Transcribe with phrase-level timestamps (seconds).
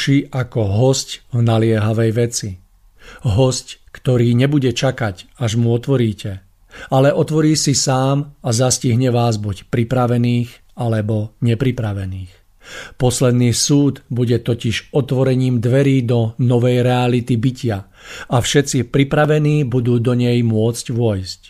[0.00, 2.56] Duši ako host v naliehavej veci.
[3.20, 6.40] Host, ktorý nebude čakať, až mu otvoríte,
[6.88, 12.32] ale otvorí si sám a zastihne vás buď pripravených alebo nepripravených.
[12.96, 17.84] Posledný súd bude totiž otvorením dverí do novej reality bytia
[18.32, 21.40] a všetci pripravení budú do nej môcť vojsť.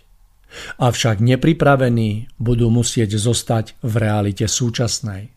[0.83, 5.31] Avšak nepripravení budú musieť zostať v realite súčasnej.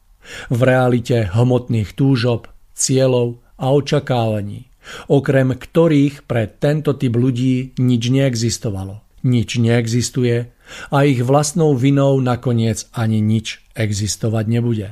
[0.50, 4.68] V realite hmotných túžob, cieľov a očakávaní,
[5.08, 9.02] okrem ktorých pre tento typ ľudí nič neexistovalo.
[9.24, 10.52] Nič neexistuje
[10.92, 14.90] a ich vlastnou vinou nakoniec ani nič existovať nebude.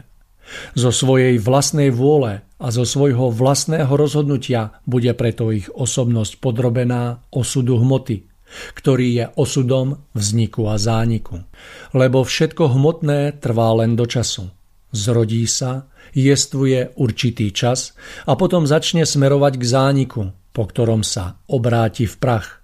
[0.76, 7.80] Zo svojej vlastnej vôle a zo svojho vlastného rozhodnutia bude preto ich osobnosť podrobená osudu
[7.80, 8.28] hmoty,
[8.76, 11.44] ktorý je osudom vzniku a zániku.
[11.96, 14.52] Lebo všetko hmotné trvá len do času.
[14.92, 22.08] Zrodí sa jestvuje určitý čas a potom začne smerovať k zániku, po ktorom sa obráti
[22.08, 22.62] v prach.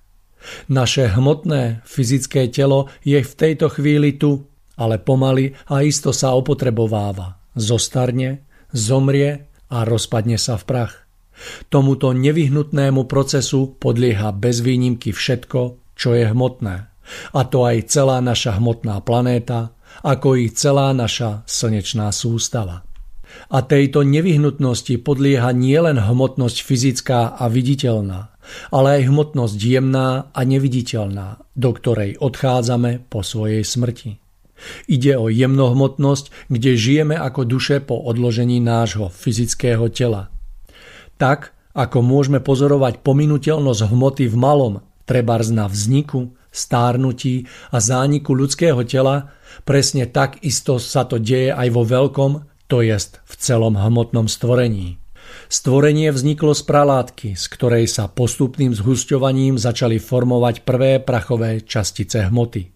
[0.72, 4.48] Naše hmotné fyzické telo je v tejto chvíli tu,
[4.78, 7.42] ale pomaly a isto sa opotrebováva.
[7.58, 10.96] Zostarne, zomrie a rozpadne sa v prach.
[11.70, 15.60] Tomuto nevyhnutnému procesu podlieha bez výnimky všetko,
[15.94, 16.76] čo je hmotné.
[17.34, 22.87] A to aj celá naša hmotná planéta, ako i celá naša slnečná sústava.
[23.48, 28.32] A tejto nevyhnutnosti podlieha nielen hmotnosť fyzická a viditeľná,
[28.72, 34.20] ale aj hmotnosť jemná a neviditeľná, do ktorej odchádzame po svojej smrti.
[34.90, 40.34] Ide o jemnohmotnosť, kde žijeme ako duše po odložení nášho fyzického tela.
[41.22, 44.74] Tak, ako môžeme pozorovať pominuteľnosť hmoty v malom,
[45.06, 49.30] trebárs na vzniku, stárnutí a zániku ľudského tela,
[49.62, 52.32] presne tak isto sa to deje aj vo veľkom,
[52.68, 55.00] to jest v celom hmotnom stvorení.
[55.48, 62.72] Stvorenie vzniklo z pralátky, z ktorej sa postupným zhusťovaním začali formovať prvé prachové častice hmoty.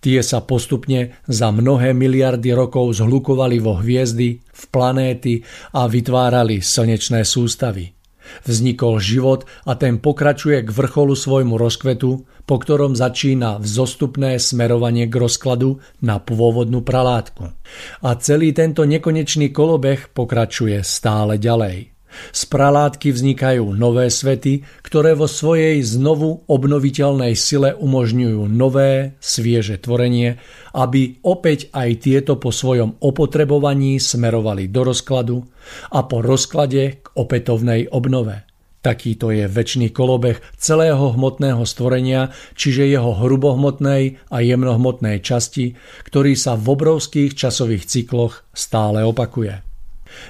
[0.00, 5.44] Tie sa postupne za mnohé miliardy rokov zhlukovali vo hviezdy, v planéty
[5.76, 7.97] a vytvárali slnečné sústavy.
[8.46, 15.14] Vznikol život a ten pokračuje k vrcholu svojmu rozkvetu, po ktorom začína vzostupné smerovanie k
[15.18, 17.52] rozkladu na pôvodnú pralátku.
[18.00, 21.97] A celý tento nekonečný kolobeh pokračuje stále ďalej.
[22.34, 30.40] Z pralátky vznikajú nové svety, ktoré vo svojej znovu obnoviteľnej sile umožňujú nové, svieže tvorenie,
[30.74, 35.44] aby opäť aj tieto po svojom opotrebovaní smerovali do rozkladu
[35.92, 38.48] a po rozklade k opätovnej obnove.
[38.78, 45.74] Takýto je väčší kolobeh celého hmotného stvorenia, čiže jeho hrubohmotnej a jemnohmotnej časti,
[46.06, 49.67] ktorý sa v obrovských časových cykloch stále opakuje.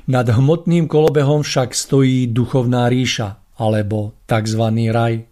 [0.08, 4.62] Nad hmotným kolobehom však stojí duchovná ríša, alebo tzv.
[4.92, 5.24] raj.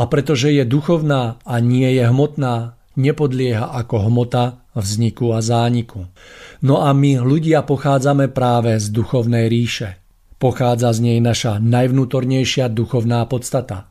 [0.00, 6.08] A pretože je duchovná a nie je hmotná, nepodlieha ako hmota vzniku a zániku.
[6.64, 9.94] No a my ľudia pochádzame práve z duchovnej ríše–
[10.38, 13.90] Pochádza z nej naša najvnútornejšia duchovná podstata.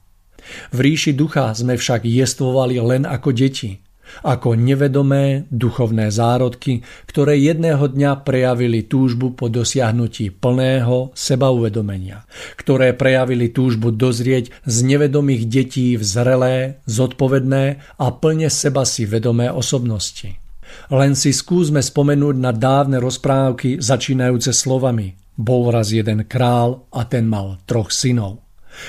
[0.72, 3.84] V ríši ducha sme však jestvovali len ako deti
[4.24, 12.26] ako nevedomé duchovné zárodky, ktoré jedného dňa prejavili túžbu po dosiahnutí plného sebauvedomenia,
[12.58, 16.56] ktoré prejavili túžbu dozrieť z nevedomých detí v zrelé,
[16.88, 17.64] zodpovedné
[18.00, 20.40] a plne seba si vedomé osobnosti.
[20.92, 27.30] Len si skúsme spomenúť na dávne rozprávky začínajúce slovami Bol raz jeden král a ten
[27.30, 28.42] mal troch synov.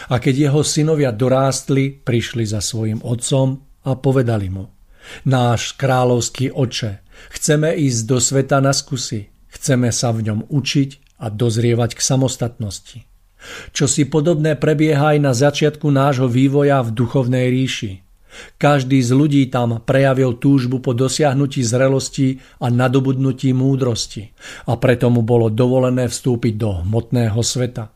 [0.09, 4.65] A keď jeho synovia dorástli, prišli za svojim otcom a povedali mu–
[5.25, 7.01] Náš kráľovský oče,
[7.33, 12.99] chceme ísť do sveta na skúsi, chceme sa v ňom učiť a dozrievať k samostatnosti.
[13.71, 18.03] Čo si podobné prebieha aj na začiatku nášho vývoja v duchovnej ríši.
[18.59, 24.31] Každý z ľudí tam prejavil túžbu po dosiahnutí zrelosti a nadobudnutí múdrosti
[24.69, 27.91] a preto mu bolo dovolené vstúpiť do hmotného sveta.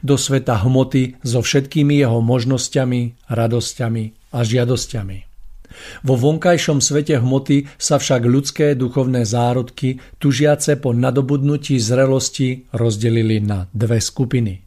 [0.00, 5.31] Do sveta hmoty so všetkými jeho možnosťami, radosťami a žiadosťami.
[6.04, 13.68] Vo vonkajšom svete hmoty sa však ľudské duchovné zárodky, tužiace po nadobudnutí zrelosti, rozdelili na
[13.72, 14.62] dve skupiny.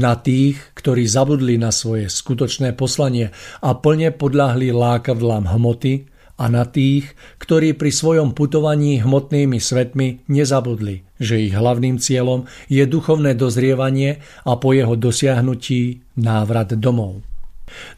[0.00, 3.30] Na tých, ktorí zabudli na svoje skutočné poslanie
[3.60, 6.08] a plne podľahli lákadlám hmoty,
[6.38, 12.86] a na tých, ktorí pri svojom putovaní hmotnými svetmi nezabudli, že ich hlavným cieľom je
[12.86, 17.26] duchovné dozrievanie a po jeho dosiahnutí návrat domov.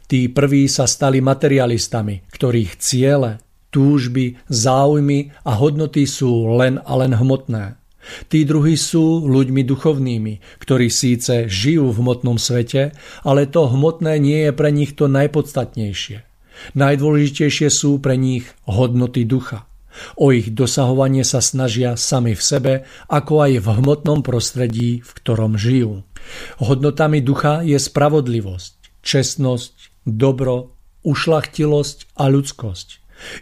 [0.07, 3.39] Tí prví sa stali materialistami, ktorých ciele,
[3.71, 7.79] túžby, záujmy a hodnoty sú len a len hmotné.
[8.27, 14.49] Tí druhí sú ľuďmi duchovnými, ktorí síce žijú v hmotnom svete, ale to hmotné nie
[14.49, 16.25] je pre nich to najpodstatnejšie.
[16.77, 19.69] Najdôležitejšie sú pre nich hodnoty ducha.
[20.15, 22.73] O ich dosahovanie sa snažia sami v sebe,
[23.11, 26.07] ako aj v hmotnom prostredí, v ktorom žijú.
[26.63, 30.73] Hodnotami ducha je spravodlivosť, čestnosť, dobro,
[31.05, 32.87] ušlachtilosť a ľudskosť.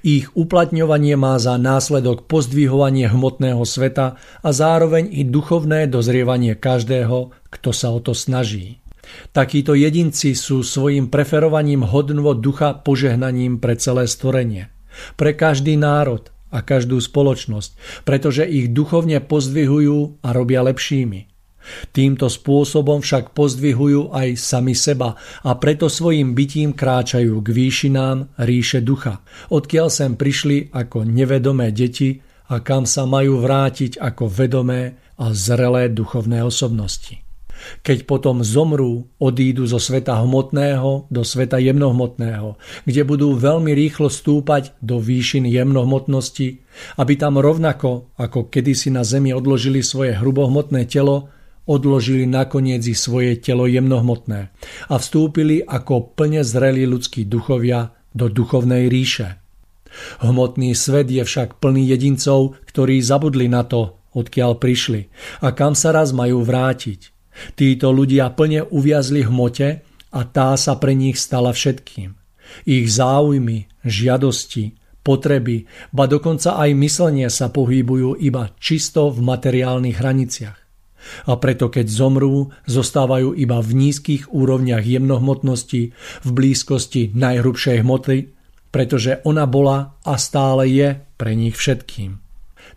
[0.03, 7.69] Ich uplatňovanie má za následok pozdvihovanie hmotného sveta a zároveň i duchovné dozrievanie každého, kto
[7.71, 8.83] sa o to snaží.
[9.31, 14.69] Takíto jedinci sú svojim preferovaním hodnovo ducha požehnaním pre celé stvorenie.
[15.15, 21.38] Pre každý národ a každú spoločnosť, pretože ich duchovne pozdvihujú a robia lepšími.
[21.89, 28.85] Týmto spôsobom však pozdvihujú aj sami seba a preto svojim bytím kráčajú k výšinám ríše
[28.85, 35.35] ducha, odkiaľ sem prišli ako nevedomé deti a kam sa majú vrátiť ako vedomé a
[35.35, 37.21] zrelé duchovné osobnosti.
[37.83, 42.55] Keď potom zomrú, odídu zo sveta hmotného do sveta jemnohmotného,
[42.87, 46.63] kde budú veľmi rýchlo stúpať do výšin jemnohmotnosti,
[46.95, 51.27] aby tam rovnako, ako kedysi na zemi odložili svoje hrubohmotné telo,
[51.69, 54.49] odložili nakoniec i svoje telo jemnohmotné
[54.89, 59.37] a vstúpili ako plne zrelí ľudskí duchovia do duchovnej ríše.
[60.25, 65.13] Hmotný svet je však plný jedincov, ktorí zabudli na to, odkiaľ prišli
[65.45, 67.13] a kam sa raz majú vrátiť.
[67.53, 72.17] Títo ľudia plne uviazli hmote a tá sa pre nich stala všetkým.
[72.65, 74.73] Ich záujmy, žiadosti,
[75.05, 80.68] potreby, ba dokonca aj myslenie sa pohybujú iba čisto v materiálnych hraniciach.
[81.27, 88.17] A preto keď zomrú, zostávajú iba v nízkych úrovniach jemnohmotnosti, v blízkosti najhrubšej hmoty,
[88.69, 92.21] pretože ona bola a stále je pre nich všetkým.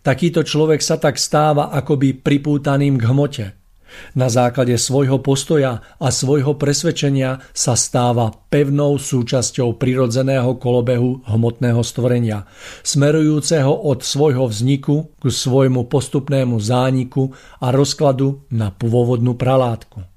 [0.03, 3.45] Takýto človek sa tak stáva akoby pripútaným k hmote–
[4.13, 12.45] na základe svojho postoja a svojho presvedčenia sa stáva pevnou súčasťou prirodzeného kolobehu hmotného stvorenia,
[12.85, 20.13] smerujúceho od svojho vzniku k svojmu postupnému zániku a rozkladu na pôvodnú pralátku.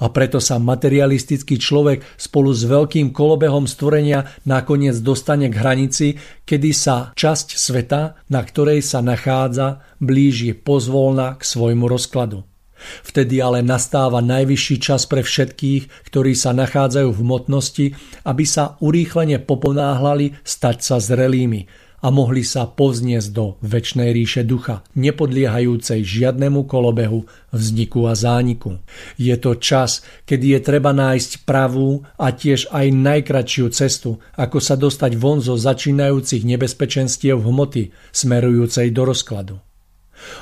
[0.00, 6.06] A preto sa materialistický človek spolu s veľkým kolobehom stvorenia nakoniec dostane k hranici,
[6.48, 12.55] kedy sa časť sveta, na ktorej sa nachádza, blíži pozvolna k svojmu rozkladu.
[13.04, 17.86] Vtedy ale nastáva najvyšší čas pre všetkých, ktorí sa nachádzajú v hmotnosti,
[18.24, 24.86] aby sa urýchlene poponáhlali stať sa zrelými a mohli sa povzniesť do väčšnej ríše ducha,
[24.94, 28.78] nepodliehajúcej žiadnemu kolobehu, vzniku a zániku.
[29.18, 34.78] Je to čas, kedy je treba nájsť pravú a tiež aj najkračšiu cestu, ako sa
[34.78, 39.65] dostať von zo začínajúcich nebezpečenstiev hmoty, smerujúcej do rozkladu.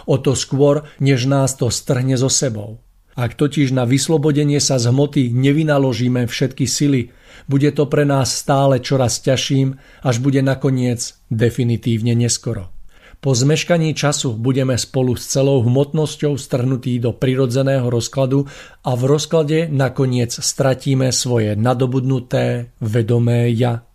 [0.07, 2.83] O to skôr, než nás to strhne so sebou.
[3.14, 7.14] Ak totiž na vyslobodenie sa z hmoty nevynaložíme všetky sily,
[7.47, 12.75] bude to pre nás stále čoraz ťažším, až bude nakoniec definitívne neskoro.
[13.23, 18.45] Po zmeškaní času budeme spolu s celou hmotnosťou strhnutí do prirodzeného rozkladu
[18.85, 23.87] a v rozklade nakoniec stratíme svoje nadobudnuté vedomé ja.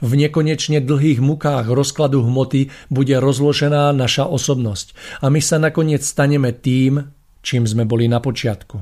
[0.00, 6.54] V nekonečne dlhých mukách rozkladu hmoty bude rozložená naša osobnosť a my sa nakoniec staneme
[6.54, 7.02] tým,
[7.42, 8.80] čím sme boli na počiatku.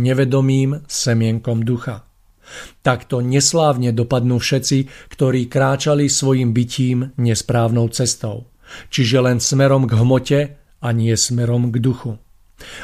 [0.00, 2.06] Nevedomým semienkom ducha.
[2.82, 8.50] Takto neslávne dopadnú všetci, ktorí kráčali svojim bytím nesprávnou cestou.
[8.90, 10.40] Čiže len smerom k hmote
[10.82, 12.18] a nie smerom k duchu.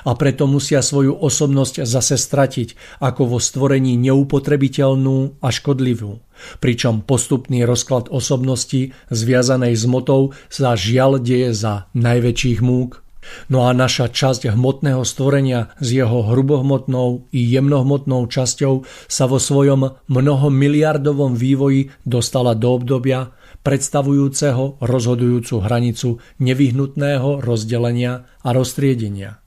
[0.05, 6.21] A preto musia svoju osobnosť zase stratiť ako vo stvorení neupotrebiteľnú a škodlivú.
[6.61, 13.07] Pričom postupný rozklad osobnosti zviazanej s motou sa žiaľ deje za najväčších múk
[13.51, 19.99] No a naša časť hmotného stvorenia s jeho hrubohmotnou i jemnohmotnou časťou sa vo svojom
[20.11, 23.35] mnohomiliardovom vývoji dostala do obdobia
[23.67, 29.43] predstavujúceho rozhodujúcu hranicu nevyhnutného rozdelenia a roztriedenia.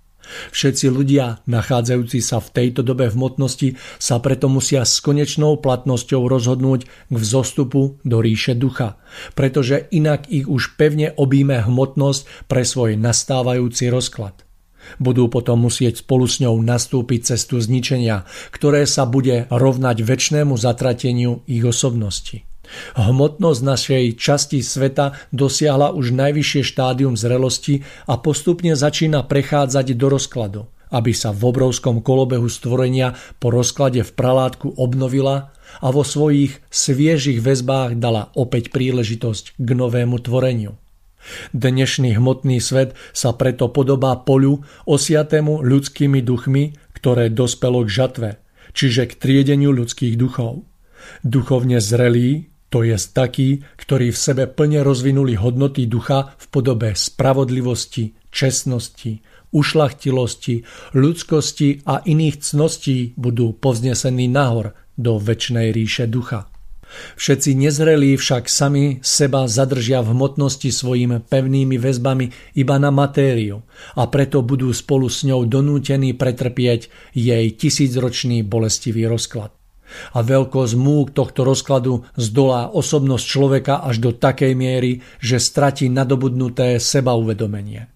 [0.51, 3.69] Všetci ľudia, nachádzajúci sa v tejto dobe v hmotnosti,
[4.01, 8.97] sa preto musia s konečnou platnosťou rozhodnúť k vzostupu do ríše ducha,
[9.37, 14.49] pretože inak ich už pevne obíme hmotnosť pre svoj nastávajúci rozklad.
[14.97, 21.45] Budú potom musieť spolu s ňou nastúpiť cestu zničenia, ktoré sa bude rovnať väčšnému zatrateniu
[21.45, 22.48] ich osobnosti.
[22.97, 30.61] Hmotnosť našej časti sveta dosiahla už najvyššie štádium zrelosti a postupne začína prechádzať do rozkladu,
[30.93, 37.45] aby sa v obrovskom kolobehu stvorenia po rozklade v pralátku obnovila a vo svojich sviežých
[37.45, 40.77] väzbách dala opäť príležitosť k novému tvoreniu.
[41.53, 48.29] Dnešný hmotný svet sa preto podobá polu osiatému ľudskými duchmi, ktoré dospelo k žatve,
[48.73, 50.65] čiže k triedeniu ľudských duchov.
[51.21, 58.13] Duchovne zrelí to je takí, ktorí v sebe plne rozvinuli hodnoty ducha v podobe spravodlivosti,
[58.29, 60.61] čestnosti, ušlachtilosti,
[60.93, 66.45] ľudskosti a iných cností budú povznesení nahor do väčšnej ríše ducha.
[66.89, 73.61] Všetci nezrelí však sami seba zadržia v hmotnosti svojimi pevnými väzbami iba na matériu
[73.93, 79.58] a preto budú spolu s ňou donútení pretrpieť jej tisícročný bolestivý rozklad
[80.13, 86.77] a veľkosť múk tohto rozkladu zdolá osobnosť človeka až do takej miery, že stratí nadobudnuté
[86.77, 87.89] sebauvedomenie.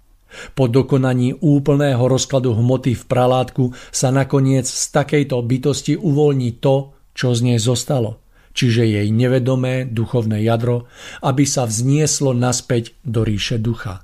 [0.57, 7.38] Po dokonaní úplného rozkladu hmoty v pralátku sa nakoniec z takejto bytosti uvoľní to, čo
[7.38, 8.25] z nej zostalo,
[8.57, 10.89] čiže jej nevedomé duchovné jadro,
[11.21, 14.01] aby sa vznieslo naspäť do ríše ducha.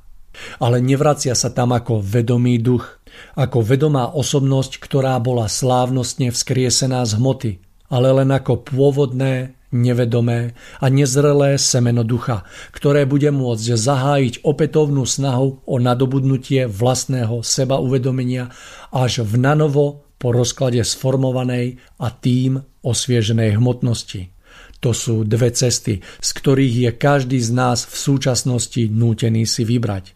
[0.61, 3.01] Ale nevracia sa tam ako vedomý duch,
[3.35, 7.51] ako vedomá osobnosť, ktorá bola slávnostne vzkriesená z hmoty,
[7.89, 15.61] ale len ako pôvodné, nevedomé a nezrelé semeno ducha, ktoré bude môcť zahájiť opätovnú snahu
[15.65, 18.49] o nadobudnutie vlastného seba uvedomenia
[18.89, 24.33] až v nanovo po rozklade sformovanej a tým osvieženej hmotnosti.
[24.79, 30.15] To sú dve cesty, z ktorých je každý z nás v súčasnosti nútený si vybrať.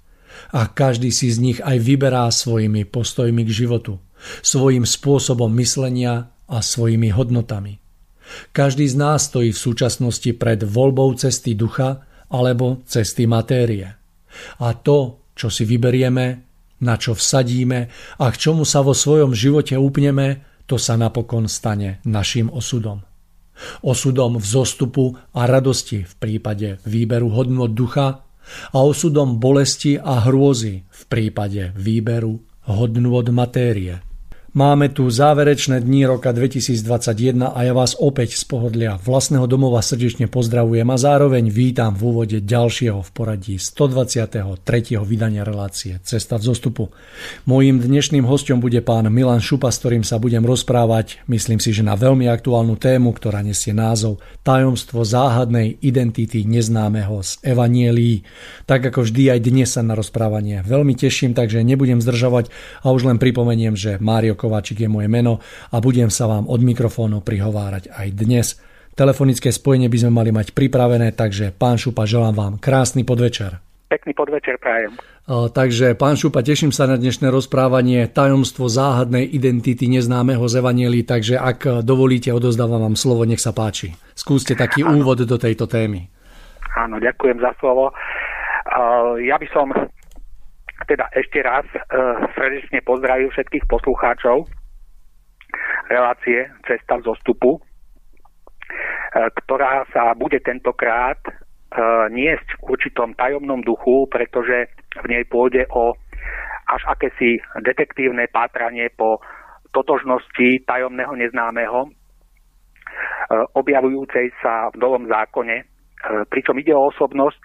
[0.55, 4.01] A každý si z nich aj vyberá svojimi postojmi k životu,
[4.41, 7.79] svojim spôsobom myslenia a svojimi hodnotami.
[8.55, 13.93] Každý z nás stojí v súčasnosti pred voľbou cesty ducha alebo cesty matérie.
[14.63, 16.25] A to, čo si vyberieme,
[16.83, 17.79] na čo vsadíme
[18.19, 23.03] a k čomu sa vo svojom živote upneme, to sa napokon stane našim osudom.
[23.85, 28.25] Osudom vzostupu a radosti v prípade výberu hodnot ducha
[28.73, 34.12] a osudom bolesti a hrôzy v prípade výberu hodnôt matérie.
[34.53, 40.29] Máme tu záverečné dni roka 2021 a ja vás opäť z pohodlia vlastného domova srdečne
[40.29, 44.53] pozdravujem a zároveň vítam v úvode ďalšieho v poradí 123.
[45.01, 46.93] vydania relácie Cesta v zostupu.
[47.50, 51.81] Mojím dnešným hostom bude pán Milan Šupa, s ktorým sa budem rozprávať, myslím si, že
[51.81, 58.22] na veľmi aktuálnu tému, ktorá nesie názov Tajomstvo záhadnej identity neznámeho z Evanielí.
[58.69, 62.53] Tak ako vždy aj dnes sa na rozprávanie veľmi teším, takže nebudem zdržovať
[62.86, 65.39] a už len pripomeniem, že Mário Kováčik je moje meno
[65.71, 68.59] a budem sa vám od mikrofónu prihovárať aj dnes.
[68.91, 73.63] Telefonické spojenie by sme mali mať pripravené, takže pán Šupa, želám vám krásny podvečer.
[73.88, 75.00] Pekný podvečer prajem.
[75.29, 80.59] Takže, pán Šupa, teším sa na dnešné rozprávanie tajomstvo záhadnej identity neznámeho z
[81.07, 83.95] takže ak dovolíte, odozdávam vám slovo, nech sa páči.
[84.12, 85.00] Skúste taký Áno.
[85.00, 86.12] úvod do tejto témy.
[86.75, 87.95] Áno, ďakujem za slovo.
[89.23, 89.71] Ja by som
[90.87, 91.79] teda ešte raz e,
[92.35, 94.47] srdečne pozdravím všetkých poslucháčov
[95.89, 97.61] relácie Cesta zostupu, e,
[99.43, 101.31] ktorá sa bude tentokrát e,
[102.11, 104.71] niesť v určitom tajomnom duchu, pretože
[105.03, 105.93] v nej pôjde o
[106.63, 109.19] až akési detektívne pátranie po
[109.75, 111.91] totožnosti tajomného neznámeho, e,
[113.57, 115.73] objavujúcej sa v Novom zákone
[116.29, 117.39] pričom ide o osobnosť,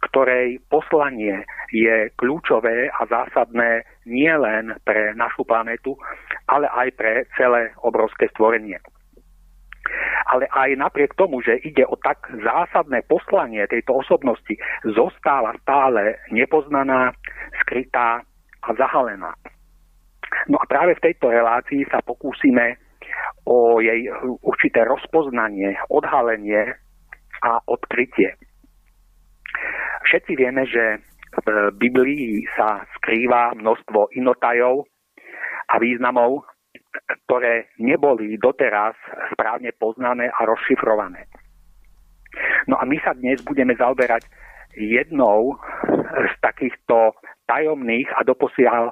[0.00, 5.96] ktorej poslanie je kľúčové a zásadné nielen pre našu planetu,
[6.48, 8.80] ale aj pre celé obrovské stvorenie.
[10.30, 14.54] Ale aj napriek tomu, že ide o tak zásadné poslanie tejto osobnosti,
[14.86, 17.10] zostáva stále nepoznaná,
[17.64, 18.22] skrytá
[18.62, 19.34] a zahalená.
[20.46, 22.78] No a práve v tejto relácii sa pokúsime
[23.48, 24.06] o jej
[24.46, 26.76] určité rozpoznanie, odhalenie
[27.42, 28.36] a odkrytie.
[30.10, 30.98] Všetci vieme, že
[31.46, 34.82] v Biblii sa skrýva množstvo inotajov
[35.70, 36.42] a významov,
[37.30, 38.98] ktoré neboli doteraz
[39.30, 41.30] správne poznané a rozšifrované.
[42.66, 44.26] No a my sa dnes budeme zaoberať
[44.74, 45.54] jednou
[46.10, 47.14] z takýchto
[47.46, 48.90] tajomných a doposiaľ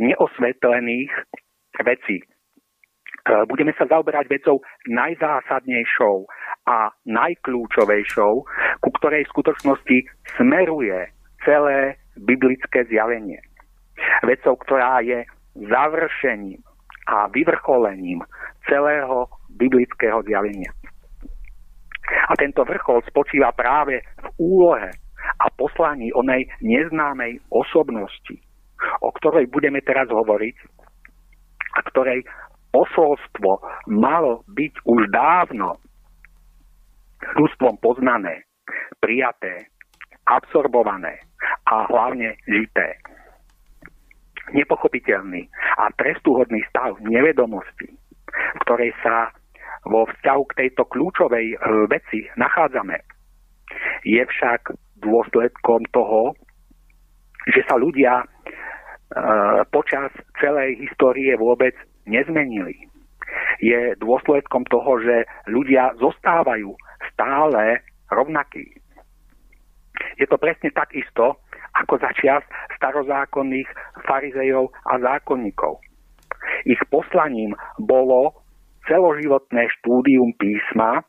[0.00, 1.12] neosvetlených
[1.84, 2.24] vecí.
[3.52, 6.24] Budeme sa zaoberať vecou najzásadnejšou
[6.64, 8.32] a najkľúčovejšou,
[8.80, 9.98] ku ktorej v skutočnosti
[10.40, 11.12] smeruje
[11.44, 13.40] celé biblické zjavenie.
[14.24, 16.60] Vecou, ktorá je završením
[17.04, 18.24] a vyvrcholením
[18.64, 20.72] celého biblického zjavenia.
[22.04, 24.90] A tento vrchol spočíva práve v úlohe
[25.40, 28.36] a poslaní onej neznámej osobnosti,
[29.00, 30.56] o ktorej budeme teraz hovoriť
[31.74, 32.24] a ktorej
[32.72, 35.78] posolstvo malo byť už dávno
[37.36, 38.44] ľudstvom poznané,
[39.00, 39.68] prijaté,
[40.28, 41.20] absorbované
[41.68, 43.00] a hlavne žité
[44.52, 45.48] nepochopiteľný
[45.80, 47.88] a trestuhodný stav nevedomosti,
[48.28, 49.32] v ktorej sa
[49.88, 51.56] vo vzťahu k tejto kľúčovej e,
[51.88, 53.00] veci nachádzame,
[54.04, 56.36] je však dôsledkom toho,
[57.52, 58.26] že sa ľudia e,
[59.68, 61.76] počas celej histórie vôbec
[62.08, 62.88] nezmenili.
[63.60, 66.72] Je dôsledkom toho, že ľudia zostávajú
[67.12, 68.80] stále rovnakí.
[70.18, 71.38] Je to presne takisto,
[71.74, 72.42] ako začias
[72.78, 73.66] starozákonných
[74.06, 75.82] farizejov a zákonníkov.
[76.68, 78.34] Ich poslaním bolo
[78.86, 81.02] celoživotné štúdium písma,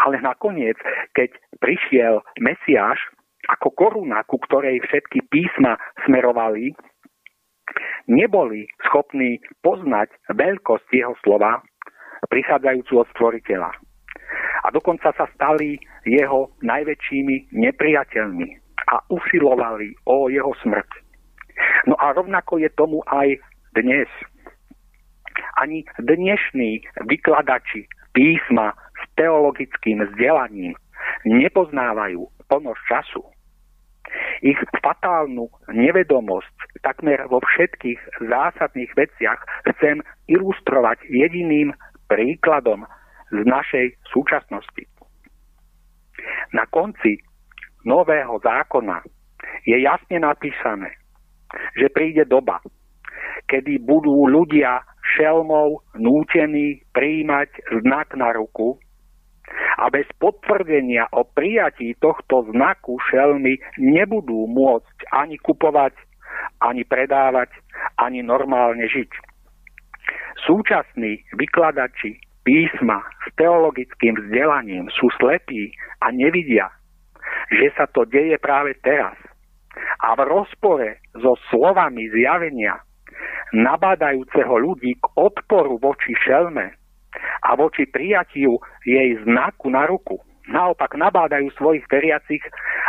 [0.00, 0.78] ale nakoniec,
[1.12, 2.98] keď prišiel Mesiáš
[3.50, 6.72] ako koruna, ku ktorej všetky písma smerovali,
[8.06, 11.60] neboli schopní poznať veľkosť jeho slova,
[12.30, 13.70] prichádzajúcu od stvoriteľa.
[14.60, 18.48] A dokonca sa stali jeho najväčšími nepriateľmi
[18.90, 20.90] a usilovali o jeho smrť.
[21.86, 23.40] No a rovnako je tomu aj
[23.76, 24.08] dnes.
[25.60, 30.74] Ani dnešní vykladači písma s teologickým vzdelaním
[31.24, 33.22] nepoznávajú plnosť času.
[34.42, 39.38] Ich fatálnu nevedomosť takmer vo všetkých zásadných veciach
[39.70, 41.76] chcem ilustrovať jediným
[42.10, 42.88] príkladom
[43.30, 44.84] z našej súčasnosti.
[46.52, 47.22] Na konci
[47.86, 49.00] nového zákona
[49.64, 50.92] je jasne napísané,
[51.78, 52.60] že príde doba,
[53.48, 54.84] kedy budú ľudia
[55.16, 57.50] šelmov nútení príjmať
[57.82, 58.76] znak na ruku
[59.80, 65.96] a bez potvrdenia o prijatí tohto znaku šelmy nebudú môcť ani kupovať,
[66.62, 67.50] ani predávať,
[67.98, 69.10] ani normálne žiť.
[70.46, 75.70] Súčasní vykladači písma s teologickým vzdelaním sú slepí
[76.02, 76.66] a nevidia,
[77.54, 79.14] že sa to deje práve teraz.
[80.02, 82.82] A v rozpore so slovami zjavenia
[83.54, 86.74] nabádajúceho ľudí k odporu voči šelme
[87.46, 90.18] a voči prijatiu jej znaku na ruku.
[90.50, 92.42] Naopak nabádajú svojich veriacich,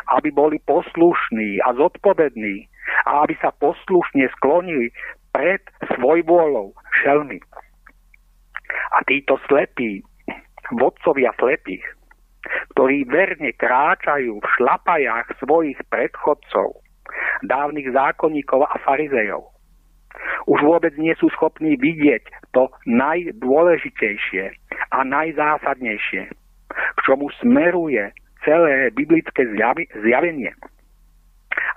[0.09, 2.65] aby boli poslušní a zodpovední
[3.05, 4.89] a aby sa poslušne sklonili
[5.29, 5.61] pred
[5.93, 6.73] svojvôľou
[7.05, 7.37] šelmy.
[8.91, 10.03] A títo slepí,
[10.75, 11.83] vodcovia slepých,
[12.75, 16.81] ktorí verne kráčajú v šlapajách svojich predchodcov,
[17.45, 19.51] dávnych zákonníkov a farizejov.
[20.49, 24.51] Už vôbec nie sú schopní vidieť to najdôležitejšie
[24.91, 26.23] a najzásadnejšie,
[26.71, 28.11] k čomu smeruje
[28.43, 29.45] celé biblické
[30.01, 30.51] zjavenie.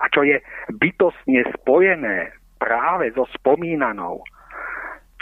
[0.01, 0.41] A čo je
[0.81, 4.25] bytostne spojené práve so spomínanou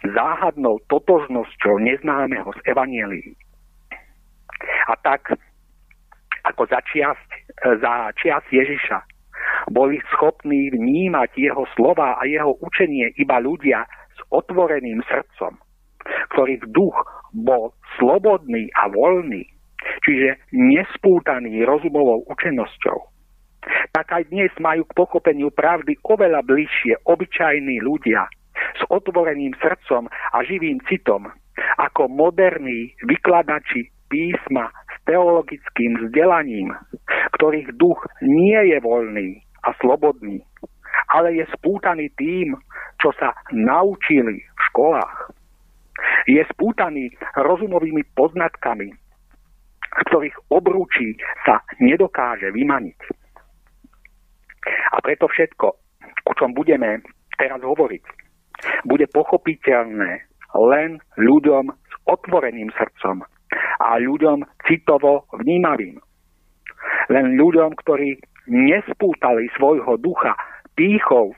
[0.03, 3.31] záhadnou totožnosťou neznámeho z Evanielii.
[4.91, 5.31] A tak,
[6.43, 7.19] ako za čias,
[7.63, 8.99] za čias Ježiša,
[9.71, 15.55] boli schopní vnímať jeho slova a jeho učenie iba ľudia s otvoreným srdcom,
[16.35, 16.95] ktorých duch
[17.31, 19.47] bol slobodný a voľný,
[20.03, 22.99] čiže nespútaný rozumovou učenosťou.
[23.95, 28.27] Tak aj dnes majú k pochopeniu pravdy oveľa bližšie obyčajní ľudia
[28.79, 31.29] s otvoreným srdcom a živým citom,
[31.77, 36.73] ako moderní vykladači písma s teologickým vzdelaním,
[37.37, 40.43] ktorých duch nie je voľný a slobodný,
[41.13, 42.53] ale je spútaný tým,
[43.01, 45.33] čo sa naučili v školách.
[46.29, 48.89] Je spútaný rozumovými poznatkami,
[49.93, 52.99] z ktorých obrúčí sa nedokáže vymaniť.
[54.93, 55.67] A preto všetko,
[56.23, 57.03] o čom budeme
[57.35, 58.22] teraz hovoriť,
[58.85, 63.25] bude pochopiteľné len ľuďom s otvoreným srdcom
[63.81, 65.97] a ľuďom citovo vnímavým.
[67.09, 70.35] Len ľuďom, ktorí nespútali svojho ducha
[70.75, 71.31] pýchou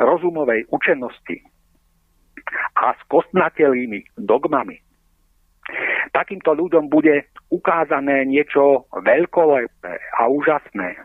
[0.00, 1.44] rozumovej učenosti
[2.80, 4.80] a s kostnatelými dogmami.
[6.10, 10.98] Takýmto ľuďom bude ukázané niečo veľkolepé a úžasné,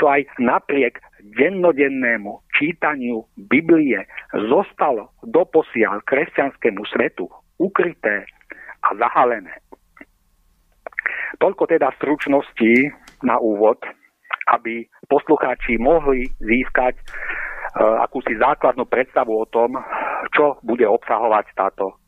[0.00, 1.02] čo aj napriek
[1.36, 3.98] dennodennému čítaniu Biblie
[4.32, 7.26] zostalo doposiaľ kresťanskému svetu
[7.58, 8.26] ukryté
[8.82, 9.62] a zahalené.
[11.38, 12.72] Toľko teda stručnosti
[13.26, 13.78] na úvod,
[14.54, 19.74] aby poslucháči mohli získať uh, akúsi základnú predstavu o tom,
[20.30, 21.98] čo bude obsahovať táto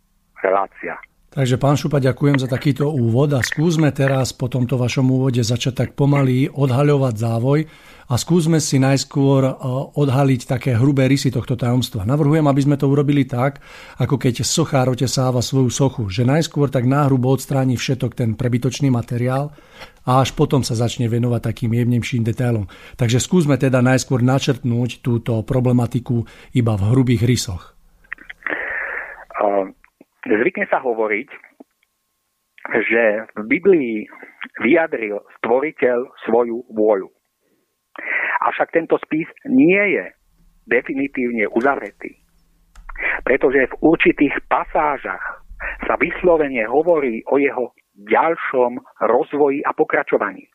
[0.44, 0.94] relácia.
[1.37, 5.85] Takže pán Šupa, ďakujem za takýto úvod a skúsme teraz po tomto vašom úvode začať
[5.85, 7.68] tak pomaly odhaľovať závoj
[8.09, 9.53] a skúsme si najskôr e,
[10.01, 12.09] odhaliť také hrubé rysy tohto tajomstva.
[12.09, 13.61] Navrhujem, aby sme to urobili tak,
[14.01, 19.53] ako keď sochár otesáva svoju sochu, že najskôr tak náhrubo odstráni všetok ten prebytočný materiál
[20.09, 22.64] a až potom sa začne venovať takým jemnejším detailom.
[22.96, 26.25] Takže skúsme teda najskôr načrtnúť túto problematiku
[26.57, 27.77] iba v hrubých rysoch.
[30.26, 31.28] Zvykne sa hovoriť,
[32.66, 33.02] že
[33.38, 34.10] v Biblii
[34.58, 37.06] vyjadril stvoriteľ svoju vôľu.
[38.42, 40.04] Avšak tento spis nie je
[40.66, 42.18] definitívne uzavretý,
[43.22, 45.46] pretože v určitých pasážach
[45.86, 50.50] sa vyslovene hovorí o jeho ďalšom rozvoji a pokračovaní.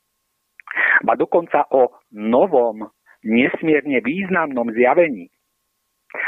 [1.02, 2.92] Ba dokonca o novom,
[3.24, 5.32] nesmierne významnom zjavení,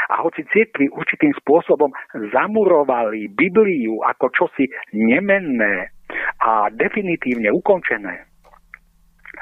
[0.08, 1.92] a hoci cirkvi určitým spôsobom
[2.32, 5.92] zamurovali Bibliu ako čosi nemenné
[6.40, 8.28] a definitívne ukončené,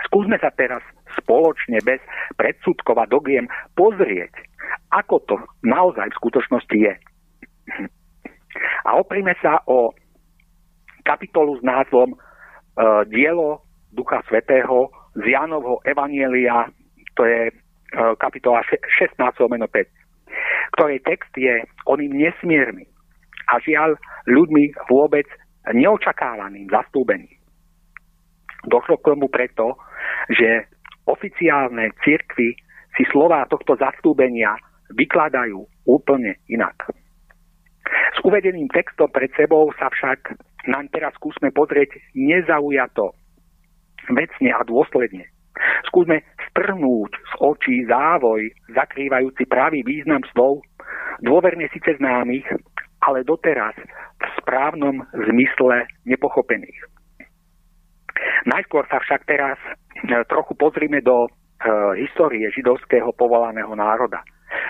[0.09, 0.83] skúsme sa teraz
[1.21, 2.01] spoločne bez
[2.41, 4.33] predsudkov a dogiem pozrieť,
[4.91, 6.95] ako to naozaj v skutočnosti je.
[8.89, 9.93] A oprime sa o
[11.05, 12.17] kapitolu s názvom e,
[13.11, 16.67] Dielo Ducha Svetého z Jánovho Evanielia,
[17.15, 17.53] to je e,
[18.17, 20.02] kapitola 16 5
[20.79, 22.89] ktorej text je oným nesmierny
[23.53, 25.27] a žiaľ ľuďmi vôbec
[25.71, 27.39] neočakávaným zastúbením.
[28.67, 29.75] Došlo k tomu preto,
[30.31, 30.71] že
[31.07, 32.55] oficiálne cirkvy
[32.95, 34.55] si slová tohto zastúbenia
[34.95, 36.95] vykladajú úplne inak.
[38.15, 40.39] S uvedeným textom pred sebou sa však
[40.71, 43.17] nám teraz skúsme pozrieť nezaujato,
[44.15, 45.27] vecne a dôsledne.
[45.89, 50.65] Skúsme strhnúť z očí závoj, zakrývajúci pravý význam slov,
[51.21, 52.45] dôverne síce známych,
[53.03, 53.75] ale doteraz
[54.21, 56.79] v správnom zmysle nepochopených.
[58.47, 59.71] Najskôr sa však teraz e,
[60.31, 61.29] trochu pozrime do e,
[62.03, 64.23] histórie židovského povolaného národa,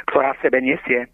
[0.09, 1.09] ktorá sebe nesie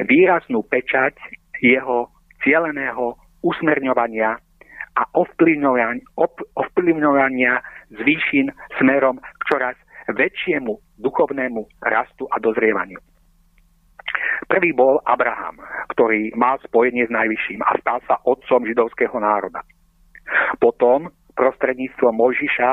[0.00, 1.16] výraznú pečať
[1.60, 2.12] jeho
[2.44, 4.40] cieleného usmerňovania
[4.96, 5.02] a
[6.56, 7.52] ovplyvňovania
[7.92, 8.48] výšin
[8.80, 9.76] smerom k čoraz
[10.08, 12.98] väčšiemu duchovnému rastu a dozrievaniu.
[14.46, 15.58] Prvý bol Abraham,
[15.92, 19.60] ktorý mal spojenie s Najvyšším a stal sa otcom židovského národa.
[20.62, 22.70] Potom prostredníctvom Mojžiša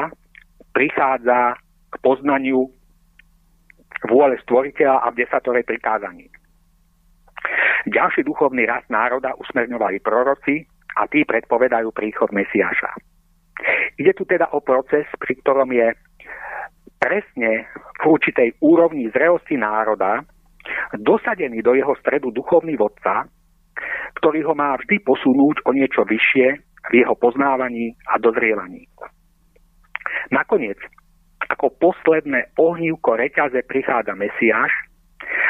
[0.72, 1.60] prichádza
[1.92, 2.72] k poznaniu
[4.08, 6.28] vôle stvoriteľa a v desatorej prikázaní.
[7.92, 10.64] Ďalší duchovný rast národa usmerňovali proroci,
[10.98, 12.94] a tí predpovedajú príchod Mesiáša.
[13.98, 15.94] Ide tu teda o proces, pri ktorom je
[16.98, 17.68] presne
[18.00, 20.24] v určitej úrovni zrelosti národa
[20.96, 23.28] dosadený do jeho stredu duchovný vodca,
[24.22, 28.88] ktorý ho má vždy posunúť o niečo vyššie v jeho poznávaní a dozrievaní.
[30.32, 30.80] Nakoniec,
[31.52, 34.72] ako posledné ohnívko reťaze prichádza Mesiáš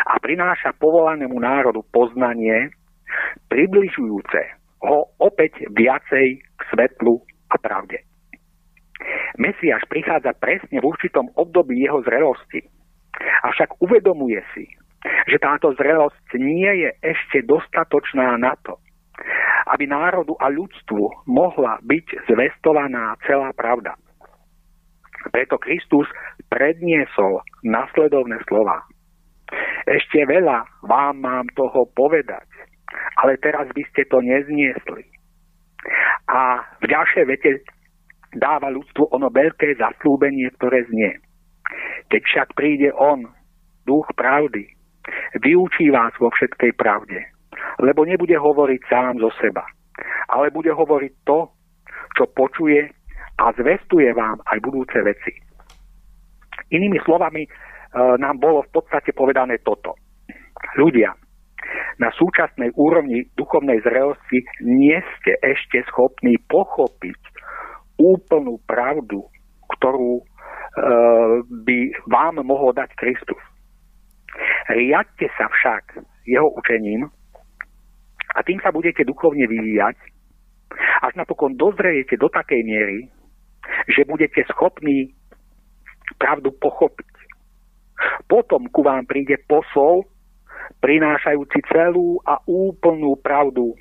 [0.09, 2.73] a prináša povolanému národu poznanie,
[3.49, 8.03] približujúce ho opäť viacej k svetlu a pravde.
[9.39, 12.61] Mesiáš prichádza presne v určitom období jeho zrelosti.
[13.43, 14.65] Avšak uvedomuje si,
[15.27, 18.79] že táto zrelosť nie je ešte dostatočná na to,
[19.73, 23.95] aby národu a ľudstvu mohla byť zvestovaná celá pravda.
[25.31, 26.07] Preto Kristus
[26.51, 28.83] predniesol nasledovné slova.
[29.87, 32.47] Ešte veľa vám mám toho povedať,
[33.21, 35.03] ale teraz by ste to nezniesli.
[36.31, 37.49] A v ďalšej vete
[38.33, 41.19] dáva ľudstvu ono veľké zaslúbenie, ktoré znie.
[42.09, 43.27] Keď však príde On,
[43.85, 44.67] duch pravdy,
[45.43, 47.19] vyučí vás vo všetkej pravde,
[47.83, 49.65] lebo nebude hovoriť sám zo seba,
[50.31, 51.51] ale bude hovoriť to,
[52.15, 52.87] čo počuje
[53.41, 55.33] a zvestuje vám aj budúce veci.
[56.73, 57.49] Inými slovami, e,
[58.21, 59.97] nám bolo v podstate povedané toto.
[60.77, 61.13] Ľudia,
[62.01, 67.19] na súčasnej úrovni duchovnej zrelosti nie ste ešte schopní pochopiť
[67.97, 69.23] úplnú pravdu,
[69.77, 70.23] ktorú e,
[71.63, 73.39] by vám mohol dať Kristus.
[74.73, 77.05] Riadte sa však jeho učením
[78.33, 79.97] a tým sa budete duchovne vyvíjať,
[81.05, 82.99] až napokon dozrejete do takej miery,
[83.85, 85.13] že budete schopní
[86.17, 87.13] pravdu pochopiť.
[88.25, 90.03] Potom ku vám príde posol,
[90.81, 93.75] prinášajúci celú a úplnú pravdu,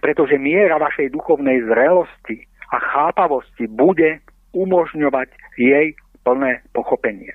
[0.00, 4.20] pretože miera vašej duchovnej zrelosti a chápavosti bude
[4.56, 5.28] umožňovať
[5.60, 5.92] jej
[6.24, 7.32] plné pochopenie.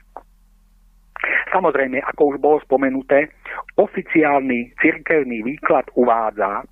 [1.54, 3.30] Samozrejme, ako už bolo spomenuté,
[3.78, 6.66] oficiálny cirkevný výklad uvádza,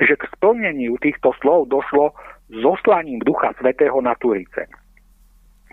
[0.00, 2.16] že k splneniu týchto slov došlo
[2.48, 4.64] zoslaním Ducha Svetého na Turice.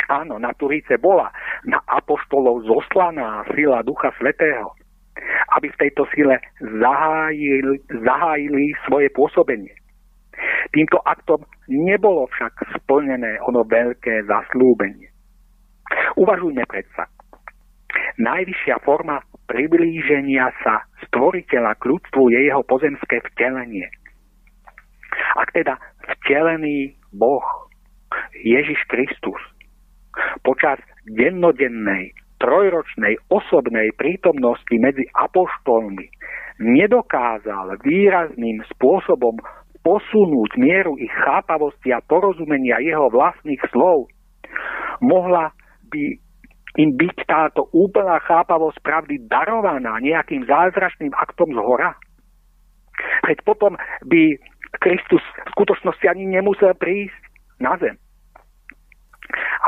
[0.10, 1.32] Áno, na Turice bola
[1.64, 4.76] na apoštolov zoslaná sila Ducha Svetého,
[5.58, 9.74] aby v tejto sile zahájili, zahájili svoje pôsobenie.
[10.72, 15.10] Týmto aktom nebolo však splnené ono veľké zaslúbenie.
[16.16, 17.10] Uvažujme predsa.
[18.20, 23.88] Najvyššia forma priblíženia sa stvoriteľa k ľudstvu je jeho pozemské vtelenie.
[25.40, 27.44] Ak teda vtelený Boh,
[28.46, 29.42] Ježiš Kristus,
[30.46, 30.78] počas
[31.10, 36.08] dennodennej, trojročnej osobnej prítomnosti medzi apoštolmi
[36.60, 39.40] nedokázal výrazným spôsobom
[39.80, 44.12] posunúť mieru ich chápavosti a porozumenia jeho vlastných slov,
[45.00, 45.56] mohla
[45.88, 46.20] by
[46.78, 51.96] im byť táto úplná chápavosť pravdy darovaná nejakým zázračným aktom z hora?
[53.26, 54.36] Veď potom by
[54.84, 57.20] Kristus v skutočnosti ani nemusel prísť
[57.60, 57.96] na zem.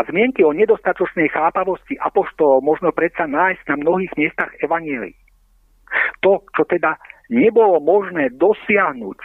[0.01, 5.13] A zmienky o nedostatočnej chápavosti apoštolov možno predsa nájsť na mnohých miestach Evanielii.
[6.25, 6.97] To, čo teda
[7.29, 9.19] nebolo možné dosiahnuť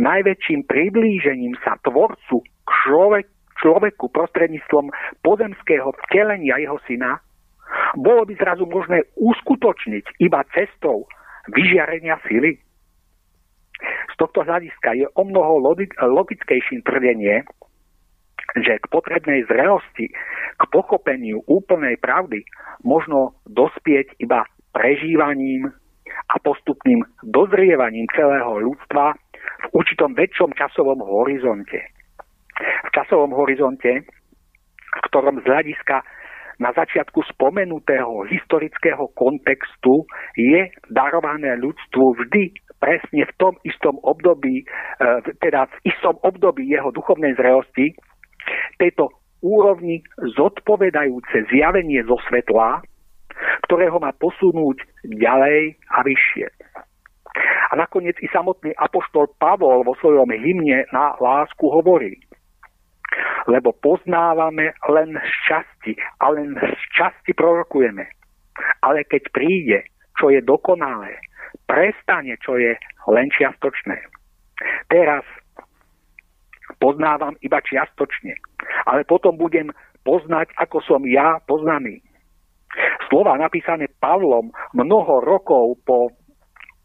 [0.00, 3.28] najväčším priblížením sa tvorcu k človek,
[3.60, 4.88] človeku prostredníctvom
[5.20, 7.20] pozemského vtelenia jeho syna,
[8.00, 11.04] bolo by zrazu možné uskutočniť iba cestou
[11.52, 12.56] vyžiarenia sily.
[13.84, 17.44] Z tohto hľadiska je o mnoho logickejším tvrdenie,
[18.56, 20.08] že k potrebnej zrelosti,
[20.56, 22.44] k pochopeniu úplnej pravdy
[22.80, 25.72] možno dospieť iba prežívaním
[26.32, 31.80] a postupným dozrievaním celého ľudstva v určitom väčšom časovom horizonte.
[32.56, 34.04] V časovom horizonte,
[34.96, 36.00] v ktorom z hľadiska
[36.56, 40.08] na začiatku spomenutého historického kontextu
[40.40, 44.66] je darované ľudstvu vždy presne v tom istom období, e,
[45.40, 47.92] teda v istom období jeho duchovnej zrelosti,
[48.80, 49.12] tejto
[49.44, 50.02] úrovni
[50.36, 52.82] zodpovedajúce zjavenie zo svetla,
[53.68, 56.46] ktoré ho má posunúť ďalej a vyššie.
[57.68, 62.16] A nakoniec i samotný apoštol Pavol vo svojom hymne na lásku hovorí,
[63.44, 68.08] lebo poznávame len z časti a len z časti prorokujeme.
[68.80, 69.78] Ale keď príde,
[70.16, 71.20] čo je dokonalé,
[71.68, 72.72] prestane, čo je
[73.12, 74.00] len čiastočné.
[74.88, 75.22] Teraz
[76.78, 78.36] poznávam iba čiastočne,
[78.86, 79.72] ale potom budem
[80.04, 82.02] poznať, ako som ja poznaný.
[83.08, 86.12] Slova napísané Pavlom mnoho rokov po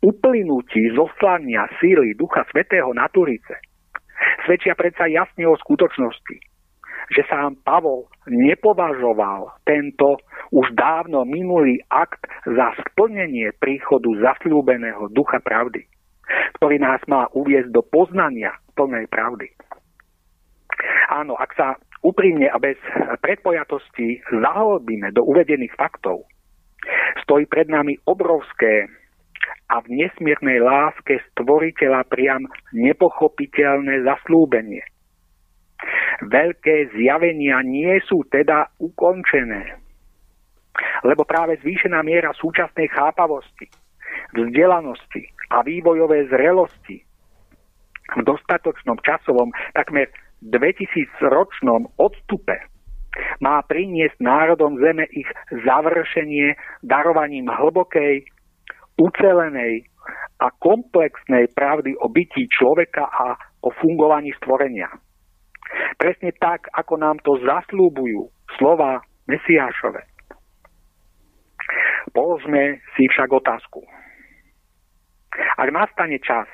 [0.01, 3.71] uplynutí zoslania síly Ducha Svetého na Turice
[4.45, 6.37] svedčia predsa jasne o skutočnosti,
[7.11, 10.21] že sám Pavol nepovažoval tento
[10.53, 15.85] už dávno minulý akt za splnenie príchodu zasľúbeného ducha pravdy,
[16.59, 19.49] ktorý nás má uviezť do poznania plnej pravdy.
[21.11, 21.67] Áno, ak sa
[22.01, 22.77] úprimne a bez
[23.21, 26.25] predpojatosti zahlbíme do uvedených faktov,
[27.21, 28.89] stojí pred nami obrovské
[29.71, 32.43] a v nesmiernej láske stvoriteľa priam
[32.75, 34.83] nepochopiteľné zaslúbenie.
[36.21, 39.81] Veľké zjavenia nie sú teda ukončené,
[41.01, 43.65] lebo práve zvýšená miera súčasnej chápavosti,
[44.35, 47.01] vzdelanosti a vývojové zrelosti
[48.11, 52.57] v dostatočnom časovom, takmer 2000-ročnom odstupe
[53.43, 58.25] má priniesť národom zeme ich završenie darovaním hlbokej
[58.97, 59.85] ucelenej
[60.41, 64.89] a komplexnej pravdy o bytí človeka a o fungovaní stvorenia.
[66.01, 68.27] Presne tak, ako nám to zaslúbujú
[68.57, 70.01] slova Mesiášove.
[72.11, 73.85] Položme si však otázku.
[75.55, 76.49] Ak nastane čas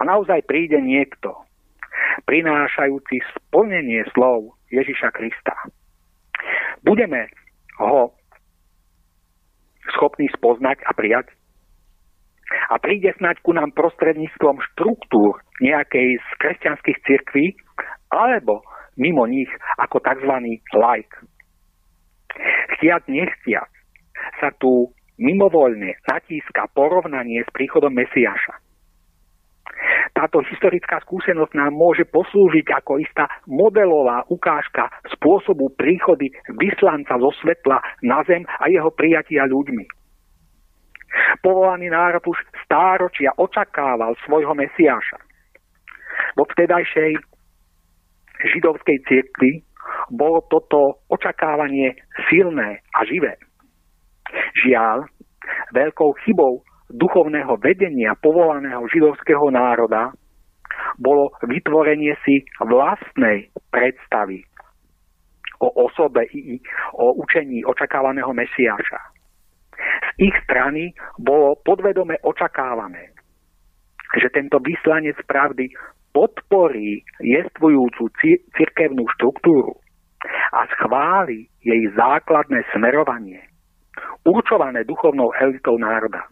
[0.00, 1.36] a naozaj príde niekto,
[2.26, 5.54] prinášajúci splnenie slov Ježiša Krista,
[6.84, 7.28] budeme
[7.80, 8.14] ho
[9.96, 11.32] schopní spoznať a prijať?
[12.70, 17.54] A príde snať ku nám prostredníctvom štruktúr nejakej z kresťanských cirkví,
[18.10, 18.66] alebo
[18.98, 20.58] mimo nich ako tzv.
[20.74, 21.14] like.
[22.76, 23.70] Chtiac nechtiac
[24.42, 28.69] sa tu mimovoľne natíska porovnanie s príchodom Mesiaša.
[30.20, 36.28] Táto historická skúsenosť nám môže poslúžiť ako istá modelová ukážka spôsobu príchody
[36.60, 39.80] vyslanca zo svetla na zem a jeho prijatia ľuďmi.
[41.40, 42.36] Povolaný národ už
[42.68, 45.16] stáročia očakával svojho Mesiáša.
[46.36, 47.16] Vo vtedajšej
[48.44, 49.64] židovskej cirkvi
[50.12, 51.96] bolo toto očakávanie
[52.28, 53.40] silné a živé.
[54.68, 55.08] Žiaľ,
[55.72, 60.10] veľkou chybou duchovného vedenia povolaného židovského národa
[60.98, 64.42] bolo vytvorenie si vlastnej predstavy
[65.60, 66.56] o osobe i
[66.96, 69.00] o učení očakávaného Mesiáša.
[69.80, 73.12] Z ich strany bolo podvedome očakávané,
[74.16, 75.68] že tento vyslanec pravdy
[76.10, 78.10] podporí jestvujúcu
[78.56, 79.78] cirkevnú štruktúru
[80.52, 83.40] a schváli jej základné smerovanie,
[84.26, 86.28] určované duchovnou elitou národa.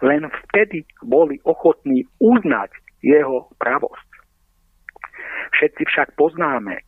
[0.00, 2.72] Len vtedy boli ochotní uznať
[3.04, 4.08] jeho pravosť.
[5.52, 6.80] Všetci však poznáme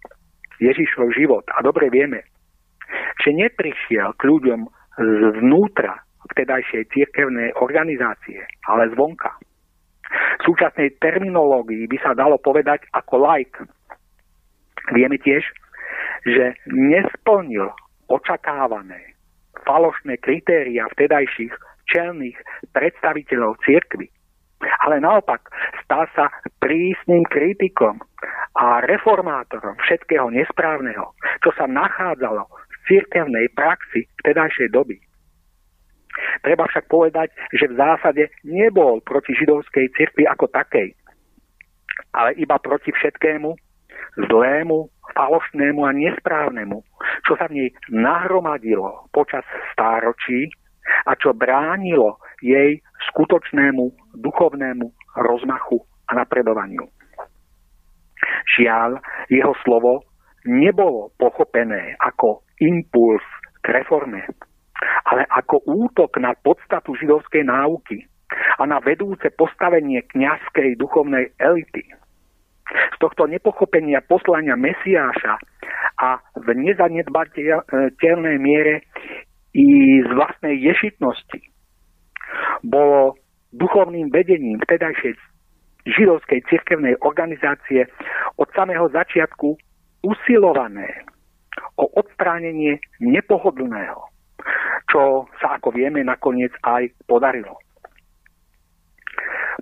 [0.59, 2.27] Ježišov život a dobre vieme,
[3.23, 4.61] že neprišiel k ľuďom
[5.39, 6.03] zvnútra
[6.35, 9.31] vtedajšej cirkevnej organizácie, ale zvonka.
[10.41, 13.61] V súčasnej terminológii by sa dalo povedať ako like.
[14.97, 15.45] Vieme tiež,
[16.25, 17.69] že nesplnil
[18.09, 19.15] očakávané
[19.69, 21.53] falošné kritéria vtedajších
[21.89, 22.39] čelných
[22.73, 24.09] predstaviteľov cirkvy.
[24.87, 25.49] Ale naopak
[25.87, 28.03] stal sa prísnym kritikom
[28.59, 31.15] a reformátorom všetkého nesprávneho,
[31.47, 34.99] čo sa nachádzalo v cirkevnej praxi vtedajšej doby.
[36.43, 40.91] Treba však povedať, že v zásade nebol proti židovskej cirkvi ako takej,
[42.11, 43.55] ale iba proti všetkému
[44.27, 46.83] zlému, falošnému a nesprávnemu,
[47.23, 50.51] čo sa v nej nahromadilo počas stáročí
[51.07, 52.81] a čo bránilo jej
[53.13, 54.87] skutočnému duchovnému
[55.19, 56.87] rozmachu a napredovaniu.
[58.59, 58.99] Žiaľ,
[59.31, 60.09] jeho slovo
[60.49, 63.23] nebolo pochopené ako impuls
[63.63, 64.25] k reforme,
[65.07, 68.07] ale ako útok na podstatu židovskej náuky
[68.59, 71.85] a na vedúce postavenie kňazskej duchovnej elity.
[72.69, 75.41] Z tohto nepochopenia poslania Mesiáša
[75.99, 78.85] a v nezanedbateľnej miere
[79.59, 79.67] i
[80.07, 81.43] z vlastnej ješitnosti
[82.63, 83.19] bolo
[83.51, 85.19] duchovným vedením vtedajšej
[85.89, 87.91] židovskej cirkevnej organizácie
[88.39, 89.59] od samého začiatku
[90.07, 91.03] usilované
[91.75, 94.09] o odstránenie nepohodlného
[94.89, 97.61] čo sa, ako vieme, nakoniec aj podarilo.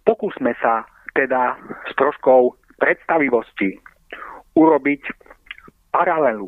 [0.06, 0.86] Pokúsme sa
[1.18, 1.58] teda
[1.90, 3.74] s troškou predstavivosti
[4.54, 5.02] urobiť
[5.90, 6.46] paralelu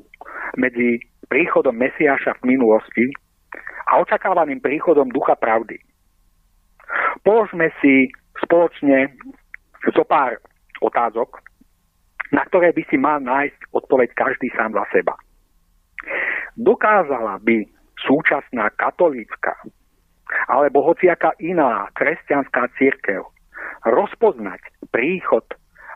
[0.60, 3.04] medzi príchodom Mesiáša v minulosti
[3.88, 5.80] a očakávaným príchodom Ducha Pravdy.
[7.24, 8.12] Položme si
[8.44, 9.12] spoločne
[9.92, 10.36] zo pár
[10.84, 11.40] otázok,
[12.30, 15.16] na ktoré by si mal nájsť odpoveď každý sám za seba.
[16.60, 17.64] Dokázala by
[18.04, 19.56] súčasná katolícka
[20.52, 23.24] alebo hociaká iná kresťanská církev
[23.88, 24.60] rozpoznať
[24.92, 25.44] príchod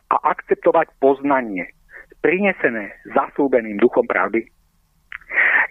[0.08, 1.68] a akceptovať poznanie
[2.24, 4.48] prinesené zasúbeným duchom pravdy?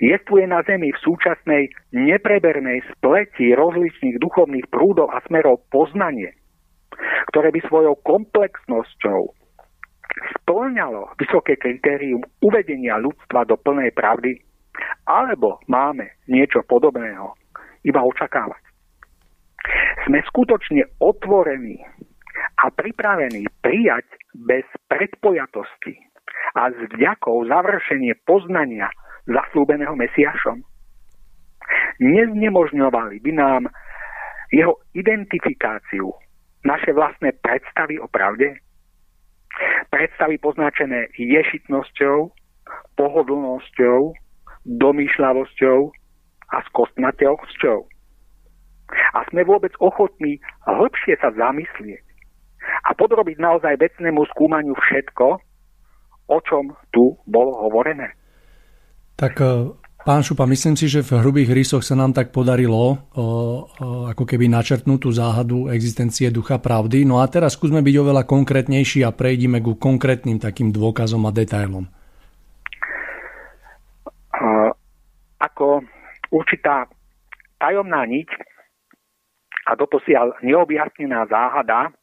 [0.01, 6.33] Jestuje na Zemi v súčasnej neprebernej spleti rozličných duchovných prúdov a smerov poznanie,
[7.29, 9.29] ktoré by svojou komplexnosťou
[10.41, 14.41] splňalo vysoké kritérium uvedenia ľudstva do plnej pravdy?
[15.05, 17.33] alebo máme niečo podobného,
[17.83, 18.61] iba očakávať.
[20.07, 21.77] Sme skutočne otvorení
[22.65, 25.93] a pripravení prijať bez predpojatosti
[26.57, 28.89] a s vďakou završenie poznania
[29.29, 30.63] zaslúbeného Mesiašom.
[32.01, 33.63] Neznemožňovali by nám
[34.51, 36.11] jeho identifikáciu,
[36.65, 38.59] naše vlastné predstavy o pravde,
[39.89, 42.29] predstavy poznačené ješitnosťou,
[42.97, 43.99] pohodlnosťou,
[44.65, 45.79] domýšľavosťou
[46.51, 47.79] a skostnateľsťou.
[48.91, 52.03] A sme vôbec ochotní hĺbšie sa zamyslieť
[52.61, 55.39] a podrobiť naozaj vecnému skúmaniu všetko,
[56.27, 58.13] o čom tu bolo hovorené?
[59.21, 59.45] Tak e,
[60.01, 63.25] Pán Šupa, myslím si, že v hrubých rysoch sa nám tak podarilo o, o,
[64.09, 67.05] ako keby načrtnúť tú záhadu existencie ducha pravdy.
[67.05, 71.85] No a teraz skúsme byť oveľa konkrétnejší a prejdime ku konkrétnym takým dôkazom a detailom.
[75.37, 75.85] Ako
[76.33, 76.89] určitá
[77.61, 78.29] tajomná niť
[79.69, 81.93] a doposiaľ neobjasnená záhada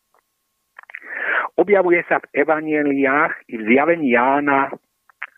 [1.59, 4.71] objavuje sa v evanieliách i v zjavení Jána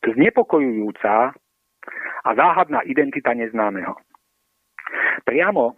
[0.05, 1.33] znepokojujúca
[2.25, 3.97] a záhadná identita neznámeho.
[5.25, 5.77] Priamo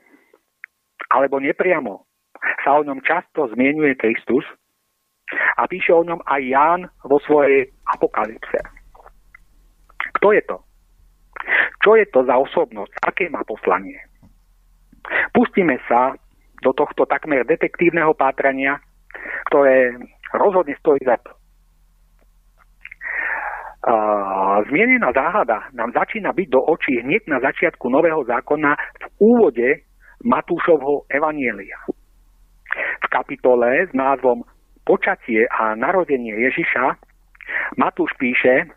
[1.13, 2.07] alebo nepriamo
[2.65, 4.47] sa o ňom často zmienuje Kristus
[5.57, 8.59] a píše o ňom aj Ján vo svojej apokalypse.
[10.21, 10.59] Kto je to?
[11.83, 12.93] Čo je to za osobnosť?
[13.03, 13.99] Aké má poslanie?
[15.35, 16.15] Pustíme sa
[16.63, 18.79] do tohto takmer detektívneho pátrania,
[19.51, 19.99] ktoré
[20.31, 21.35] rozhodne stojí za to.
[24.71, 29.69] Zmienená záhada nám začína byť do očí hneď na začiatku Nového zákona v úvode
[30.23, 31.83] Matúšovho Evanielia.
[33.03, 34.47] V kapitole s názvom
[34.87, 36.95] Počatie a narodenie Ježiša
[37.75, 38.71] Matúš píše,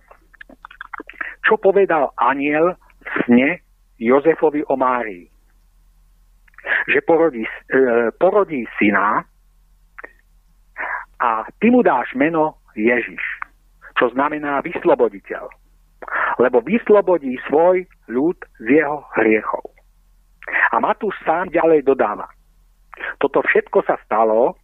[1.45, 2.73] čo povedal aniel
[3.05, 3.49] v sne
[4.01, 5.29] Jozefovi o Márii.
[6.89, 9.21] Že porodí, e, porodí syna
[11.21, 13.21] a ty mu dáš meno Ježiš
[13.95, 15.47] čo znamená vysloboditeľ.
[16.37, 19.65] Lebo vyslobodí svoj ľud z jeho hriechov.
[20.75, 22.29] A Matúš sám ďalej dodáva.
[23.17, 24.59] Toto všetko sa stalo,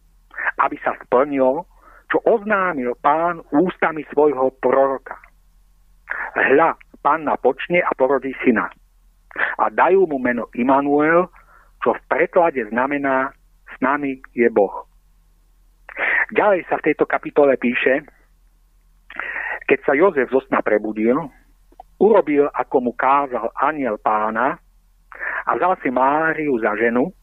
[0.60, 1.66] aby sa splnilo,
[2.12, 5.16] čo oznámil pán ústami svojho proroka.
[6.36, 8.68] Hľa, panna počne a porodí syna.
[9.56, 11.32] A dajú mu meno Immanuel,
[11.80, 13.32] čo v preklade znamená
[13.72, 14.84] s nami je Boh.
[16.36, 18.04] Ďalej sa v tejto kapitole píše,
[19.66, 21.16] keď sa Jozef zo sna prebudil,
[22.02, 24.58] urobil, ako mu kázal aniel pána
[25.46, 27.14] a vzal si Máriu za ženu,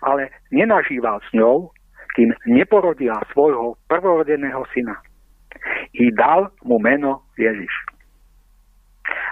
[0.00, 1.68] ale nenažíval s ňou,
[2.14, 4.96] kým neporodila svojho prvorodeného syna.
[5.94, 7.70] I dal mu meno Ježiš.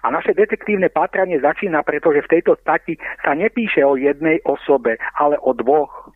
[0.03, 5.39] A naše detektívne pátranie začína, pretože v tejto stati sa nepíše o jednej osobe, ale
[5.39, 6.11] o dvoch.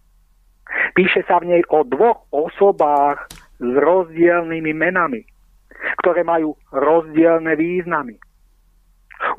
[0.98, 3.30] Píše sa v nej o dvoch osobách
[3.62, 5.22] s rozdielnymi menami
[6.02, 8.16] ktoré majú rozdielne významy.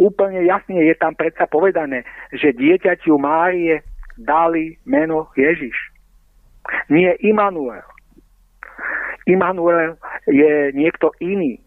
[0.01, 2.01] Úplne jasne je tam predsa povedané,
[2.33, 3.85] že dieťaťu Márie
[4.17, 5.77] dali meno Ježiš.
[6.89, 7.85] Nie Immanuel.
[9.29, 11.61] Immanuel je niekto iný.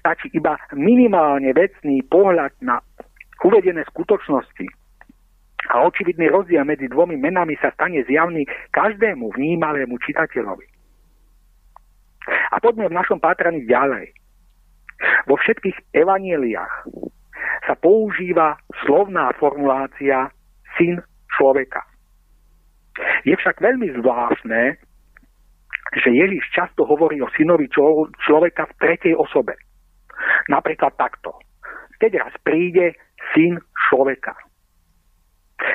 [0.00, 2.82] Stačí iba minimálne vecný pohľad na
[3.46, 4.66] uvedené skutočnosti.
[5.66, 10.75] A očividný rozdiel medzi dvomi menami sa stane zjavný každému vnímalému čitateľovi.
[12.26, 14.10] A poďme v našom pátraní ďalej.
[15.28, 16.74] Vo všetkých evanieliách
[17.66, 18.56] sa používa
[18.86, 20.30] slovná formulácia
[20.78, 21.02] syn
[21.36, 21.84] človeka.
[23.28, 24.80] Je však veľmi zvláštne,
[25.94, 27.68] že Ježiš často hovorí o synovi
[28.24, 29.54] človeka v tretej osobe.
[30.48, 31.36] Napríklad takto.
[32.00, 32.96] Keď raz príde
[33.36, 34.34] syn človeka.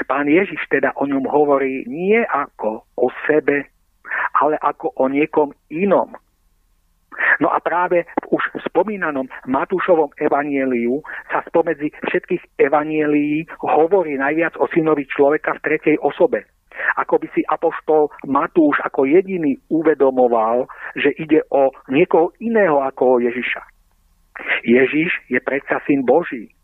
[0.06, 3.70] Pán Ježiš teda o ňom hovorí nie ako o sebe,
[4.38, 6.14] ale ako o niekom inom,
[7.44, 14.70] No a práve v už spomínanom Matúšovom evanieliu sa spomedzi všetkých evanielií hovorí najviac o
[14.72, 16.48] synovi človeka v tretej osobe.
[16.98, 23.22] Ako by si apoštol Matúš ako jediný uvedomoval, že ide o niekoho iného ako o
[23.22, 23.62] Ježiša.
[24.64, 26.56] Ježiš je predsa syn Boží,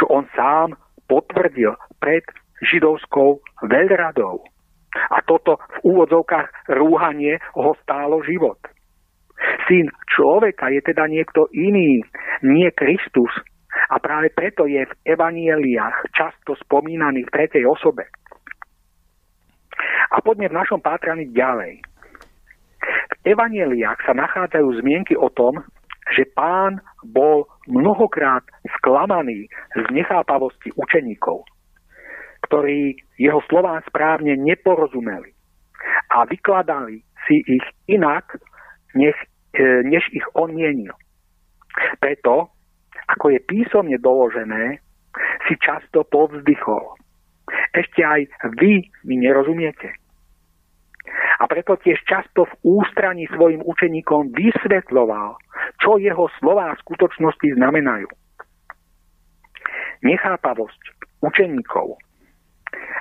[0.00, 0.74] čo on sám
[1.04, 2.24] potvrdil pred
[2.64, 4.42] židovskou veľradou.
[4.90, 8.58] A toto v úvodzovkách rúhanie ho stálo život.
[9.68, 12.04] Syn človeka je teda niekto iný,
[12.44, 13.30] nie Kristus.
[13.90, 18.06] A práve preto je v evanieliách často spomínaný v tretej osobe.
[20.10, 21.80] A poďme v našom pátraní ďalej.
[22.90, 25.62] V evanieliách sa nachádzajú zmienky o tom,
[26.10, 28.42] že pán bol mnohokrát
[28.80, 29.46] sklamaný
[29.78, 31.46] z nechápavosti učeníkov,
[32.50, 35.30] ktorí jeho slovám správne neporozumeli
[36.10, 38.34] a vykladali si ich inak,
[38.98, 39.29] než E,
[39.84, 40.94] než ich on mienil.
[41.98, 42.50] Preto,
[43.10, 44.78] ako je písomne doložené,
[45.46, 46.94] si často povzdychol.
[47.74, 48.20] Ešte aj
[48.62, 49.90] vy mi nerozumiete.
[51.40, 55.34] A preto tiež často v ústraní svojim učeníkom vysvetloval,
[55.82, 58.06] čo jeho slová v skutočnosti znamenajú.
[60.06, 60.82] Nechápavosť
[61.24, 61.98] učeníkov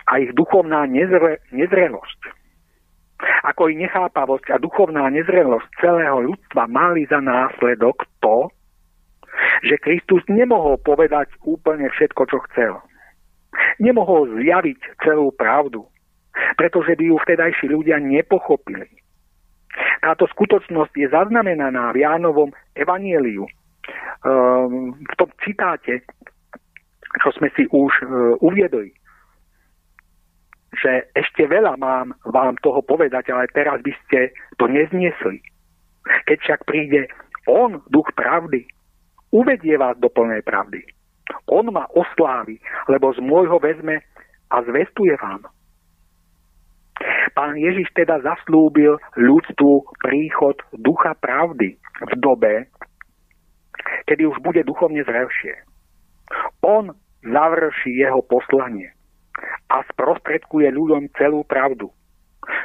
[0.10, 2.39] a ich duchovná nezre, nezrelosť
[3.44, 8.48] ako i nechápavosť a duchovná nezrelosť celého ľudstva mali za následok to,
[9.64, 12.74] že Kristus nemohol povedať úplne všetko, čo chcel.
[13.80, 15.88] Nemohol zjaviť celú pravdu,
[16.56, 18.88] pretože by ju vtedajší ľudia nepochopili.
[20.00, 23.46] Táto skutočnosť je zaznamenaná v Jánovom evanieliu.
[24.24, 26.04] Ehm, v tom citáte,
[27.24, 28.06] čo sme si už e,
[28.44, 28.92] uviedli,
[30.78, 34.30] že ešte veľa mám vám toho povedať, ale teraz by ste
[34.62, 35.42] to nezniesli.
[36.30, 37.10] Keď však príde
[37.50, 38.70] On, duch pravdy,
[39.34, 40.86] uvedie vás do plnej pravdy.
[41.50, 44.02] On ma oslávi, lebo z môjho vezme
[44.50, 45.50] a zvestuje vám.
[47.34, 52.68] Pán Ježiš teda zaslúbil ľudstvu príchod ducha pravdy v dobe,
[54.06, 55.56] kedy už bude duchovne zrelšie.
[56.62, 56.92] On
[57.24, 58.94] završí jeho poslanie
[59.70, 61.94] a sprostredkuje ľuďom celú pravdu,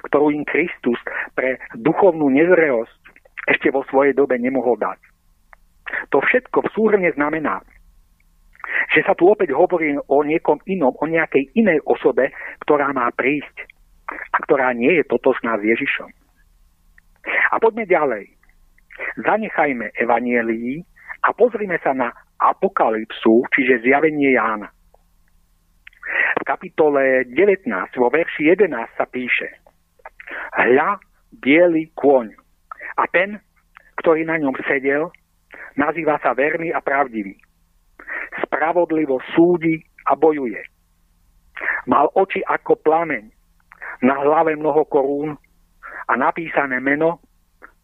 [0.09, 0.97] ktorú im Kristus
[1.37, 3.01] pre duchovnú nezrelosť
[3.45, 4.97] ešte vo svojej dobe nemohol dať.
[6.11, 7.61] To všetko v súhrne znamená,
[8.97, 12.33] že sa tu opäť hovorí o niekom inom, o nejakej inej osobe,
[12.65, 13.69] ktorá má prísť
[14.09, 16.11] a ktorá nie je totožná s Ježišom.
[17.53, 18.25] A poďme ďalej.
[19.21, 20.81] Zanechajme evanielii
[21.25, 24.69] a pozrime sa na apokalypsu, čiže zjavenie Jána.
[26.45, 27.67] Kapitole 19,
[27.97, 28.71] vo verši 11
[29.01, 29.65] sa píše
[30.55, 31.01] Hľa,
[31.41, 32.37] biely kôň.
[33.01, 33.41] A ten,
[33.99, 35.11] ktorý na ňom sedel,
[35.75, 37.35] Nazýva sa verný a pravdivý.
[38.47, 40.63] Spravodlivo súdi a bojuje.
[41.91, 43.31] Mal oči ako plameň,
[44.03, 45.39] na hlave mnoho korún
[46.11, 47.23] a napísané meno,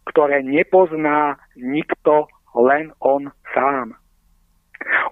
[0.07, 3.95] ktoré nepozná nikto, len on sám.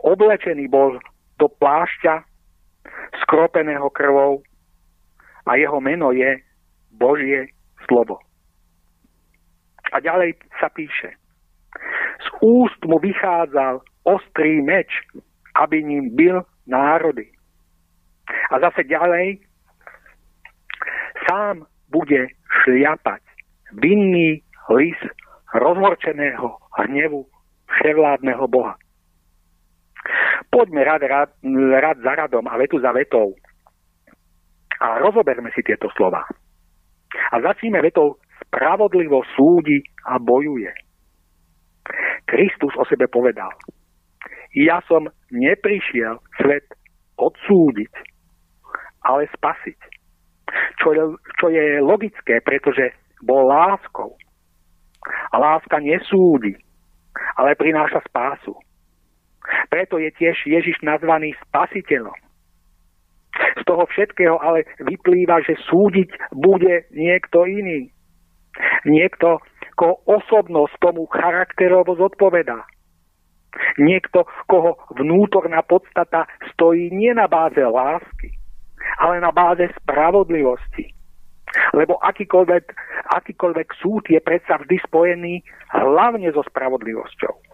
[0.04, 1.00] Oblečený bol
[1.40, 2.29] do plášťa
[3.22, 4.44] skropeného krvou
[5.46, 6.42] a jeho meno je
[6.92, 7.54] Božie
[7.88, 8.20] slovo.
[9.94, 11.18] A ďalej sa píše,
[12.20, 14.90] z úst mu vychádzal ostrý meč,
[15.56, 17.32] aby ním byl národy.
[18.52, 19.42] A zase ďalej,
[21.30, 22.28] sám bude
[22.64, 23.22] šliapať
[23.74, 24.98] vinný lis
[25.54, 27.26] rozhorčeného hnevu
[27.66, 28.78] vševládneho Boha.
[30.50, 31.32] Poďme rad, rad,
[31.80, 33.38] rad za radom a vetu za vetou
[34.80, 36.24] a rozoberme si tieto slova.
[37.32, 40.72] A začneme vetou spravodlivo súdi a bojuje.
[42.26, 43.50] Kristus o sebe povedal,
[44.56, 46.66] ja som neprišiel svet
[47.18, 47.94] odsúdiť,
[49.06, 49.80] ale spasiť.
[50.82, 54.18] Čo čo je logické, pretože bol láskou.
[55.34, 56.58] A láska nesúdi,
[57.38, 58.58] ale prináša spásu.
[59.70, 62.16] Preto je tiež Ježiš nazvaný spasiteľom.
[63.60, 67.94] Z toho všetkého ale vyplýva, že súdiť bude niekto iný.
[68.84, 69.40] Niekto,
[69.80, 72.68] ako osobnosť tomu charakterovo zodpovedá.
[73.80, 78.36] Niekto, koho vnútorná podstata stojí nie na báze lásky,
[79.00, 80.92] ale na báze spravodlivosti.
[81.72, 82.66] Lebo akýkoľvek,
[83.08, 87.49] akýkoľvek súd je predsa vždy spojený hlavne so spravodlivosťou.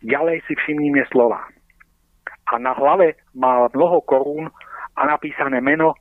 [0.00, 1.44] Ďalej si všimnime slova.
[2.50, 4.48] A na hlave mal mnoho korún
[4.96, 5.94] a napísané meno,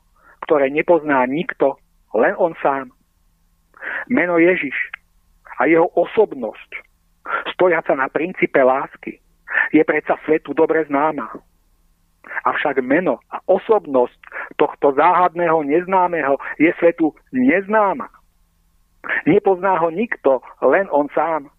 [0.48, 1.78] ktoré nepozná nikto,
[2.16, 2.90] len on sám.
[4.10, 4.76] Meno Ježiš
[5.60, 6.72] a jeho osobnosť,
[7.54, 9.20] stojaca na princípe lásky,
[9.76, 11.30] je predsa svetu dobre známa.
[12.46, 14.20] Avšak meno a osobnosť
[14.56, 18.08] tohto záhadného neznámeho je svetu neznáma.
[19.28, 21.52] Nepozná ho nikto, len on sám.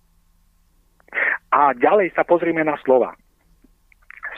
[1.51, 3.15] A ďalej sa pozrime na slova.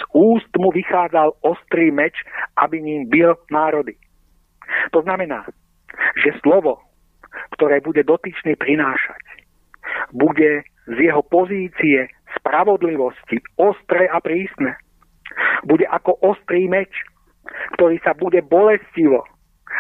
[0.01, 2.17] Z úst mu vychádzal ostrý meč,
[2.57, 3.95] aby ním bil národy.
[4.97, 5.45] To znamená,
[6.17, 6.81] že slovo
[7.57, 9.23] ktoré bude dotyčný prinášať.
[10.13, 12.09] Bude z jeho pozície
[12.41, 14.77] spravodlivosti ostré a prísne.
[15.65, 16.91] Bude ako ostrý meč,
[17.79, 19.25] ktorý sa bude bolestivo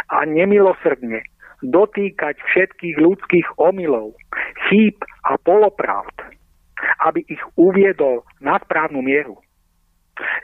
[0.08, 1.26] a nemilosrdne
[1.62, 4.18] dotýkať všetkých ľudských omylov,
[4.66, 4.98] chýb
[5.30, 6.34] a polopravd,
[7.06, 9.38] aby ich uviedol na správnu mieru.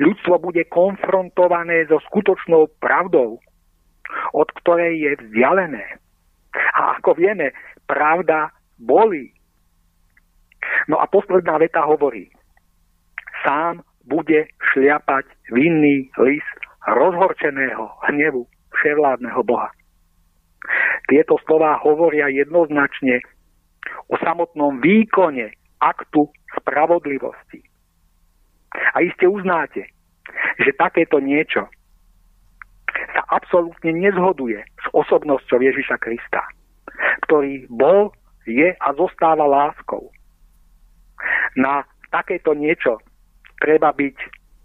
[0.00, 3.38] Ľudstvo bude konfrontované so skutočnou pravdou,
[4.32, 6.00] od ktorej je vzdialené
[6.74, 7.52] a ako vieme,
[7.86, 9.34] pravda bolí.
[10.88, 12.30] No a posledná veta hovorí,
[13.44, 16.44] sám bude šliapať vinný lis
[16.88, 19.70] rozhorčeného hnevu vševládneho Boha.
[21.08, 23.20] Tieto slová hovoria jednoznačne
[24.08, 27.62] o samotnom výkone aktu spravodlivosti.
[28.94, 29.88] A iste uznáte,
[30.60, 31.66] že takéto niečo
[33.14, 36.42] sa absolútne nezhoduje s osobnosťou Ježiša Krista,
[37.28, 38.12] ktorý bol,
[38.48, 40.08] je a zostáva láskou.
[41.56, 42.96] Na takéto niečo
[43.60, 44.16] treba byť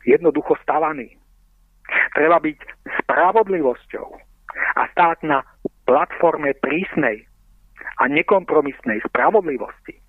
[0.08, 1.20] jednoducho stavaný.
[2.16, 2.60] Treba byť
[3.04, 4.08] spravodlivosťou
[4.80, 5.44] a stáť na
[5.84, 7.28] platforme prísnej
[8.00, 10.03] a nekompromisnej spravodlivosti.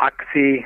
[0.00, 0.64] Ak si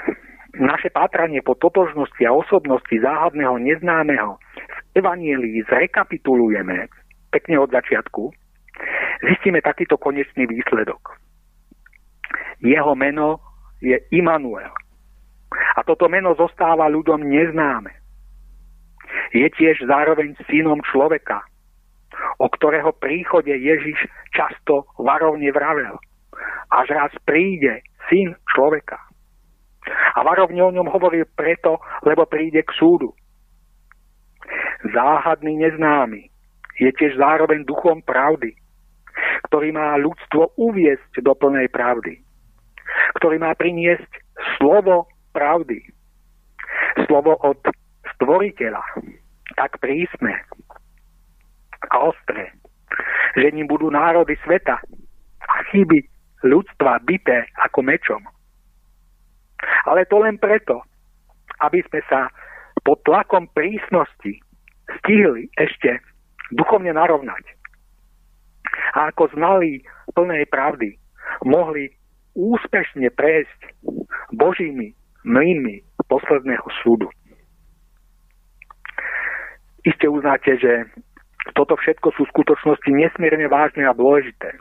[0.54, 6.86] naše pátranie po totožnosti a osobnosti záhadného neznámeho v Evanielii zrekapitulujeme
[7.34, 8.30] pekne od začiatku,
[9.26, 11.18] zistíme takýto konečný výsledok.
[12.62, 13.42] Jeho meno
[13.82, 14.70] je Immanuel.
[15.74, 17.90] A toto meno zostáva ľuďom neznáme.
[19.34, 21.42] Je tiež zároveň synom človeka,
[22.38, 23.98] o ktorého príchode Ježiš
[24.30, 25.98] často varovne vravel.
[26.70, 28.98] Až raz príde syn človeka.
[30.14, 33.12] A varovne o ňom hovoril preto, lebo príde k súdu.
[34.92, 36.28] Záhadný neznámy
[36.80, 38.52] je tiež zároveň duchom pravdy,
[39.48, 42.20] ktorý má ľudstvo uviesť do plnej pravdy,
[43.20, 44.10] ktorý má priniesť
[44.58, 45.80] slovo pravdy,
[47.06, 47.58] slovo od
[48.16, 48.82] stvoriteľa,
[49.54, 50.34] tak prísne
[51.90, 52.52] a ostré,
[53.36, 54.80] že ním budú národy sveta
[55.44, 56.00] a chyby
[56.44, 58.22] ľudstva bité ako mečom.
[59.88, 60.82] Ale to len preto,
[61.60, 62.28] aby sme sa
[62.84, 64.40] pod tlakom prísnosti
[65.00, 66.00] stihli ešte
[66.52, 67.44] duchovne narovnať.
[68.94, 69.80] A ako znali
[70.12, 70.94] plnej pravdy,
[71.46, 71.90] mohli
[72.34, 73.60] úspešne prejsť
[74.34, 74.92] Božími
[75.24, 75.80] mlynmi
[76.10, 77.08] posledného súdu.
[79.84, 80.88] Iste uznáte, že
[81.52, 84.56] toto všetko sú skutočnosti nesmierne vážne a dôležité.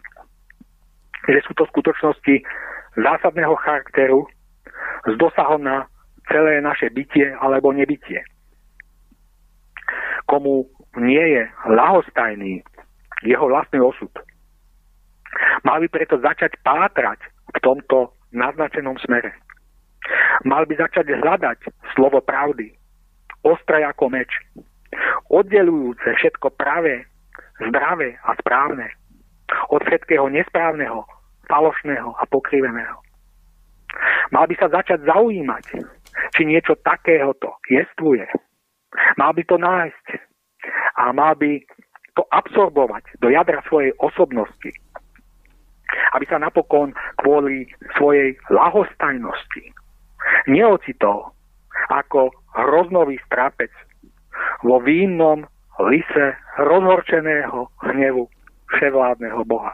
[1.32, 2.44] Že sú to skutočnosti
[3.00, 4.28] zásadného charakteru
[5.08, 5.88] s dosahom na
[6.32, 8.24] celé naše bytie alebo nebytie.
[10.26, 10.66] Komu
[10.98, 12.64] nie je lahostajný
[13.24, 14.12] jeho vlastný osud.
[15.64, 17.20] Mal by preto začať pátrať
[17.54, 19.34] v tomto naznačenom smere.
[20.44, 21.60] Mal by začať hľadať
[21.96, 22.76] slovo pravdy,
[23.44, 24.32] ostré ako meč,
[25.32, 27.08] oddelujúce všetko pravé,
[27.64, 28.92] zdravé a správne
[29.70, 31.08] od všetkého nesprávneho,
[31.48, 33.00] falošného a pokriveného.
[34.32, 35.66] Mal by sa začať zaujímať,
[36.34, 38.26] či niečo takéhoto jestvuje.
[39.18, 40.06] Mal by to nájsť
[40.98, 41.62] a mal by
[42.14, 44.72] to absorbovať do jadra svojej osobnosti.
[46.14, 49.74] Aby sa napokon kvôli svojej lahostajnosti
[50.50, 51.34] neocitol
[51.90, 53.70] ako hroznový strápec
[54.62, 55.46] vo vínnom
[55.90, 58.30] lise rozhorčeného hnevu
[58.78, 59.74] vševládneho Boha.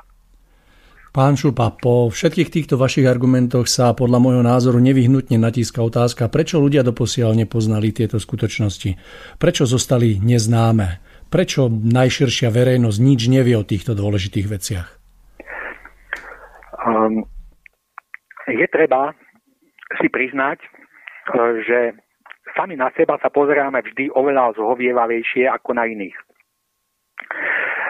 [1.09, 6.61] Pán Šupa, po všetkých týchto vašich argumentoch sa podľa môjho názoru nevyhnutne natíska otázka, prečo
[6.61, 8.93] ľudia doposiaľ nepoznali tieto skutočnosti.
[9.41, 11.01] Prečo zostali neznáme?
[11.33, 14.87] Prečo najširšia verejnosť nič nevie o týchto dôležitých veciach?
[16.85, 17.25] Um,
[18.45, 19.17] je treba
[19.97, 20.61] si priznať,
[21.65, 21.97] že
[22.53, 26.17] sami na seba sa pozeráme vždy oveľa zhovievavejšie ako na iných.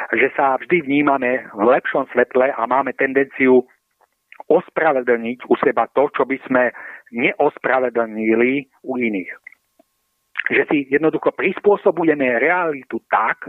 [0.09, 3.61] Že sa vždy vnímame v lepšom svetle a máme tendenciu
[4.49, 6.73] ospravedlniť u seba to, čo by sme
[7.13, 9.33] neospravedlnili u iných.
[10.49, 13.45] Že si jednoducho prispôsobujeme realitu tak,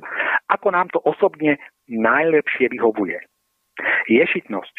[0.52, 1.56] ako nám to osobne
[1.88, 3.16] najlepšie vyhovuje.
[4.12, 4.76] Ješitnosť,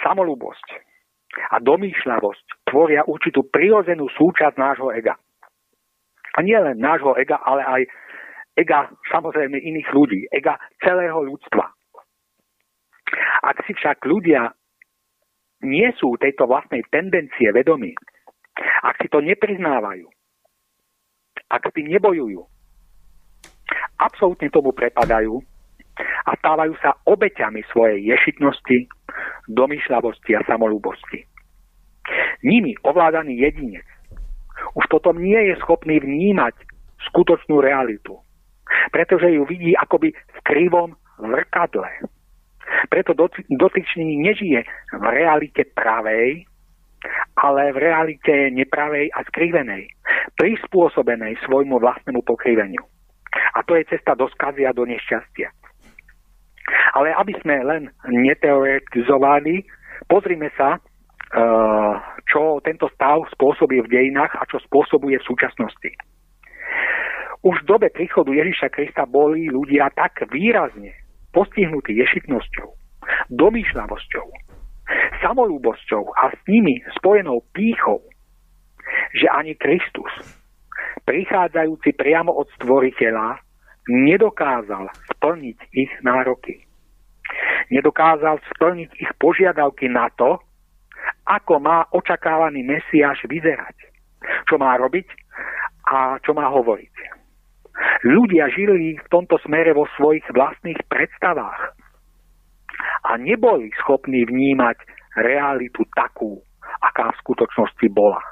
[0.00, 0.68] samolúbosť
[1.52, 5.20] a domýšľavosť tvoria určitú prirodzenú súčasť nášho ega.
[6.36, 7.82] A nie len nášho ega, ale aj
[8.58, 11.70] ega samozrejme iných ľudí, ega celého ľudstva.
[13.46, 14.50] Ak si však ľudia
[15.62, 17.94] nie sú tejto vlastnej tendencie vedomí,
[18.82, 20.06] ak si to nepriznávajú,
[21.48, 22.42] ak s tým nebojujú,
[24.02, 25.38] absolútne tomu prepadajú
[26.26, 28.90] a stávajú sa obeťami svojej ješitnosti,
[29.50, 31.24] domýšľavosti a samolúbosti.
[32.44, 33.86] Nimi ovládaný jedinec
[34.74, 36.54] už potom nie je schopný vnímať
[37.10, 38.18] skutočnú realitu.
[38.92, 41.88] Pretože ju vidí akoby v krivom zrkadle.
[42.92, 43.16] Preto
[43.48, 44.60] dotyčný nežije
[44.92, 46.44] v realite pravej,
[47.38, 49.88] ale v realite nepravej a skrivenej,
[50.36, 52.84] prispôsobenej svojmu vlastnému pokriveniu.
[53.56, 55.48] A to je cesta do skazy a do nešťastia.
[56.92, 59.64] Ale aby sme len neteoretizovali,
[60.10, 60.76] pozrime sa
[61.28, 61.94] Eh,
[62.24, 65.92] čo tento stav spôsobí v dejinách a čo spôsobuje v súčasnosti.
[67.42, 70.90] Už v dobe príchodu Ježiša Krista boli ľudia tak výrazne
[71.30, 72.68] postihnutí ješitnosťou,
[73.30, 74.26] domýšľavosťou,
[75.22, 78.02] samolúbosťou a s nimi spojenou pýchou,
[79.14, 80.10] že ani Kristus,
[81.06, 83.38] prichádzajúci priamo od stvoriteľa,
[83.88, 86.64] nedokázal splniť ich nároky.
[87.68, 90.40] Nedokázal splniť ich požiadavky na to,
[91.28, 93.76] ako má očakávaný Mesiáš vyzerať,
[94.48, 95.08] čo má robiť
[95.88, 97.17] a čo má hovoriť.
[98.02, 101.74] Ľudia žili v tomto smere vo svojich vlastných predstavách
[103.06, 104.78] a neboli schopní vnímať
[105.18, 106.38] realitu takú,
[106.82, 108.22] aká v skutočnosti bola.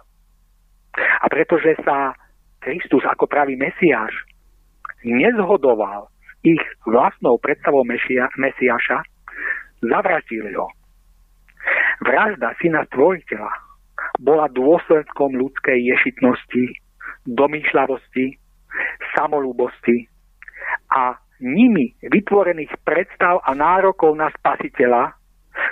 [0.96, 2.14] A pretože sa
[2.62, 4.14] Kristus ako pravý Mesiáš
[5.06, 6.10] nezhodoval
[6.46, 9.02] ich vlastnou predstavou Mesia, Mesiaša,
[9.82, 10.70] zavraždili ho.
[12.06, 13.50] Vražda syna stvoriteľa
[14.22, 16.78] bola dôsledkom ľudskej ješitnosti,
[17.26, 18.38] domýšľavosti,
[19.14, 20.08] samolúbosti
[20.92, 25.12] a nimi vytvorených predstav a nárokov na spasiteľa,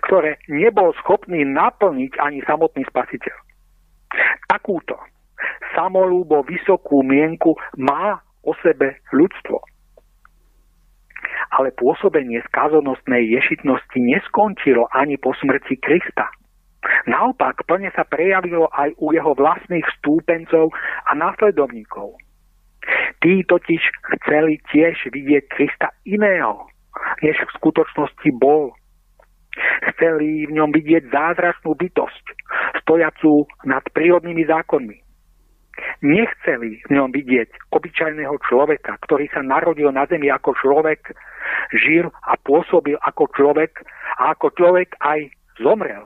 [0.09, 3.37] ktoré nebol schopný naplniť ani samotný spasiteľ.
[4.49, 4.97] Takúto
[5.73, 9.59] samolúbo vysokú mienku má o sebe ľudstvo
[11.55, 16.27] ale pôsobenie skázonostnej ješitnosti neskončilo ani po smrti Krista.
[17.09, 20.69] Naopak, plne sa prejavilo aj u jeho vlastných stúpencov
[21.09, 22.19] a následovníkov.
[23.25, 23.81] Tí totiž
[24.21, 26.69] chceli tiež vidieť Krista iného,
[27.25, 28.77] než v skutočnosti bol.
[29.97, 32.25] Chceli v ňom vidieť zázračnú bytosť,
[32.85, 34.99] stojacú nad prírodnými zákonmi.
[36.05, 41.17] Nechceli v ňom vidieť obyčajného človeka, ktorý sa narodil na zemi ako človek
[41.73, 43.83] žil a pôsobil ako človek
[44.21, 45.33] a ako človek aj
[45.65, 46.05] zomrel.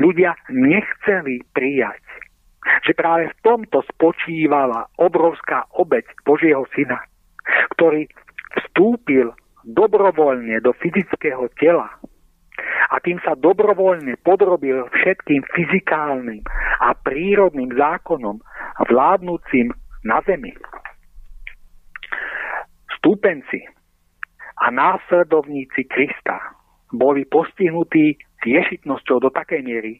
[0.00, 2.02] Ľudia nechceli prijať,
[2.84, 7.00] že práve v tomto spočívala obrovská obeď Božieho syna,
[7.76, 8.08] ktorý
[8.60, 9.32] vstúpil
[9.64, 11.88] dobrovoľne do fyzického tela
[12.92, 16.44] a tým sa dobrovoľne podrobil všetkým fyzikálnym
[16.80, 18.38] a prírodným zákonom
[18.86, 19.72] vládnúcim
[20.04, 20.52] na zemi.
[23.00, 23.64] Stúpenci
[24.60, 26.38] a následovníci Krista
[26.94, 29.92] boli postihnutí ješitnosťou do takej miery,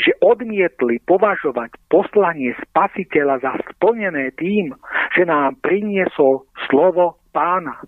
[0.00, 4.72] že odmietli považovať poslanie spasiteľa za splnené tým,
[5.16, 7.80] že nám priniesol slovo pána.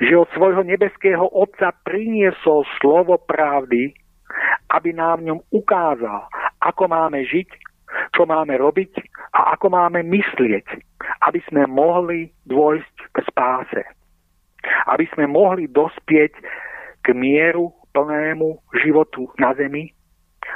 [0.00, 3.92] Že od svojho nebeského Otca priniesol slovo pravdy,
[4.72, 6.26] aby nám v ňom ukázal,
[6.64, 7.48] ako máme žiť,
[8.16, 8.92] čo máme robiť
[9.36, 10.66] a ako máme myslieť,
[11.28, 13.82] aby sme mohli dôjsť k spáse
[14.86, 16.32] aby sme mohli dospieť
[17.02, 19.95] k mieru plnému životu na zemi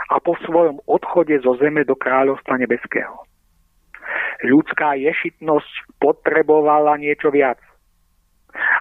[0.08, 3.26] a po svojom odchode zo zeme do kráľovstva nebeského.
[4.40, 7.60] Ľudská ješitnosť potrebovala niečo viac.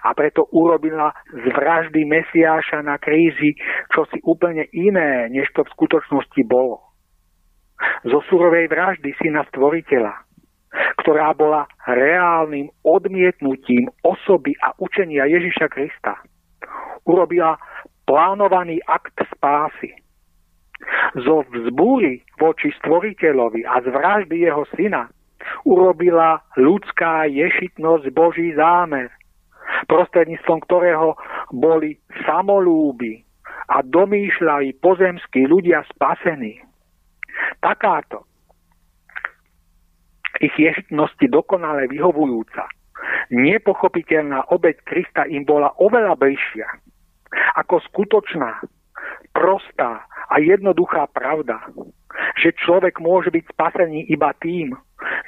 [0.02, 3.54] A preto urobila z vraždy Mesiáša na kríži
[3.94, 6.82] čosi úplne iné, než to v skutočnosti bolo.
[8.02, 10.30] Zo surovej vraždy syna stvoriteľa
[11.02, 16.14] ktorá bola reálnym odmietnutím osoby a učenia Ježiša Krista.
[17.02, 17.58] Urobila
[18.06, 19.98] plánovaný akt spásy.
[21.20, 25.10] Zo vzbúry voči stvoriteľovi a z vraždy jeho syna
[25.66, 29.10] urobila ľudská ješitnosť Boží zámer,
[29.88, 31.16] prostredníctvom ktorého
[31.50, 33.24] boli samolúby
[33.70, 36.62] a domýšľali pozemskí ľudia spasení.
[37.62, 38.26] Takáto
[40.40, 42.64] ich ješitnosti dokonale vyhovujúca.
[43.30, 46.68] Nepochopiteľná obeď Krista im bola oveľa bližšia
[47.60, 48.58] ako skutočná,
[49.40, 51.64] prostá a jednoduchá pravda,
[52.36, 54.76] že človek môže byť spasený iba tým,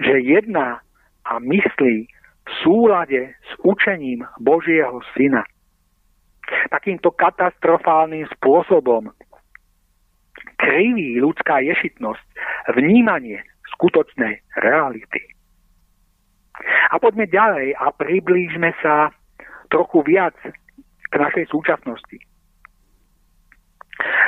[0.05, 0.85] že jedná
[1.25, 1.97] a myslí
[2.45, 5.49] v súlade s učením Božieho Syna.
[6.69, 9.09] Takýmto katastrofálnym spôsobom
[10.61, 12.27] kriví ľudská ješitnosť
[12.77, 13.41] vnímanie
[13.73, 15.23] skutočnej reality.
[16.93, 19.09] A poďme ďalej a priblížme sa
[19.73, 20.37] trochu viac
[21.09, 22.21] k našej súčasnosti.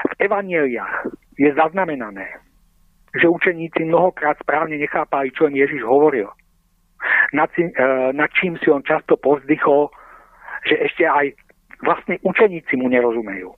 [0.04, 1.08] V evaneliách
[1.40, 2.28] je zaznamenané,
[3.16, 6.28] že učeníci mnohokrát správne nechápali, čo im Ježiš hovoril.
[7.32, 7.70] Nad, e,
[8.12, 9.90] nad čím si on často povzdychol,
[10.64, 11.36] že ešte aj
[11.84, 13.52] vlastne učeníci mu nerozumejú.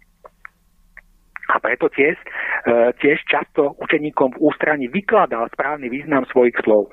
[1.46, 2.18] A preto tiež,
[2.66, 6.90] e, tiež často učeníkom v ústraní vykladal správny význam svojich slov.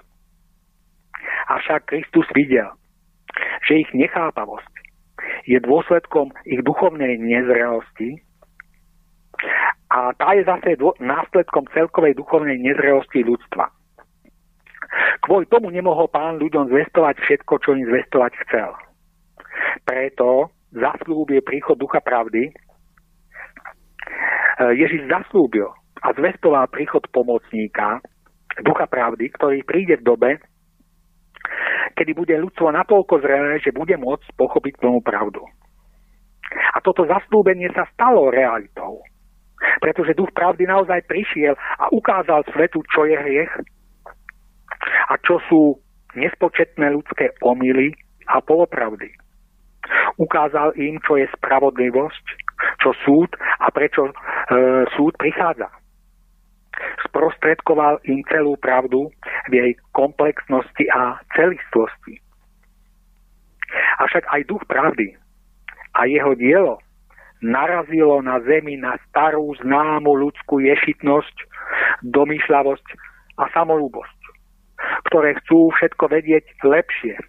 [1.49, 2.69] Avšak Kristus videl,
[3.65, 4.73] že ich nechápavosť
[5.49, 8.21] je dôsledkom ich duchovnej nezrelosti
[9.93, 13.69] a tá je zase následkom celkovej duchovnej nezrelosti ľudstva.
[15.25, 18.71] Kvôli tomu nemohol pán ľuďom zvestovať všetko, čo im zvestovať chcel.
[19.85, 22.49] Preto zaslúbil príchod ducha pravdy,
[24.53, 25.65] E, Ježiš zaslúbil
[26.03, 28.03] a zvestoval príchod pomocníka,
[28.61, 30.31] ducha pravdy, ktorý príde v dobe,
[31.97, 35.41] kedy bude ľudstvo natoľko zrelé, že bude môcť pochopiť plnú pravdu.
[36.53, 39.01] A toto zastúbenie sa stalo realitou.
[39.81, 43.53] Pretože duch pravdy naozaj prišiel a ukázal svetu, čo je hriech
[45.09, 45.79] a čo sú
[46.15, 47.95] nespočetné ľudské omily
[48.29, 49.11] a polopravdy.
[50.15, 52.25] Ukázal im, čo je spravodlivosť,
[52.79, 54.13] čo súd a prečo e,
[54.95, 55.67] súd prichádza.
[57.09, 59.11] Sprostredkoval im celú pravdu
[59.49, 62.17] v jej komplexnosti a celistvosti.
[63.99, 65.13] Avšak aj duch pravdy
[65.97, 66.82] a jeho dielo
[67.43, 71.35] narazilo na zemi na starú známu ľudskú ješitnosť,
[72.07, 72.87] domýšľavosť
[73.37, 74.19] a samolúbosť,
[75.11, 77.19] ktoré chcú všetko vedieť lepšie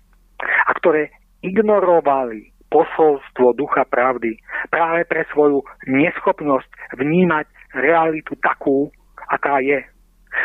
[0.41, 1.11] a ktoré
[1.45, 4.35] ignorovali posolstvo ducha pravdy
[4.67, 7.47] práve pre svoju neschopnosť vnímať
[7.79, 8.91] realitu takú,
[9.31, 9.79] aká je.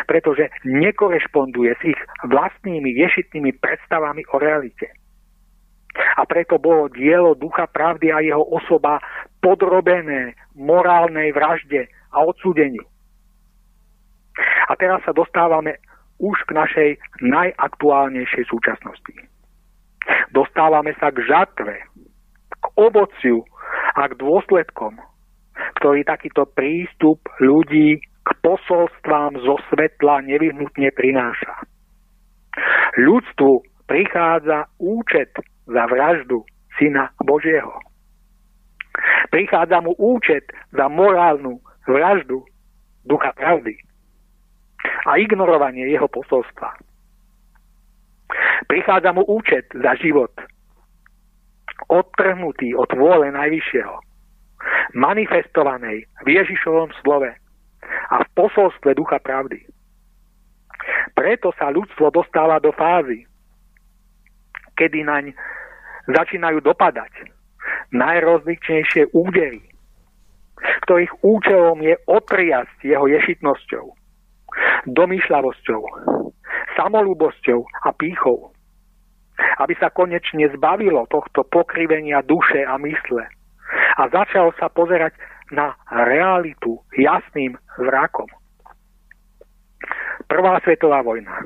[0.05, 4.93] Pretože nekorešponduje s ich vlastnými ješitnými predstavami o realite.
[5.97, 9.01] A preto bolo dielo ducha pravdy a jeho osoba
[9.39, 12.83] podrobené morálnej vražde a odsúdeniu.
[14.69, 15.79] A teraz sa dostávame
[16.19, 16.89] už k našej
[17.23, 19.15] najaktuálnejšej súčasnosti.
[20.35, 21.75] Dostávame sa k žatve,
[22.59, 23.47] k ovociu
[23.95, 24.99] a k dôsledkom,
[25.79, 31.65] ktorý takýto prístup ľudí k posolstvám zo svetla nevyhnutne prináša.
[32.99, 35.33] Ľudstvu prichádza účet
[35.65, 36.45] za vraždu
[36.77, 37.73] Syna Božieho.
[39.28, 42.47] Prichádza mu účet za morálnu vraždu
[43.03, 43.76] Ducha Pravdy
[45.07, 46.80] a ignorovanie jeho posolstva.
[48.72, 50.32] Prichádza mu účet za život
[51.89, 53.95] odtrhnutý od vôle Najvyššieho,
[54.93, 57.32] manifestovanej v Ježišovom slove
[58.09, 59.63] a v posolstve Ducha Pravdy.
[61.17, 63.26] Preto sa ľudstvo dostáva do fázy,
[64.78, 65.34] kedy naň
[66.07, 67.38] začínajú dopadať
[67.91, 69.63] najrozličnejšie údery,
[70.86, 73.86] ktorých účelom je otriasť jeho ješitnosťou,
[74.91, 75.82] domýšľavosťou,
[76.76, 78.51] samolúbosťou a pýchou,
[79.63, 83.24] aby sa konečne zbavilo tohto pokrivenia duše a mysle
[83.99, 85.15] a začal sa pozerať
[85.51, 88.28] na realitu jasným zrakom.
[90.30, 91.41] Prvá svetová vojna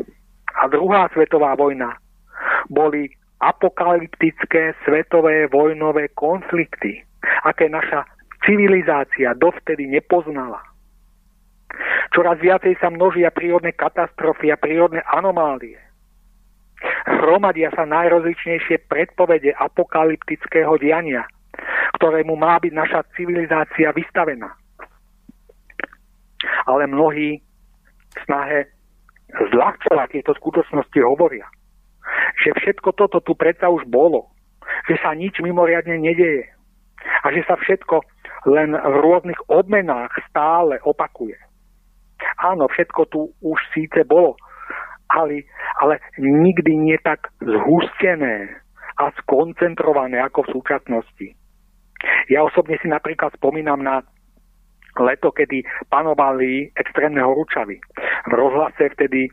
[0.59, 1.95] a druhá svetová vojna
[2.67, 3.09] boli
[3.43, 7.03] apokalyptické svetové vojnové konflikty,
[7.43, 8.07] aké naša
[8.47, 10.63] civilizácia dovtedy nepoznala.
[12.15, 15.79] Čoraz viacej sa množia prírodné katastrofy a prírodné anomálie.
[17.07, 21.25] Hromadia sa najrozličnejšie predpovede apokalyptického diania,
[21.99, 24.51] ktorému má byť naša civilizácia vystavená.
[26.67, 27.39] Ale mnohí
[28.13, 28.69] v snahe
[29.31, 31.47] zľahčovať tieto skutočnosti hovoria–
[32.43, 34.31] že všetko toto tu predsa už bolo,
[34.89, 36.49] že sa nič mimoriadne nedeje
[37.23, 38.03] a že sa všetko
[38.51, 41.39] len v rôznych obmenách stále opakuje.
[42.39, 44.35] Áno, všetko tu už síce bolo,
[45.11, 45.47] ale,
[45.79, 48.51] ale nikdy nie tak zhustené
[48.99, 51.27] a skoncentrované ako v súčasnosti.
[52.27, 54.03] Ja osobne si napríklad spomínam na
[54.99, 57.79] leto, kedy panovali extrémne horúčavy.
[58.29, 59.31] V rozhlase vtedy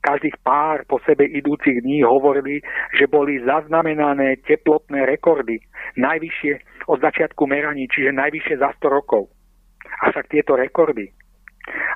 [0.00, 2.64] každých pár po sebe idúcich dní hovorili,
[2.96, 5.60] že boli zaznamenané teplotné rekordy,
[6.00, 9.28] najvyššie od začiatku meraní, čiže najvyššie za 100 rokov.
[10.08, 11.12] Avšak tieto rekordy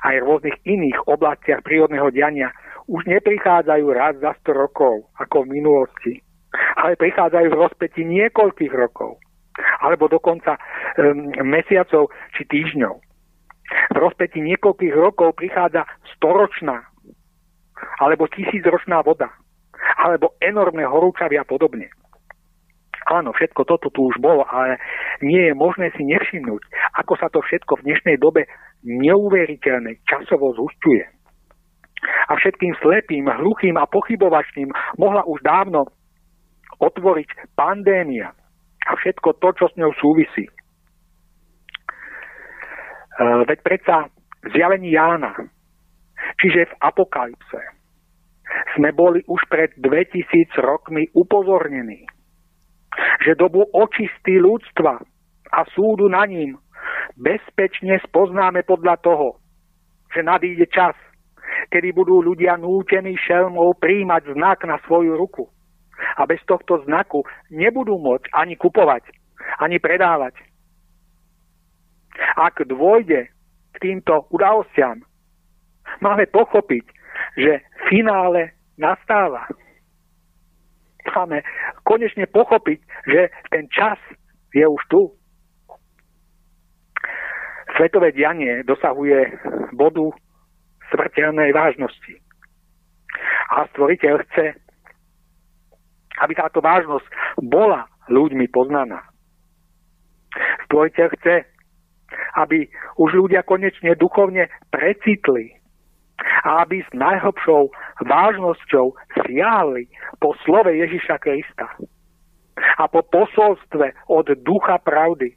[0.05, 2.53] aj v rôznych iných oblastiach prírodného diania
[2.85, 6.13] už neprichádzajú raz za 100 rokov, ako v minulosti,
[6.77, 9.17] ale prichádzajú v rozpeti niekoľkých rokov,
[9.81, 12.95] alebo dokonca um, mesiacov či týždňov.
[13.65, 16.85] V rozpeti niekoľkých rokov prichádza storočná
[17.99, 19.31] alebo tisícročná voda,
[19.99, 21.91] alebo enormné horúčavy a podobne.
[23.05, 24.81] Áno, všetko toto tu už bolo, ale
[25.21, 26.61] nie je možné si nevšimnúť,
[26.97, 28.49] ako sa to všetko v dnešnej dobe
[28.81, 31.03] neuveriteľne časovo zúšťuje.
[32.05, 35.85] A všetkým slepým, hluchým a pochybovačným mohla už dávno
[36.81, 38.33] otvoriť pandémia
[38.85, 40.49] a všetko to, čo s ňou súvisí.
[40.49, 40.51] E,
[43.45, 44.09] veď predsa
[44.49, 45.33] zjavení Jána
[46.39, 47.61] Čiže v apokalypse
[48.77, 52.05] sme boli už pred 2000 rokmi upozornení,
[53.25, 55.01] že dobu očistí ľudstva
[55.51, 56.55] a súdu na ním
[57.17, 59.39] bezpečne spoznáme podľa toho,
[60.13, 60.95] že nadíde čas,
[61.71, 65.47] kedy budú ľudia nútení šelmou príjmať znak na svoju ruku.
[66.19, 69.07] A bez tohto znaku nebudú môcť ani kupovať,
[69.63, 70.35] ani predávať.
[72.35, 73.31] Ak dôjde
[73.75, 75.03] k týmto udalostiam,
[76.01, 76.85] máme pochopiť,
[77.37, 79.47] že finále nastáva.
[81.15, 81.41] máme
[81.83, 83.99] konečne pochopiť, že ten čas
[84.53, 85.01] je už tu.
[87.75, 89.35] Svetové dianie dosahuje
[89.75, 90.15] bodu
[90.91, 92.13] smrteľnej vážnosti.
[93.51, 94.45] A stvoriteľ chce,
[96.23, 97.07] aby táto vážnosť
[97.43, 99.03] bola ľuďmi poznaná.
[100.67, 101.35] Stvoriteľ chce,
[102.39, 105.64] aby už ľudia konečne duchovne precitli
[106.45, 107.69] a aby s najhlbšou
[108.05, 108.95] vážnosťou
[109.25, 109.89] siahli
[110.23, 111.67] po slove Ježiša Krista
[112.55, 115.35] a po posolstve od ducha pravdy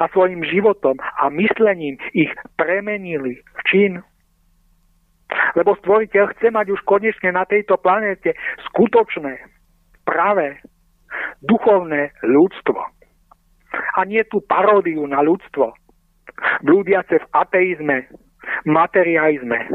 [0.00, 3.92] a svojim životom a myslením ich premenili v čin.
[5.56, 8.36] Lebo stvoriteľ chce mať už konečne na tejto planéte
[8.70, 9.40] skutočné,
[10.04, 10.60] pravé,
[11.42, 12.80] duchovné ľudstvo.
[13.96, 15.74] A nie tú paródiu na ľudstvo,
[16.64, 18.06] blúdiace v ateizme,
[18.64, 19.70] materializme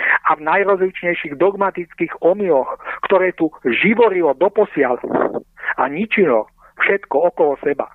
[0.00, 5.00] a v najrozličnejších dogmatických omyoch, ktoré tu živorilo doposiaľ
[5.76, 6.46] a ničilo
[6.80, 7.90] všetko okolo seba.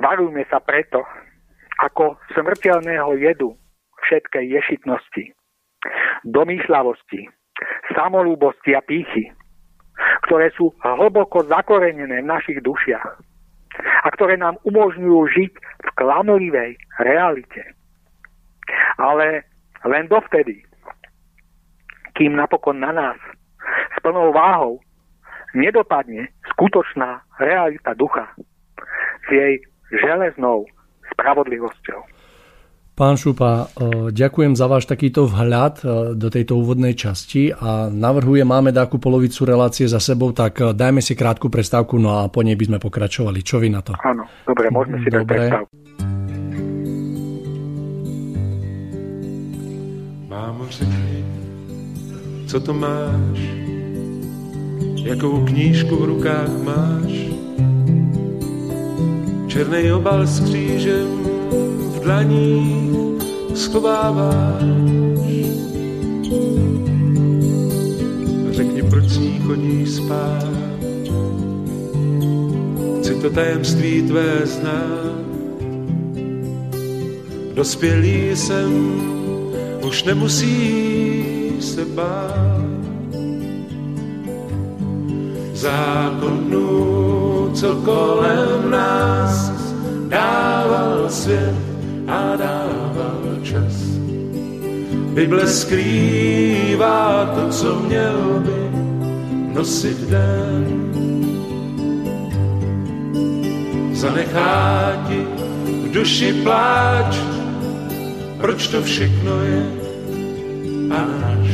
[0.00, 1.04] Varujme sa preto,
[1.84, 3.54] ako smrteľného jedu
[4.08, 5.36] všetkej ješitnosti,
[6.26, 7.28] domýšľavosti,
[7.94, 9.30] samolúbosti a pýchy,
[10.26, 13.20] ktoré sú hlboko zakorenené v našich dušiach
[14.02, 17.62] a ktoré nám umožňujú žiť v klamlivej realite.
[18.98, 19.46] Ale
[19.84, 20.62] len dovtedy,
[22.14, 23.18] kým napokon na nás
[23.92, 24.80] s plnou váhou
[25.54, 28.28] nedopadne skutočná realita ducha
[29.22, 29.60] s jej
[29.92, 30.64] železnou
[31.12, 32.00] spravodlivosťou.
[32.92, 38.44] Pán Šupa, e, ďakujem za váš takýto vhľad e, do tejto úvodnej časti a navrhujem,
[38.44, 42.44] máme takú polovicu relácie za sebou, tak e, dajme si krátku prestávku, no a po
[42.44, 43.40] nej by sme pokračovali.
[43.40, 43.96] Čo vy na to?
[43.96, 45.24] Áno, dobre, môžeme si dobre.
[45.24, 45.72] dať prestávku.
[50.78, 51.24] Řekni,
[52.46, 53.38] co to máš?
[55.04, 57.12] Jakou knížku v rukách máš?
[59.46, 61.08] Černý obal s křížem
[62.02, 62.82] dlaní
[63.54, 64.62] schováváš.
[68.50, 70.48] Řekni, proč s ní chodíš spát.
[72.98, 75.12] Chci to tajemství tvé znát.
[77.54, 78.72] Dospělý jsem,
[79.82, 82.62] už nemusí se bát.
[85.52, 89.52] Zákonu, co kolem nás
[90.08, 91.54] dával svět,
[92.08, 93.74] a dával čas.
[95.14, 98.70] Bible skrývá to, co měl by
[99.54, 100.92] nosit den.
[103.92, 105.26] Zanechá ti
[105.66, 107.16] v duši pláč,
[108.42, 109.62] proč to všechno je
[110.90, 111.48] až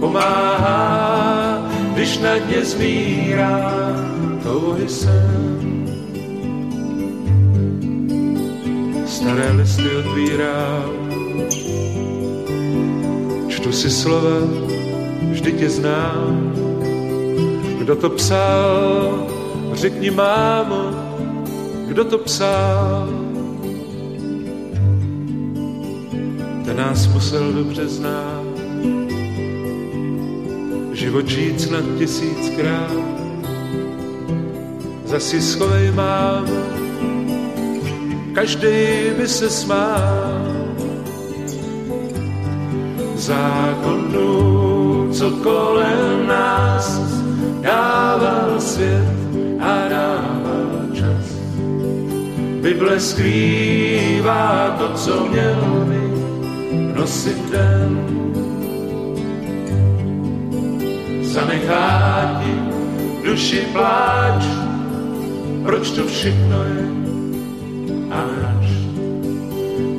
[0.00, 0.78] pomáhá,
[1.92, 3.72] když na dně zmírá
[4.42, 5.58] touhy sen.
[9.06, 10.90] staré listy otvírám.
[13.48, 14.38] Čtu si slova,
[15.30, 16.52] vždy tě znám.
[17.78, 19.26] Kdo to psal,
[19.72, 20.90] řekni mámo,
[21.88, 23.17] kdo to psal.
[26.78, 28.44] Nás musel dobře znát.
[30.92, 32.92] Život žít snad tisíckrát.
[35.04, 36.62] Zasi schovej mámo,
[38.34, 38.76] každý
[39.18, 40.46] by se smál.
[43.14, 44.28] Zákonu,
[45.12, 47.00] co kolem nás
[47.60, 49.18] dával svět
[49.60, 51.26] a dával čas.
[52.62, 56.07] Bible skrývá to, co měl by
[56.98, 57.94] nosit den.
[61.22, 62.52] Zanechá ti
[63.22, 64.44] duši pláč,
[65.62, 66.84] proč to všechno je
[68.10, 68.66] až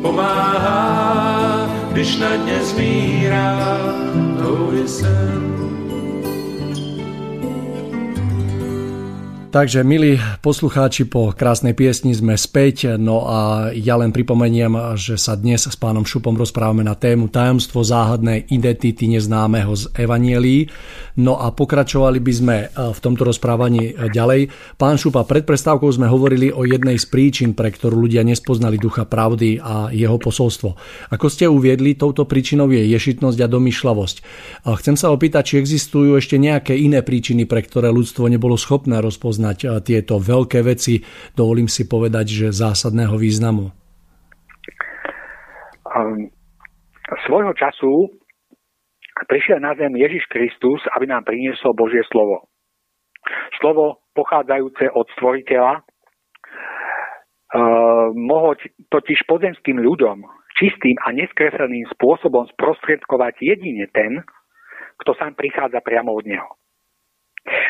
[0.01, 3.57] pomáhá, když na dně zmírá
[4.39, 5.68] touhy sen.
[9.49, 15.33] Takže, milí poslucháči, po krásnej piesni sme späť, no a ja len pripomeniem, že sa
[15.33, 20.69] dnes s pánom Šupom rozprávame na tému tajomstvo záhadnej identity neznámeho z Evanielí.
[21.17, 24.53] No a pokračovali by sme e, v tomto rozprávaní e, ďalej.
[24.77, 29.09] Pán Šupa, pred prestávkou sme hovorili o jednej z príčin, pre ktorú ľudia nespoznali ducha
[29.09, 30.77] pravdy a jeho posolstvo.
[31.09, 34.17] Ako ste uviedli, touto príčinou je ješitnosť a domýšľavosť.
[34.69, 39.01] A chcem sa opýtať, či existujú ešte nejaké iné príčiny, pre ktoré ľudstvo nebolo schopné
[39.01, 40.99] rozpoznať poznať eh, tieto veľké veci,
[41.31, 43.71] dovolím si povedať, že zásadného významu?
[45.89, 46.27] Um,
[47.25, 48.11] svojho času
[49.31, 52.51] prišiel na zem Ježiš Kristus, aby nám priniesol Božie slovo.
[53.63, 55.83] Slovo pochádzajúce od stvoriteľa uh,
[58.13, 58.59] mohol
[58.91, 60.27] totiž pozemským ľuďom
[60.59, 64.21] čistým a neskresleným spôsobom sprostredkovať jedine ten,
[65.03, 66.59] kto sám prichádza priamo od neho.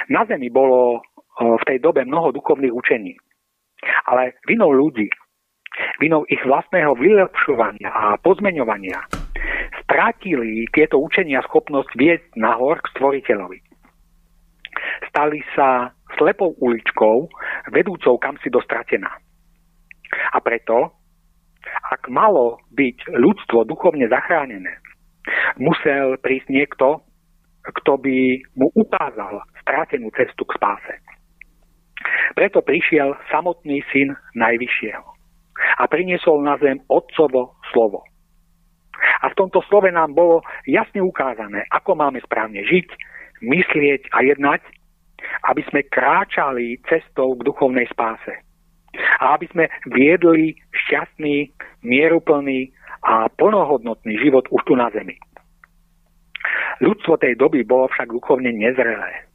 [0.10, 1.06] Na zemi bolo
[1.40, 3.16] v tej dobe mnoho duchovných učení,
[4.12, 5.08] ale vinou ľudí,
[6.04, 9.00] vinou ich vlastného vylepšovania a pozmeňovania
[9.88, 13.60] strátili tieto učenia schopnosť viesť nahor k stvoriteľovi.
[15.10, 17.30] Stali sa slepou uličkou,
[17.72, 19.10] vedúcou kam si dostratená.
[20.34, 20.94] A preto,
[21.90, 24.82] ak malo byť ľudstvo duchovne zachránené,
[25.58, 27.02] musel prísť niekto,
[27.62, 28.18] kto by
[28.58, 30.96] mu ukázal strátenú cestu k spáse.
[32.38, 35.08] Preto prišiel samotný syn Najvyššieho
[35.80, 38.04] a priniesol na zem Otcovo slovo.
[39.24, 42.88] A v tomto slove nám bolo jasne ukázané, ako máme správne žiť,
[43.44, 44.62] myslieť a jednať,
[45.48, 48.44] aby sme kráčali cestou k duchovnej spáse.
[49.20, 51.52] A aby sme viedli šťastný,
[51.84, 52.72] mieruplný
[53.04, 55.16] a plnohodnotný život už tu na zemi.
[56.80, 59.29] Ľudstvo tej doby bolo však duchovne nezrelé.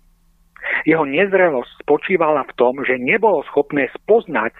[0.85, 4.53] Jeho nezrelosť spočívala v tom, že nebolo schopné spoznať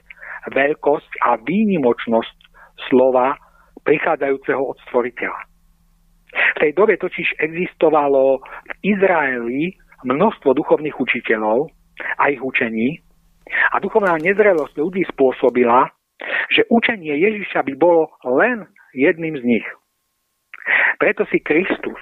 [0.53, 2.37] veľkosť a výnimočnosť
[2.89, 3.37] slova
[3.85, 5.41] prichádzajúceho od stvoriteľa.
[6.35, 11.71] V tej dobe totiž existovalo v Izraeli množstvo duchovných učiteľov
[12.19, 13.01] a ich učení
[13.73, 15.93] a duchovná nezrelosť ľudí spôsobila,
[16.51, 19.67] že učenie Ježiša by bolo len jedným z nich.
[20.99, 22.01] Preto si Kristus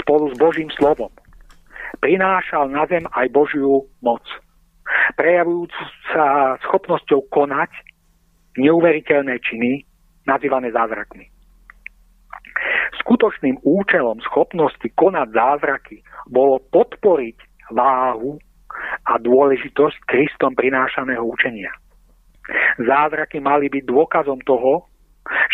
[0.00, 1.12] spolu s Božím slovom
[2.04, 4.20] prinášal na zem aj Božiu moc,
[5.16, 5.82] prejavujúcu
[6.12, 7.72] sa schopnosťou konať
[8.60, 9.88] neuveriteľné činy,
[10.28, 11.32] nazývané zázrakmi.
[13.00, 18.36] Skutočným účelom schopnosti konať zázraky bolo podporiť váhu
[19.08, 21.72] a dôležitosť Kristom prinášaného učenia.
[22.84, 24.84] Zázraky mali byť dôkazom toho,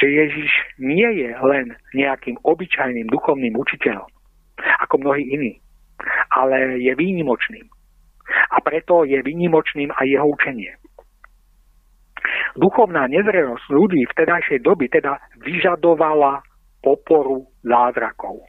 [0.03, 0.51] že Ježiš
[0.83, 4.11] nie je len nejakým obyčajným duchovným učiteľom,
[4.83, 5.63] ako mnohí iní,
[6.31, 7.67] ale je výnimočným.
[8.51, 10.73] A preto je výnimočným aj jeho učenie.
[12.59, 16.43] Duchovná nezrelosť ľudí v tedajšej doby teda vyžadovala
[16.83, 18.43] oporu zázrakov.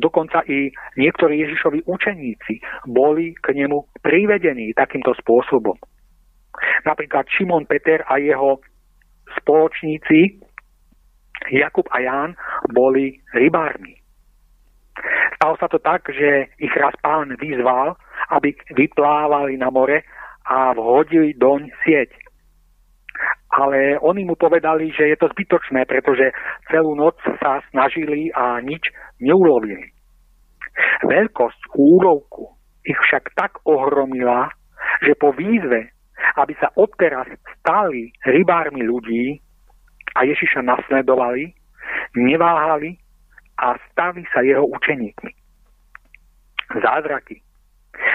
[0.00, 2.54] Dokonca i niektorí Ježišovi učeníci
[2.88, 5.76] boli k nemu privedení takýmto spôsobom.
[6.88, 8.64] Napríklad Šimon Peter a jeho
[9.42, 10.40] spoločníci
[11.52, 12.30] Jakub a Ján
[12.72, 13.97] boli rybármi.
[15.38, 17.94] Stalo sa to tak, že ich raz pán vyzval,
[18.34, 20.02] aby vyplávali na more
[20.48, 22.10] a vhodili doň sieť
[23.48, 26.30] ale oni mu povedali, že je to zbytočné, pretože
[26.70, 29.90] celú noc sa snažili a nič neulovili.
[31.02, 32.54] Veľkosť úrovku
[32.86, 34.52] ich však tak ohromila,
[35.02, 35.90] že po výzve,
[36.38, 37.26] aby sa odteraz
[37.58, 39.40] stali rybármi ľudí
[40.14, 41.50] a Ježiša nasledovali,
[42.14, 43.00] neváhali
[43.58, 45.32] a stali sa jeho učeníkmi.
[46.78, 47.42] Zázraky,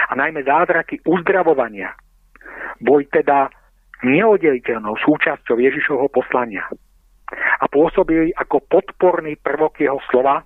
[0.08, 1.92] a najmä zázraky uzdravovania,
[2.80, 3.50] boli teda
[4.04, 6.64] neoddeliteľnou súčasťou Ježišovho poslania
[7.34, 10.44] a pôsobili ako podporný prvok jeho slova,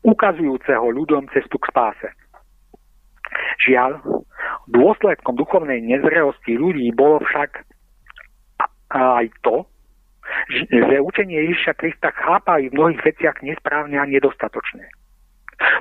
[0.00, 2.08] ukazujúceho ľuďom cestu k spáse.
[3.60, 4.00] Žiaľ,
[4.72, 7.62] dôsledkom duchovnej nezrelosti ľudí bolo však
[8.90, 9.68] aj to,
[10.50, 14.82] že učenie Ježiša Krista chápali v mnohých veciach nesprávne a nedostatočné.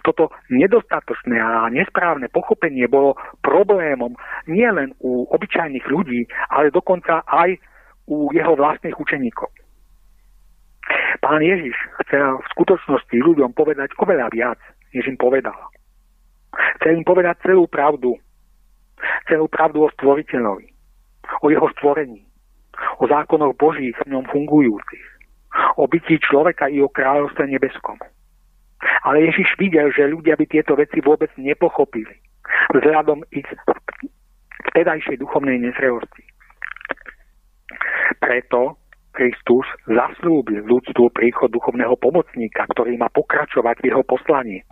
[0.03, 4.13] Toto nedostatočné a nesprávne pochopenie bolo problémom
[4.45, 7.57] nielen u obyčajných ľudí, ale dokonca aj
[8.11, 9.49] u jeho vlastných učeníkov.
[11.23, 11.75] Pán Ježiš
[12.05, 14.59] chcel v skutočnosti ľuďom povedať oveľa viac,
[14.93, 15.55] než im povedal.
[16.79, 18.17] Chcel im povedať celú pravdu.
[19.31, 20.67] Celú pravdu o stvoriteľovi,
[21.39, 22.28] o jeho stvorení,
[22.99, 25.05] o zákonoch Božích v ňom fungujúcich,
[25.79, 27.95] o bytí človeka i o kráľovstve nebeskom.
[29.03, 32.15] Ale Ježiš videl, že ľudia by tieto veci vôbec nepochopili
[32.75, 33.47] vzhľadom ich
[34.71, 36.23] vtedajšej duchovnej nezrelosti.
[38.19, 38.79] Preto
[39.15, 44.63] Kristus zaslúbil ľudstvu príchod duchovného pomocníka, ktorý má pokračovať v jeho poslaní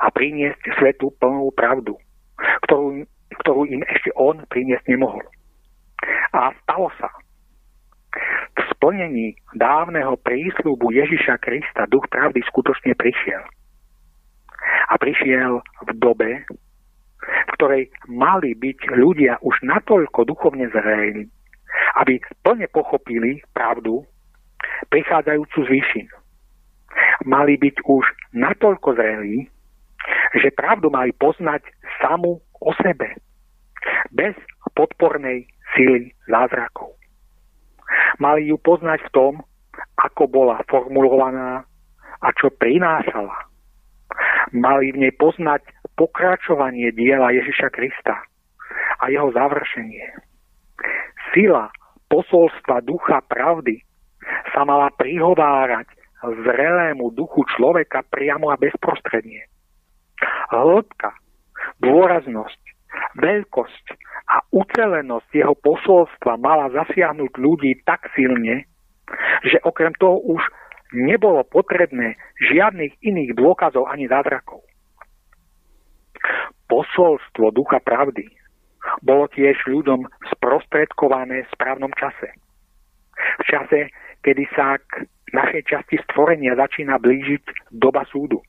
[0.00, 1.96] a priniesť svetu plnú pravdu,
[2.66, 3.04] ktorú,
[3.44, 5.22] ktorú im ešte on priniesť nemohol.
[6.32, 7.10] A stalo sa.
[8.56, 13.42] V splnení dávneho prísľubu Ježiša Krista duch pravdy skutočne prišiel.
[14.90, 16.42] A prišiel v dobe,
[17.20, 21.28] v ktorej mali byť ľudia už natoľko duchovne zrejní,
[22.02, 24.02] aby plne pochopili pravdu,
[24.90, 26.08] prichádzajúcu z výšin.
[27.24, 29.46] mali byť už natoľko zrelí,
[30.40, 31.62] že pravdu mali poznať
[32.00, 33.16] samú o sebe,
[34.10, 34.32] bez
[34.72, 35.44] podpornej
[35.74, 36.96] síly zázrakov.
[38.22, 39.32] Mali ju poznať v tom,
[39.98, 41.64] ako bola formulovaná
[42.20, 43.48] a čo prinášala.
[44.52, 45.62] Mali v nej poznať
[45.94, 48.16] pokračovanie diela Ježiša Krista
[49.00, 50.04] a jeho završenie.
[51.32, 51.70] Sila
[52.10, 53.80] posolstva ducha pravdy
[54.52, 55.86] sa mala prihovárať
[56.20, 59.48] zrelému duchu človeka priamo a bezprostredne.
[60.52, 61.16] Hĺbka,
[61.80, 62.60] dôraznosť,
[63.18, 63.86] veľkosť
[64.30, 68.66] a ucelenosť jeho posolstva mala zasiahnuť ľudí tak silne,
[69.42, 70.42] že okrem toho už
[70.94, 74.62] nebolo potrebné žiadnych iných dôkazov ani zázrakov.
[76.70, 78.30] Posolstvo ducha pravdy
[79.02, 80.06] bolo tiež ľuďom
[80.36, 82.30] sprostredkované v správnom čase.
[83.40, 83.80] V čase,
[84.22, 88.40] kedy sa k našej časti stvorenia začína blížiť doba súdu.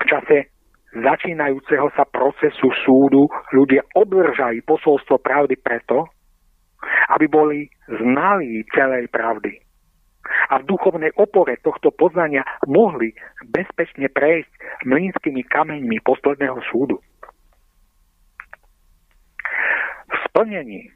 [0.00, 0.52] V čase
[0.92, 3.24] začínajúceho sa procesu súdu
[3.56, 6.08] ľudia obdržali posolstvo pravdy preto,
[7.16, 7.58] aby boli
[7.88, 9.56] znali celej pravdy.
[10.52, 13.10] A v duchovnej opore tohto poznania mohli
[13.48, 17.00] bezpečne prejsť mlínskymi kameňmi posledného súdu.
[20.12, 20.92] V splnení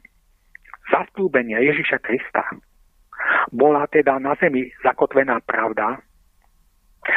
[0.93, 2.45] zastúbenia Ježiša Krista
[3.51, 5.99] bola teda na zemi zakotvená pravda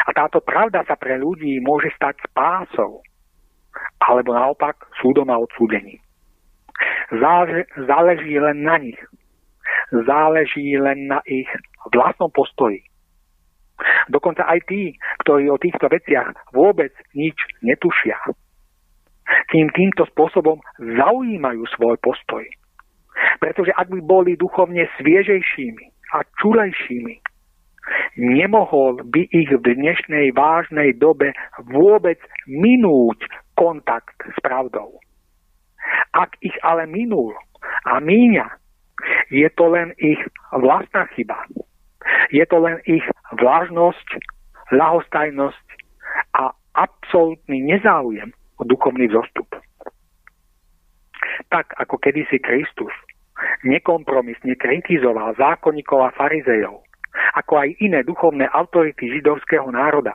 [0.07, 3.03] a táto pravda sa pre ľudí môže stať spásou
[4.03, 6.01] alebo naopak súdom a odsúdením.
[7.77, 8.99] Záleží, len na nich.
[9.93, 11.47] Záleží len na ich
[11.93, 12.83] vlastnom postoji.
[14.13, 14.95] Dokonca aj tí,
[15.25, 18.17] ktorí o týchto veciach vôbec nič netušia,
[19.55, 22.45] tým týmto spôsobom zaujímajú svoj postoj.
[23.39, 25.87] Pretože ak by boli duchovne sviežejšími
[26.17, 27.15] a čulejšími,
[28.17, 31.35] nemohol by ich v dnešnej vážnej dobe
[31.71, 33.23] vôbec minúť
[33.55, 34.99] kontakt s pravdou.
[36.17, 37.35] Ak ich ale minul
[37.87, 38.47] a míňa,
[39.31, 40.21] je to len ich
[40.53, 41.39] vlastná chyba.
[42.35, 43.05] Je to len ich
[43.37, 44.09] vlážnosť,
[44.75, 45.67] ľahostajnosť
[46.37, 49.49] a absolútny nezáujem o duchovný vzostup.
[51.51, 52.93] Tak ako kedysi Kristus
[53.65, 56.85] nekompromisne kritizoval zákonníkov a farizejov,
[57.35, 60.15] ako aj iné duchovné autority židovského národa,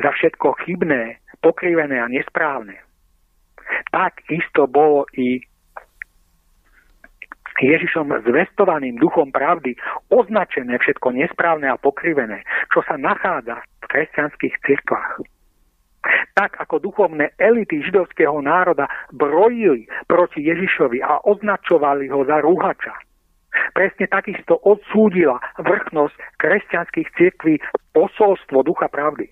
[0.00, 2.78] za všetko chybné, pokrivené a nesprávne,
[3.90, 5.44] tak isto bolo i
[7.60, 9.76] Ježišom zvestovaným duchom pravdy
[10.08, 12.40] označené všetko nesprávne a pokrivené,
[12.72, 15.20] čo sa nachádza v kresťanských cirkvách.
[16.32, 22.96] Tak ako duchovné elity židovského národa brojili proti Ježišovi a označovali ho za rúhača.
[23.74, 27.58] Presne takisto odsúdila vrchnosť kresťanských cirkví
[27.94, 29.26] posolstvo ducha pravdy.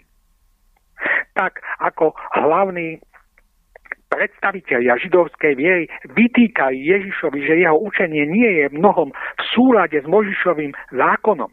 [1.38, 2.98] Tak ako hlavný
[4.08, 10.72] predstavitelia židovskej viery vytýkajú Ježišovi, že jeho učenie nie je mnohom v súlade s Možišovým
[10.90, 11.52] zákonom.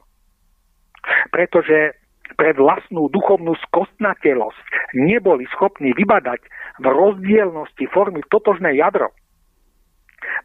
[1.29, 1.93] Pretože
[2.33, 6.41] pre vlastnú duchovnú skostnatelosť neboli schopní vybadať
[6.81, 9.13] v rozdielnosti formy totožné jadro.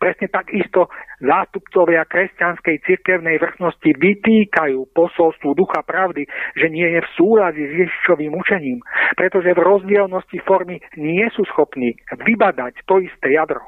[0.01, 0.89] Presne takisto
[1.21, 6.25] zástupcovia kresťanskej cirkevnej vrchnosti vytýkajú posolstvu ducha pravdy,
[6.57, 8.81] že nie je v súlade s Ježišovým učením,
[9.17, 13.63] pretože v rozdielnosti formy nie sú schopní vybadať to isté jadro.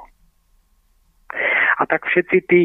[1.81, 2.65] A tak všetci tí,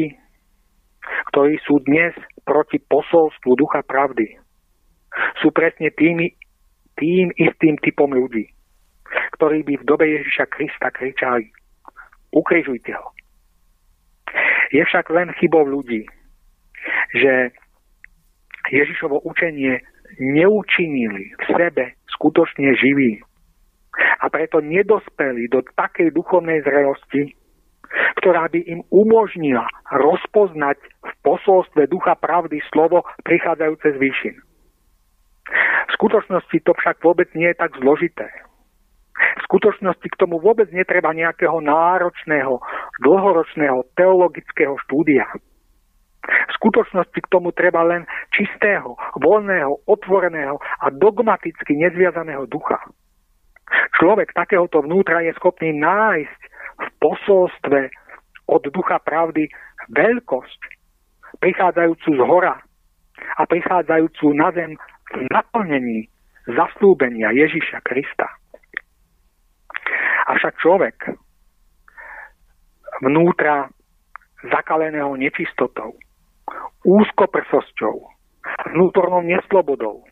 [1.32, 2.12] ktorí sú dnes
[2.44, 4.36] proti posolstvu ducha pravdy,
[5.40, 6.36] sú presne tými,
[6.96, 8.48] tým istým typom ľudí,
[9.36, 11.48] ktorí by v dobe Ježiša Krista kričali
[12.32, 13.17] ukrižujte ho.
[14.68, 16.04] Je však len chybou ľudí,
[17.16, 17.52] že
[18.68, 19.80] Ježišovo učenie
[20.20, 21.84] neučinili v sebe
[22.16, 23.20] skutočne živý
[24.20, 27.32] a preto nedospeli do takej duchovnej zrelosti,
[28.20, 34.36] ktorá by im umožnila rozpoznať v posolstve ducha pravdy slovo prichádzajúce z výšin.
[35.88, 38.28] V skutočnosti to však vôbec nie je tak zložité.
[39.18, 42.62] V skutočnosti k tomu vôbec netreba nejakého náročného,
[43.02, 45.26] dlhoročného teologického štúdia.
[46.28, 48.04] V skutočnosti k tomu treba len
[48.34, 52.78] čistého, voľného, otvoreného a dogmaticky nezviazaného ducha.
[53.96, 56.40] Človek takéhoto vnútra je schopný nájsť
[56.78, 57.80] v posolstve
[58.48, 59.48] od ducha pravdy
[59.92, 60.60] veľkosť,
[61.40, 62.56] prichádzajúcu z hora
[63.36, 64.72] a prichádzajúcu na zem
[65.12, 66.08] v naplnení
[66.48, 68.28] zaslúbenia Ježiša Krista.
[70.28, 70.96] Avšak človek
[73.00, 73.72] vnútra
[74.44, 75.96] zakaleného nečistotou,
[76.84, 77.96] úzkoprsosťou,
[78.76, 80.04] vnútornou neslobodou,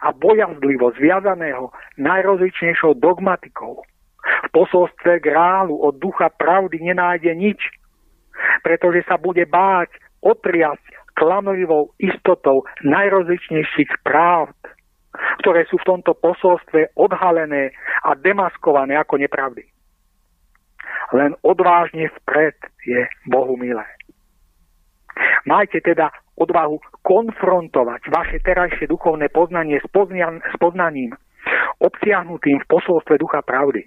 [0.00, 1.70] a bojazlivo zviazaného
[2.00, 3.84] najrozličnejšou dogmatikou.
[4.20, 7.60] V posolstve grálu od ducha pravdy nenájde nič,
[8.64, 9.92] pretože sa bude báť
[10.24, 14.52] otriasť klamlivou istotou najrozličnejších práv,
[15.42, 17.74] ktoré sú v tomto posolstve odhalené
[18.06, 19.66] a demaskované ako nepravdy.
[21.10, 22.54] Len odvážne vpred
[22.86, 23.86] je Bohu milé.
[25.44, 31.12] Majte teda odvahu konfrontovať vaše terajšie duchovné poznanie s, poznan- s poznaním
[31.82, 33.84] obsiahnutým v posolstve ducha pravdy.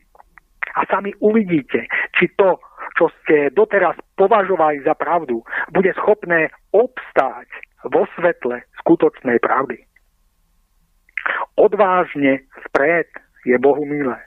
[0.74, 1.86] A sami uvidíte,
[2.18, 2.58] či to,
[2.98, 7.48] čo ste doteraz považovali za pravdu, bude schopné obstáť
[7.94, 9.93] vo svetle skutočnej pravdy.
[11.56, 13.08] Odvážne vpred
[13.46, 14.18] je Bohu milé.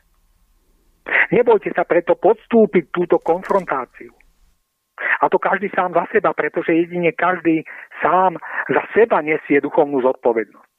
[1.31, 4.15] Nebojte sa preto podstúpiť túto konfrontáciu.
[4.97, 7.63] A to každý sám za seba, pretože jedine každý
[8.01, 8.41] sám
[8.73, 10.77] za seba nesie duchovnú zodpovednosť.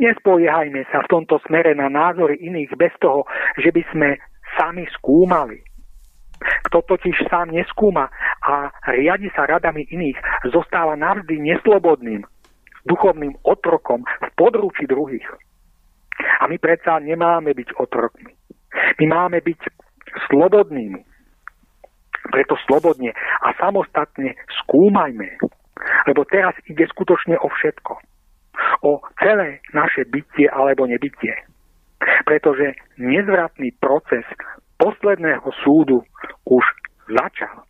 [0.00, 3.28] Nespoliehajme sa v tomto smere na názory iných bez toho,
[3.60, 4.08] že by sme
[4.56, 5.60] sami skúmali.
[6.68, 8.08] Kto totiž sám neskúma
[8.44, 10.16] a riadi sa radami iných,
[10.52, 12.24] zostáva navždy neslobodným,
[12.86, 15.26] duchovným otrokom v područí druhých.
[16.40, 18.32] A my predsa nemáme byť otrokmi.
[19.02, 19.60] My máme byť
[20.30, 21.02] slobodnými.
[22.26, 24.34] Preto slobodne a samostatne
[24.64, 25.38] skúmajme,
[26.10, 27.94] lebo teraz ide skutočne o všetko.
[28.82, 31.36] O celé naše bytie alebo nebytie.
[32.26, 34.26] Pretože nezvratný proces
[34.76, 36.02] posledného súdu
[36.48, 36.64] už
[37.08, 37.62] začal.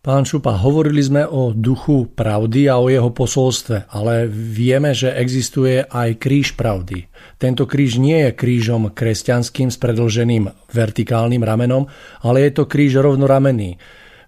[0.00, 5.84] Pán Šupa, hovorili sme o duchu pravdy a o jeho posolstve, ale vieme, že existuje
[5.84, 7.04] aj kríž pravdy.
[7.36, 11.84] Tento kríž nie je krížom kresťanským s predlženým vertikálnym ramenom,
[12.24, 13.76] ale je to kríž rovnoramenný.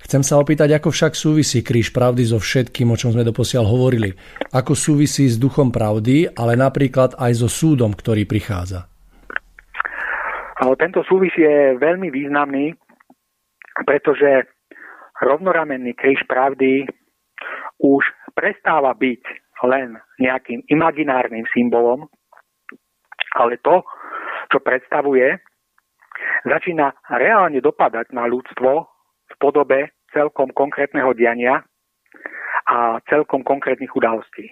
[0.05, 4.12] Chcem sa opýtať, ako však súvisí kríž pravdy so všetkým, o čom sme doposiaľ hovorili.
[4.53, 8.93] Ako súvisí s duchom pravdy, ale napríklad aj so súdom, ktorý prichádza.
[10.61, 12.77] Tento súvis je veľmi významný,
[13.89, 14.53] pretože
[15.23, 16.90] rovnoramenný kríž pravdy
[17.78, 18.03] už
[18.35, 19.23] prestáva byť
[19.62, 22.11] len nejakým imaginárnym symbolom,
[23.39, 23.86] ale to,
[24.51, 25.39] čo predstavuje,
[26.43, 28.70] začína reálne dopadať na ľudstvo
[29.31, 31.62] v podobe celkom konkrétneho diania
[32.66, 34.51] a celkom konkrétnych udalostí.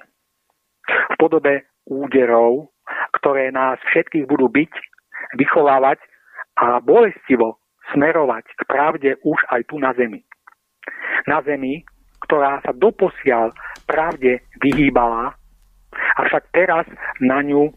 [0.87, 2.71] V podobe úderov,
[3.21, 4.73] ktoré nás všetkých budú byť,
[5.37, 6.01] vychovávať
[6.59, 7.61] a bolestivo
[7.93, 10.25] smerovať k pravde už aj tu na Zemi
[11.27, 11.85] na Zemi,
[12.29, 13.53] ktorá sa doposiaľ
[13.85, 15.35] pravde vyhýbala,
[16.21, 16.87] avšak teraz
[17.19, 17.75] na ňu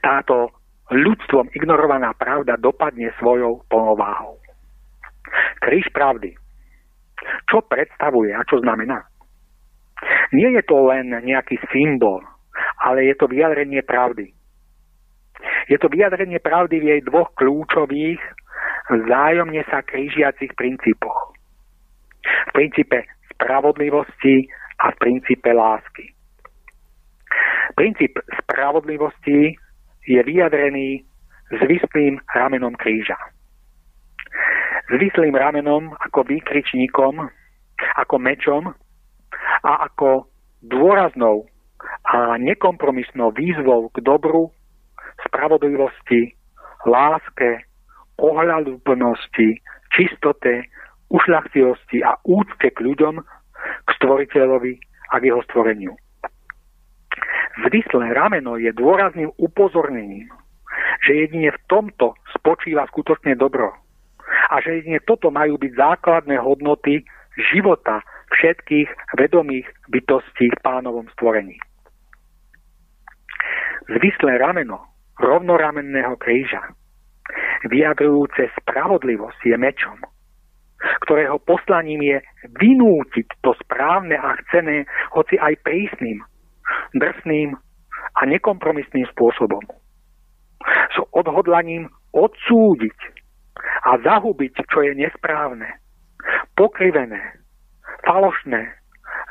[0.00, 0.52] táto
[0.88, 4.40] ľudstvom ignorovaná pravda dopadne svojou plnováhou.
[5.60, 6.32] Kríž pravdy.
[7.50, 9.04] Čo predstavuje a čo znamená?
[10.32, 12.22] Nie je to len nejaký symbol,
[12.78, 14.32] ale je to vyjadrenie pravdy.
[15.68, 18.22] Je to vyjadrenie pravdy v jej dvoch kľúčových
[18.88, 21.36] vzájomne sa krížiacich princípoch.
[22.48, 24.48] V princípe spravodlivosti
[24.80, 26.12] a v princípe lásky.
[27.76, 29.54] Princíp spravodlivosti
[30.08, 31.04] je vyjadrený
[31.52, 33.16] zvislým ramenom kríža.
[34.88, 37.28] Zvislým ramenom ako výkričníkom,
[37.96, 38.72] ako mečom
[39.62, 40.26] a ako
[40.64, 41.46] dôraznou
[42.08, 44.50] a nekompromisnou výzvou k dobru,
[45.28, 46.34] spravodlivosti,
[46.88, 47.67] láske,
[48.18, 49.62] ohľadúplnosti,
[49.94, 50.66] čistote,
[51.08, 53.22] ušľachtivosti a úcte k ľuďom,
[53.86, 54.74] k stvoriteľovi
[55.10, 55.94] a k jeho stvoreniu.
[57.66, 60.30] Zvislé rameno je dôrazným upozornením,
[61.02, 63.74] že jedine v tomto spočíva skutočne dobro
[64.52, 67.02] a že jedine toto majú byť základné hodnoty
[67.50, 68.04] života
[68.36, 71.56] všetkých vedomých bytostí v pánovom stvorení.
[73.88, 74.84] Zvislé rameno
[75.16, 76.76] rovnoramenného kríža
[77.68, 79.98] vyjadrujúce spravodlivosť je mečom,
[81.06, 82.18] ktorého poslaním je
[82.58, 86.22] vynútiť to správne a chcené, hoci aj prísnym,
[86.94, 87.56] drsným
[88.18, 89.62] a nekompromisným spôsobom.
[90.92, 92.98] S odhodlaním odsúdiť
[93.86, 95.68] a zahubiť, čo je nesprávne,
[96.58, 97.20] pokrivené,
[98.06, 98.74] falošné,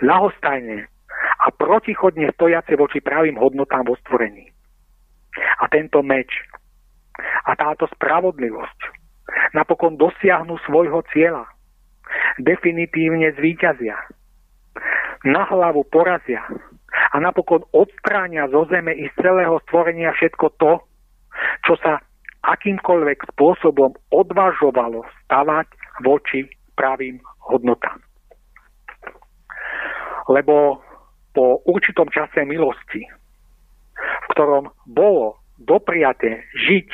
[0.03, 0.87] ľahostajné
[1.17, 4.51] a protichodne stojace voči pravým hodnotám vo stvorení.
[5.61, 6.29] A tento meč
[7.45, 8.97] a táto spravodlivosť
[9.53, 11.47] napokon dosiahnu svojho cieľa.
[12.39, 13.97] Definitívne zvíťazia.
[15.27, 16.45] Na hlavu porazia
[17.11, 20.71] a napokon odstránia zo zeme i z celého stvorenia všetko to,
[21.65, 21.99] čo sa
[22.47, 25.67] akýmkoľvek spôsobom odvažovalo stavať
[26.05, 27.19] voči pravým
[27.49, 27.99] hodnotám.
[30.29, 30.79] Lebo
[31.33, 33.03] po určitom čase milosti,
[33.97, 36.89] v ktorom bolo dopriaté žiť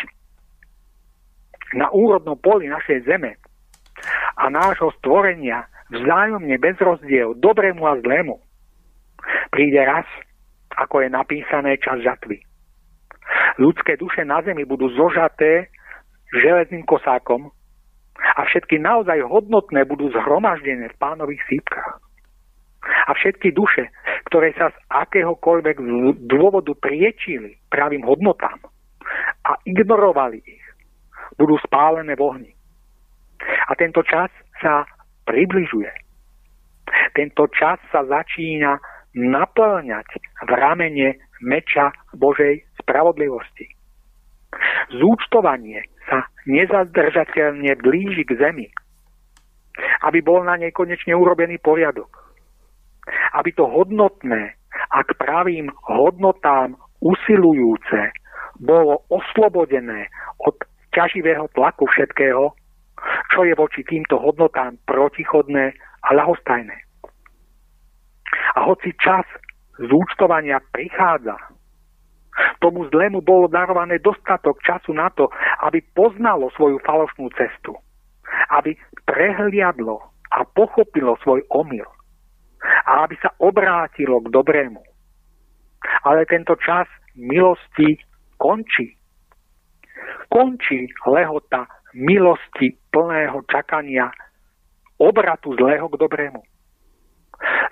[1.76, 3.36] na úrodnom poli našej zeme
[4.38, 8.42] a nášho stvorenia vzájomne bez rozdiel, dobrému a zlému,
[9.54, 10.06] príde raz,
[10.74, 12.42] ako je napísané čas žatvy.
[13.62, 15.70] Ľudské duše na zemi budú zožaté
[16.34, 17.54] železným kosákom
[18.18, 22.02] a všetky naozaj hodnotné budú zhromaždené v pánových sípkach.
[22.84, 23.88] A všetky duše,
[24.34, 25.78] ktoré sa z akéhokoľvek
[26.26, 28.58] dôvodu priečili pravým hodnotám
[29.46, 30.66] a ignorovali ich,
[31.38, 32.52] budú spálené v ohni.
[33.70, 34.90] A tento čas sa
[35.30, 35.94] približuje.
[37.14, 38.82] Tento čas sa začína
[39.14, 43.70] naplňať v ramene meča Božej spravodlivosti.
[44.98, 48.66] Zúčtovanie sa nezazdržateľne blíži k zemi,
[50.10, 52.23] aby bol na nej konečne urobený poriadok.
[53.34, 54.56] Aby to hodnotné
[54.94, 58.14] a k pravým hodnotám usilujúce
[58.62, 60.08] bolo oslobodené
[60.40, 60.56] od
[60.94, 62.54] ťaživého tlaku všetkého,
[63.34, 65.74] čo je voči týmto hodnotám protichodné
[66.04, 66.78] a ľahostajné.
[68.56, 69.26] A hoci čas
[69.82, 71.36] zúčtovania prichádza,
[72.62, 75.30] tomu zlému bolo darované dostatok času na to,
[75.66, 77.78] aby poznalo svoju falošnú cestu,
[78.50, 78.74] aby
[79.06, 80.02] prehliadlo
[80.34, 81.86] a pochopilo svoj omyl
[82.64, 84.82] a aby sa obrátilo k dobrému.
[86.08, 88.00] Ale tento čas milosti
[88.40, 88.96] končí.
[90.32, 94.10] Končí lehota milosti plného čakania
[94.98, 96.42] obratu zlého k dobrému.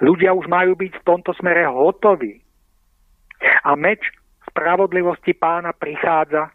[0.03, 2.43] Ľudia už majú byť v tomto smere hotoví.
[3.65, 4.01] A meč
[4.51, 6.51] spravodlivosti pána prichádza,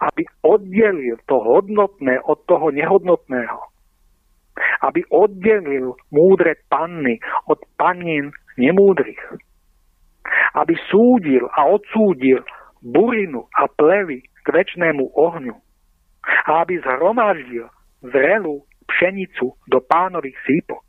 [0.00, 3.73] aby oddelil to hodnotné od toho nehodnotného.
[4.82, 7.18] Aby oddelil múdre panny
[7.50, 9.20] od panín nemúdrych.
[10.54, 12.42] Aby súdil a odsúdil
[12.84, 15.56] burinu a plevy k väčšnému ohňu.
[16.46, 17.66] A aby zhromaždil
[18.04, 20.84] zrelú pšenicu do pánových sípok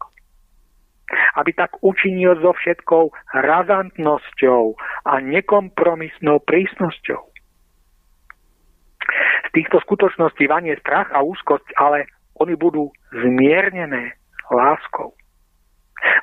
[1.36, 4.64] aby tak učinil so všetkou razantnosťou
[5.06, 7.22] a nekompromisnou prísnosťou.
[9.46, 12.10] Z týchto skutočností vanie strach a úzkosť, ale
[12.40, 14.16] oni budú zmiernené
[14.52, 15.16] láskou.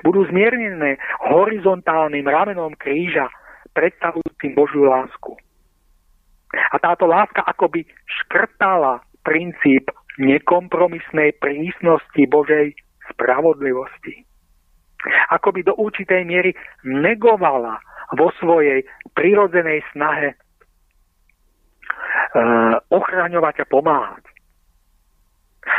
[0.07, 1.01] Budú zmiernené
[1.33, 3.33] horizontálnym ramenom kríža,
[3.73, 5.33] predstavujúcim Božiu lásku.
[6.53, 9.89] A táto láska akoby škrtala princíp
[10.21, 12.77] nekompromisnej prísnosti Božej
[13.09, 14.29] spravodlivosti
[15.31, 16.55] ako by do určitej miery
[16.87, 17.83] negovala
[18.15, 18.87] vo svojej
[19.17, 20.39] prirodzenej snahe uh,
[22.93, 24.25] ochraňovať a pomáhať.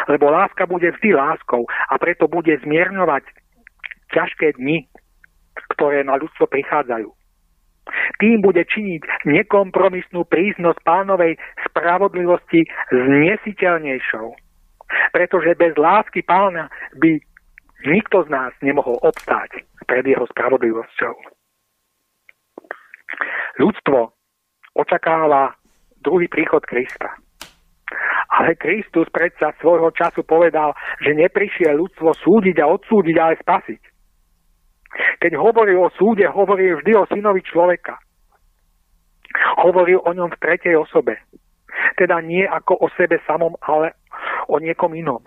[0.08, 3.24] Lebo láska bude vždy láskou a preto bude zmierňovať
[4.16, 4.88] ťažké dni,
[5.76, 7.10] ktoré na ľudstvo prichádzajú.
[8.24, 11.36] Tým bude činiť nekompromisnú prísnosť pánovej
[11.68, 12.64] spravodlivosti
[12.96, 14.28] znesiteľnejšou.
[15.12, 17.20] Pretože bez lásky pána by
[17.84, 21.16] Nikto z nás nemohol obstáť pred jeho spravodlivosťou.
[23.60, 24.00] Ľudstvo
[24.80, 25.52] očakáva
[26.00, 27.12] druhý príchod Krista.
[28.34, 30.74] Ale Kristus predsa svojho času povedal,
[31.04, 33.82] že neprišiel ľudstvo súdiť a odsúdiť, ale spasiť.
[35.22, 37.98] Keď hovoril o súde, hovoril vždy o synovi človeka.
[39.66, 41.18] Hovoril o ňom v tretej osobe.
[41.98, 43.98] Teda nie ako o sebe samom, ale
[44.48, 45.22] o niekom inom.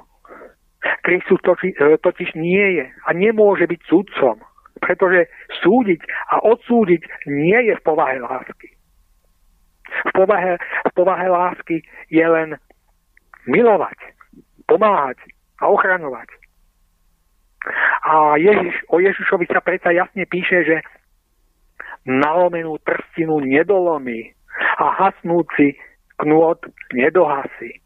[1.02, 4.38] Kristus e, totiž nie je a nemôže byť súdcom,
[4.78, 5.26] pretože
[5.62, 6.00] súdiť
[6.30, 8.75] a odsúdiť nie je v povahe lásky.
[9.86, 12.58] V povahe, v povahe lásky je len
[13.46, 13.98] milovať,
[14.66, 15.18] pomáhať
[15.62, 16.28] a ochraňovať.
[18.06, 20.76] A Ježiš, o Ježišovi sa predsa jasne píše, že
[22.06, 24.30] nalomenú trstinu nedolomí
[24.78, 25.74] a hasnúci
[26.22, 26.62] knôt
[26.94, 27.82] nedohasí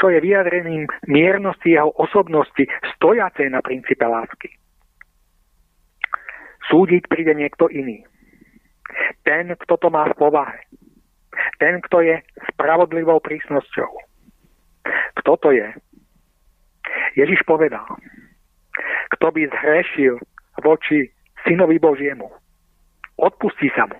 [0.00, 2.64] čo je vyjadrením miernosti jeho osobnosti
[2.96, 4.52] stojacej na princípe lásky.
[6.68, 8.04] Súdiť príde niekto iný.
[9.22, 10.58] Ten, kto to má v povahe.
[11.56, 12.20] Ten, kto je
[12.52, 13.90] spravodlivou prísnosťou.
[15.22, 15.68] Kto to je?
[17.16, 17.86] Ježiš povedal,
[19.16, 20.20] kto by zhrešil
[20.60, 21.08] voči
[21.48, 22.28] synovi Božiemu,
[23.16, 23.98] odpustí sa mu.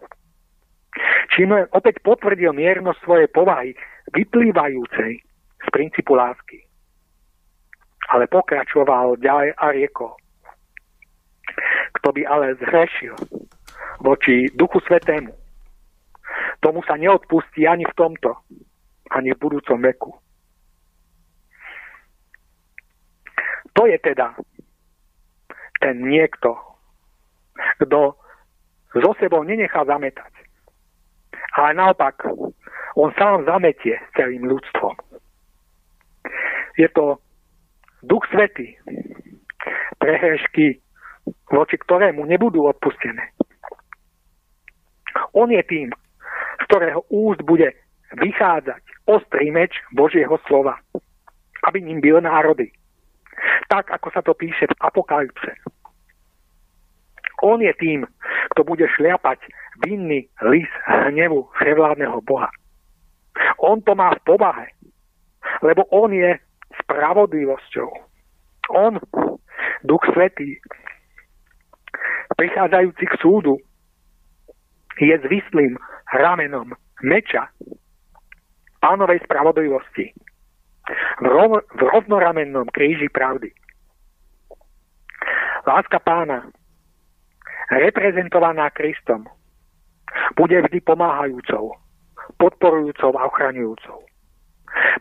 [1.33, 3.73] Čím opäť potvrdil miernosť svojej povahy,
[4.13, 5.13] vyplývajúcej
[5.65, 6.63] z princípu lásky.
[8.13, 10.15] Ale pokračoval ďalej a riekol.
[12.01, 13.17] Kto by ale zhrešil
[13.99, 15.35] voči Duchu Svetému,
[16.61, 18.37] tomu sa neodpustí ani v tomto,
[19.13, 20.11] ani v budúcom veku.
[23.77, 24.33] To je teda
[25.85, 26.57] ten niekto,
[27.85, 28.17] kto
[28.97, 30.33] zo sebou nenechá zametať.
[31.57, 32.25] Ale naopak,
[32.97, 34.97] on sám zametie celým ľudstvom.
[36.81, 37.21] Je to
[38.05, 38.77] Duch Svety,
[40.01, 40.81] prehrešky,
[41.53, 43.33] voči ktorému nebudú odpustené.
[45.33, 45.89] On je tým,
[46.61, 47.73] z ktorého úst bude
[48.17, 50.79] vychádzať ostrý meč Božieho slova,
[51.69, 52.71] aby ním byl národy.
[53.69, 55.53] Tak, ako sa to píše v Apokalypse.
[57.43, 58.07] On je tým,
[58.57, 59.45] kto bude šliapať
[59.85, 62.49] vinný lis hnevu vševládneho Boha.
[63.61, 64.67] On to má v povahe,
[65.61, 66.41] lebo on je
[66.83, 67.91] spravodlivosťou.
[68.73, 68.97] On,
[69.85, 70.57] Duch Svetý,
[72.37, 73.61] prichádzajúci k súdu,
[74.97, 75.77] je zvislým
[76.15, 77.51] ramenom meča
[78.81, 80.15] pánovej spravodlivosti
[81.21, 83.51] v, rov, v rovnoramennom kríži pravdy.
[85.67, 86.47] Láska pána,
[87.75, 89.27] reprezentovaná Kristom,
[90.39, 91.75] bude vždy pomáhajúcou,
[92.39, 93.99] podporujúcou a ochraňujúcou.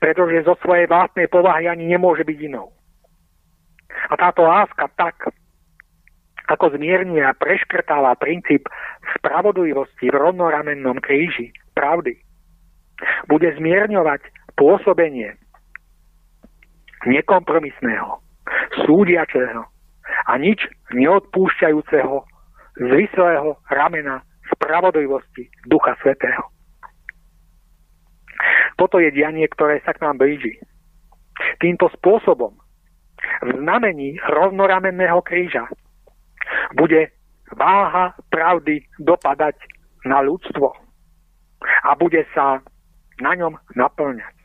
[0.02, 2.74] Pretože zo svojej vlastnej povahy ani nemôže byť inou.
[4.10, 5.30] A táto láska tak,
[6.46, 8.70] ako zmierňuje a preškrtáva princíp
[9.18, 12.18] spravodlivosti v rovnoramennom kríži pravdy,
[13.28, 14.22] bude zmierňovať
[14.56, 15.36] pôsobenie
[17.06, 18.22] nekompromisného,
[18.88, 19.64] súdiačného
[20.26, 20.64] a nič
[20.94, 22.16] neodpúšťajúceho
[22.76, 24.22] zvislého ramena
[24.54, 26.50] spravodlivosti Ducha Svetého.
[28.76, 30.60] Toto je dianie, ktoré sa k nám blíži.
[31.64, 32.52] Týmto spôsobom
[33.42, 35.68] v znamení rovnoramenného kríža
[36.74, 37.14] bude
[37.54, 39.56] váha pravdy dopadať
[40.06, 40.74] na ľudstvo
[41.86, 42.62] a bude sa
[43.22, 44.36] na ňom naplňať.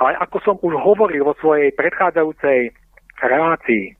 [0.00, 2.74] Ale ako som už hovoril vo svojej predchádzajúcej
[3.22, 3.96] relácii,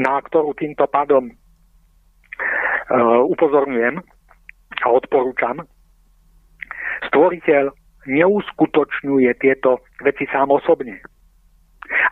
[0.00, 4.00] na ktorú týmto pádom uh, upozorňujem
[4.80, 5.60] a odporúčam,
[7.10, 7.72] stvoriteľ
[8.04, 11.00] neuskutočňuje tieto veci sám osobne,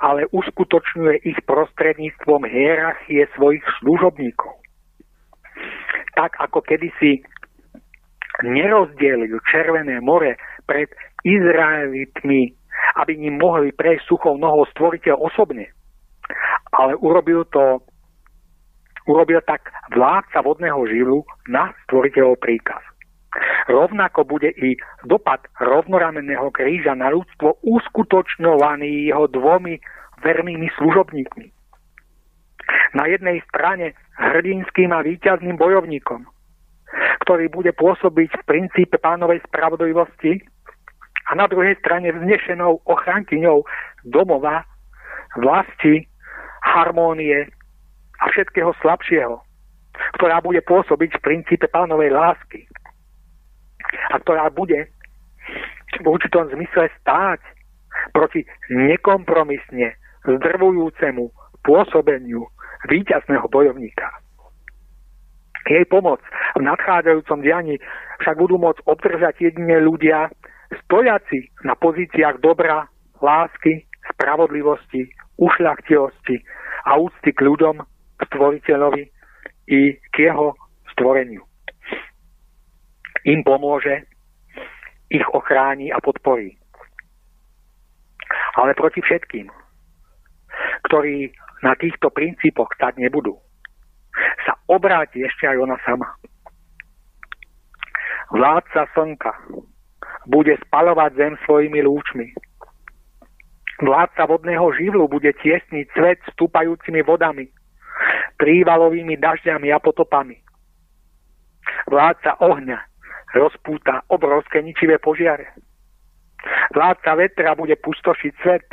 [0.01, 4.53] ale uskutočňuje ich prostredníctvom hierarchie svojich služobníkov.
[6.13, 7.25] Tak ako kedysi
[8.43, 10.37] nerozdielil Červené more
[10.67, 10.91] pred
[11.23, 12.53] Izraelitmi,
[12.99, 15.71] aby ním mohli prejsť suchou nohou stvoriteľ osobne.
[16.73, 17.85] Ale urobil to
[19.07, 22.83] urobil tak vládca vodného žilu na stvoriteľov príkaz.
[23.69, 24.77] Rovnako bude i
[25.09, 29.81] dopad rovnoramenného kríža na ľudstvo uskutočňovaný jeho dvomi
[30.21, 31.47] vernými služobníkmi.
[32.93, 36.29] Na jednej strane hrdinským a víťazným bojovníkom,
[37.25, 40.45] ktorý bude pôsobiť v princípe pánovej spravodlivosti
[41.33, 43.65] a na druhej strane vznešenou ochrankyňou
[44.05, 44.69] domova,
[45.41, 46.05] vlasti,
[46.61, 47.49] harmónie
[48.21, 49.41] a všetkého slabšieho,
[50.21, 52.69] ktorá bude pôsobiť v princípe pánovej lásky
[54.10, 54.89] a ktorá bude
[56.01, 57.40] v určitom zmysle stáť
[58.16, 58.43] proti
[58.73, 59.94] nekompromisne
[60.24, 61.28] zdrvujúcemu
[61.62, 62.48] pôsobeniu
[62.89, 64.09] víťazného bojovníka.
[65.62, 66.19] Jej pomoc
[66.59, 67.78] v nadchádzajúcom dianí
[68.19, 70.27] však budú môcť obdržať jedine ľudia
[70.85, 72.90] stojaci na pozíciách dobra,
[73.23, 75.06] lásky, spravodlivosti,
[75.39, 76.43] ušľachtivosti
[76.90, 77.78] a úcty k ľuďom,
[78.27, 79.05] stvoriteľovi
[79.70, 80.59] i k jeho
[80.94, 81.47] stvoreniu.
[83.23, 84.03] Im pomôže,
[85.12, 86.59] ich ochráni a podporí.
[88.57, 89.47] Ale proti všetkým,
[90.89, 91.31] ktorí
[91.62, 93.39] na týchto princípoch stať nebudú,
[94.44, 96.09] sa obráti ešte aj ona sama.
[98.32, 99.32] Vládca slnka
[100.27, 102.32] bude spalovať zem svojimi lúčmi.
[103.82, 107.51] Vládca vodného živlu bude tiesniť svet stúpajúcimi vodami,
[108.39, 110.39] prívalovými dažďami a potopami.
[111.90, 112.91] Vládca ohňa
[113.33, 115.53] rozpúta obrovské ničivé požiare.
[116.75, 118.67] Vládca vetra bude pustošiť svet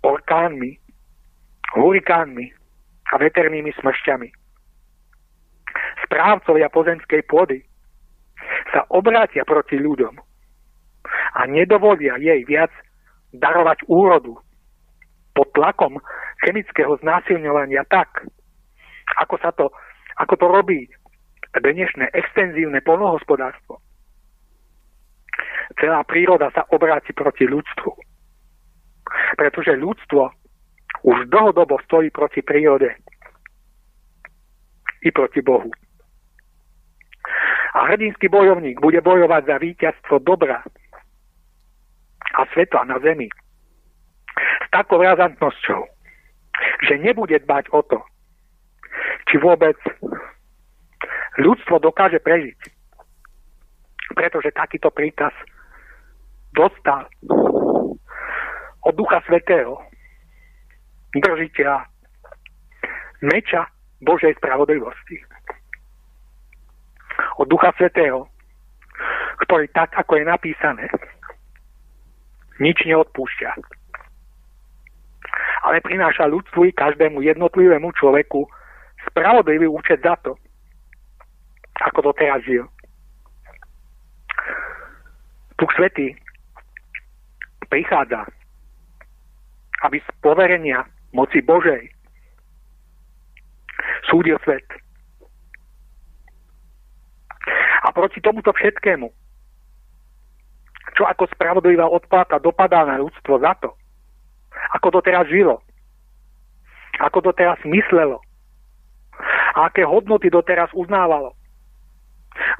[0.00, 0.80] orkánmi,
[1.76, 2.46] hurikánmi
[3.12, 4.40] a veternými smršťami
[6.10, 7.62] správcovia pozemskej pôdy
[8.74, 10.18] sa obrátia proti ľuďom
[11.38, 12.74] a nedovolia jej viac
[13.30, 14.34] darovať úrodu
[15.38, 16.02] pod tlakom
[16.42, 18.26] chemického znásilňovania tak,
[19.22, 19.70] ako, sa to,
[20.18, 20.90] ako to robí
[21.58, 23.82] dnešné extenzívne polnohospodárstvo.
[25.78, 27.90] Celá príroda sa obráti proti ľudstvu.
[29.34, 30.22] Pretože ľudstvo
[31.02, 32.94] už dlhodobo stojí proti prírode
[35.02, 35.70] i proti Bohu.
[37.74, 40.62] A hrdinský bojovník bude bojovať za víťazstvo dobra
[42.34, 43.30] a svetla na zemi
[44.66, 45.82] s takou razantnosťou,
[46.86, 47.98] že nebude dbať o to,
[49.30, 49.78] či vôbec
[51.38, 52.58] ľudstvo dokáže prežiť.
[54.10, 55.30] Pretože takýto príkaz
[56.50, 57.06] dostal
[58.82, 59.78] od Ducha Svetého,
[61.14, 61.86] držiteľa
[63.22, 63.68] meča
[64.02, 65.20] Božej spravodlivosti.
[67.38, 68.26] Od Ducha Svetého,
[69.46, 70.84] ktorý tak, ako je napísané,
[72.60, 73.50] nič neodpúšťa.
[75.60, 78.48] Ale prináša ľudstvu i každému jednotlivému človeku
[79.12, 80.36] spravodlivý účet za to,
[81.80, 82.68] ako to teraz žil.
[85.56, 86.16] Duch Svetý
[87.68, 88.26] prichádza,
[89.84, 91.88] aby z poverenia moci Božej
[94.08, 94.64] súdil svet.
[97.80, 99.08] A proti tomuto všetkému,
[100.98, 103.72] čo ako spravodlivá odplata dopadá na ľudstvo za to,
[104.76, 105.64] ako to teraz žilo,
[107.00, 108.20] ako to teraz myslelo,
[109.56, 111.32] a aké hodnoty doteraz uznávalo,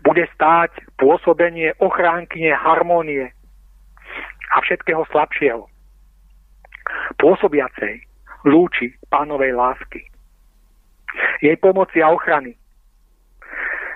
[0.01, 3.33] bude stáť pôsobenie ochránkyne harmónie
[4.51, 5.69] a všetkého slabšieho,
[7.21, 8.03] pôsobiacej
[8.49, 10.03] lúči pánovej lásky.
[11.45, 12.57] Jej pomoci a ochrany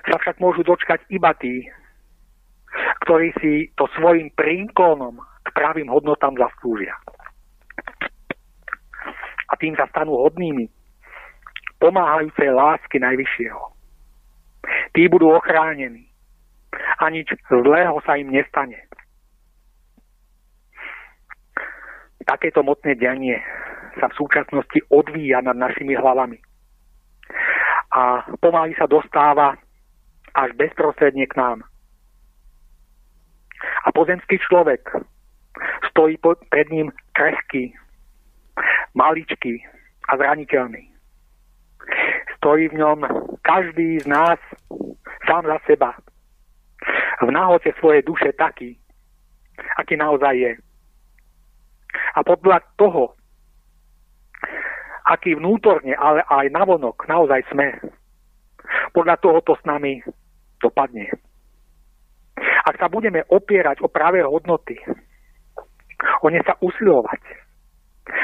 [0.05, 1.65] sa však môžu dočkať iba tí,
[3.07, 6.93] ktorí si to svojim príklonom k pravým hodnotám zaslúžia.
[9.49, 10.67] A tým sa stanú hodnými
[11.79, 13.74] pomáhajúcej lásky Najvyššieho.
[14.95, 16.07] Tí budú ochránení
[17.03, 18.79] a nič zlého sa im nestane.
[22.25, 23.37] Takéto mocné dianie
[24.01, 26.39] sa v súčasnosti odvíja nad našimi hlavami
[27.95, 29.55] a pomaly sa dostáva
[30.35, 31.63] až bezprostredne k nám.
[33.87, 34.83] A pozemský človek
[35.91, 36.19] stojí
[36.51, 37.71] pred ním krehký,
[38.99, 39.63] maličký
[40.11, 40.91] a zraniteľný.
[42.43, 42.99] Stojí v ňom
[43.47, 44.41] každý z nás
[45.27, 45.91] sám za seba.
[47.23, 48.77] V náhote svojej duše taký,
[49.81, 50.53] aký naozaj je.
[52.15, 53.15] A podľa toho,
[55.07, 57.79] aký vnútorne, ale aj navonok naozaj sme.
[58.93, 60.01] Podľa toho to s nami
[60.59, 61.13] dopadne.
[62.65, 64.81] Ak sa budeme opierať o práve hodnoty,
[66.25, 67.21] o ne sa usilovať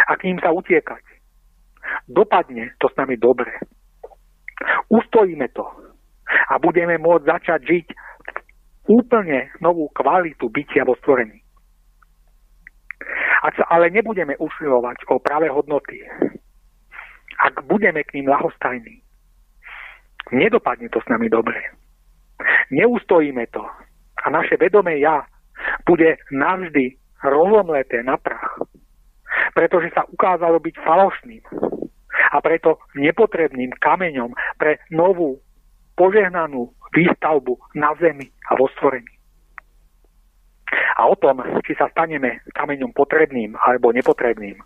[0.08, 1.04] a k ním sa utiekať,
[2.08, 3.52] dopadne to s nami dobre.
[4.88, 5.89] Ustojíme to
[6.50, 7.86] a budeme môcť začať žiť
[8.90, 11.40] úplne novú kvalitu bytia vo stvorení.
[13.40, 16.04] Ak sa ale nebudeme usilovať o práve hodnoty,
[17.40, 19.00] ak budeme k ním lahostajní,
[20.32, 21.56] nedopadne to s nami dobre.
[22.68, 23.64] Neustojíme to
[24.20, 25.24] a naše vedomé ja
[25.88, 28.60] bude navždy rozomleté na prach,
[29.56, 31.44] pretože sa ukázalo byť falošným
[32.30, 35.40] a preto nepotrebným kameňom pre novú
[36.00, 39.12] požehnanú výstavbu na zemi a vo stvorení.
[40.96, 44.56] A o tom, či sa staneme kameňom potrebným alebo nepotrebným,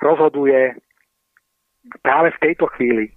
[0.00, 0.72] rozhoduje
[2.00, 3.12] práve v tejto chvíli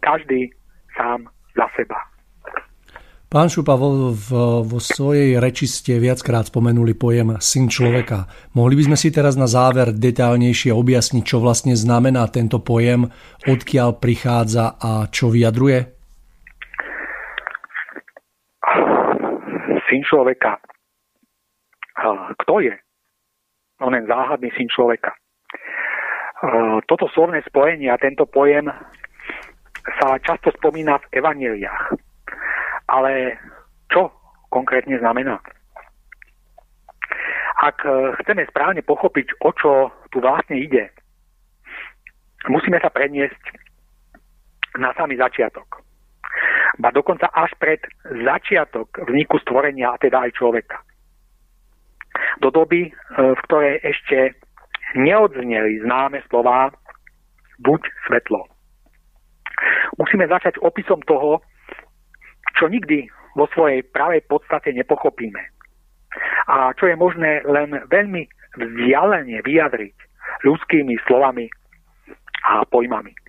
[0.00, 0.48] každý
[0.96, 1.98] sám za seba.
[3.32, 4.12] Pán Šupa, vo,
[4.60, 8.28] vo svojej reči ste viackrát spomenuli pojem syn človeka.
[8.52, 13.08] Mohli by sme si teraz na záver detailnejšie objasniť, čo vlastne znamená tento pojem,
[13.48, 16.01] odkiaľ prichádza a čo vyjadruje?
[19.92, 20.56] Syn človeka.
[22.40, 22.72] Kto je?
[23.84, 25.12] On je záhadný syn človeka.
[26.88, 28.72] Toto slovné spojenie a tento pojem
[30.00, 31.92] sa často spomína v evaneliách.
[32.88, 33.36] Ale
[33.92, 34.08] čo
[34.48, 35.44] konkrétne znamená?
[37.62, 40.90] Ak e, chceme správne pochopiť, o čo tu vlastne ide,
[42.50, 43.38] musíme sa preniesť
[44.82, 45.78] na samý začiatok.
[46.80, 50.80] Ba dokonca až pred začiatok vzniku stvorenia, a teda aj človeka.
[52.40, 54.36] Do doby, e, v ktorej ešte
[54.96, 56.72] neodzneli známe slová
[57.60, 58.48] buď svetlo.
[60.00, 61.44] Musíme začať opisom toho,
[62.56, 65.40] čo nikdy vo svojej pravej podstate nepochopíme.
[66.48, 68.28] A čo je možné len veľmi
[68.60, 69.96] vzdialene vyjadriť
[70.44, 71.48] ľudskými slovami
[72.44, 73.21] a pojmami.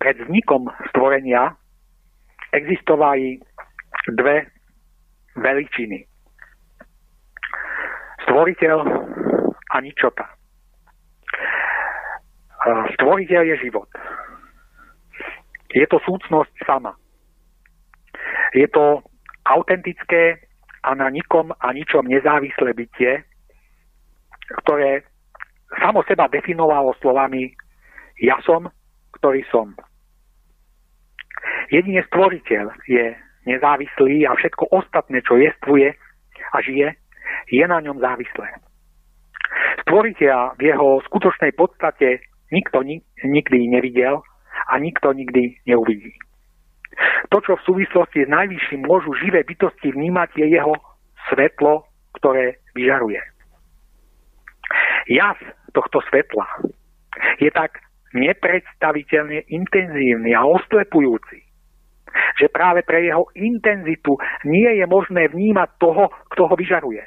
[0.00, 1.52] Pred vznikom stvorenia
[2.56, 3.38] existovali
[4.16, 4.48] dve
[5.36, 6.10] veličiny
[8.30, 8.78] stvoriteľ
[9.74, 10.22] a ničota.
[12.94, 13.90] Stvoriteľ je život.
[15.74, 16.94] Je to súcnosť sama.
[18.54, 19.02] Je to
[19.50, 20.46] autentické
[20.86, 23.26] a na nikom a ničom nezávislé bytie,
[24.62, 25.02] ktoré
[25.82, 27.50] samo seba definovalo slovami
[28.22, 28.70] ja som,
[29.18, 29.74] ktorý som.
[31.70, 33.14] Jedine stvoriteľ je
[33.46, 35.94] nezávislý a všetko ostatné, čo jestvuje
[36.52, 36.94] a žije,
[37.48, 38.48] je na ňom závislé.
[39.86, 42.82] Stvoriteľa v jeho skutočnej podstate nikto
[43.22, 44.22] nikdy nevidel
[44.68, 46.14] a nikto nikdy neuvidí.
[47.30, 50.74] To, čo v súvislosti s najvyšším môžu živé bytosti vnímať, je jeho
[51.30, 51.86] svetlo,
[52.18, 53.22] ktoré vyžaruje.
[55.10, 55.38] Jas
[55.72, 56.46] tohto svetla
[57.38, 57.78] je tak
[58.14, 61.38] nepredstaviteľne intenzívny a oslepujúci,
[62.38, 67.04] že práve pre jeho intenzitu nie je možné vnímať toho, kto ho vyžaruje.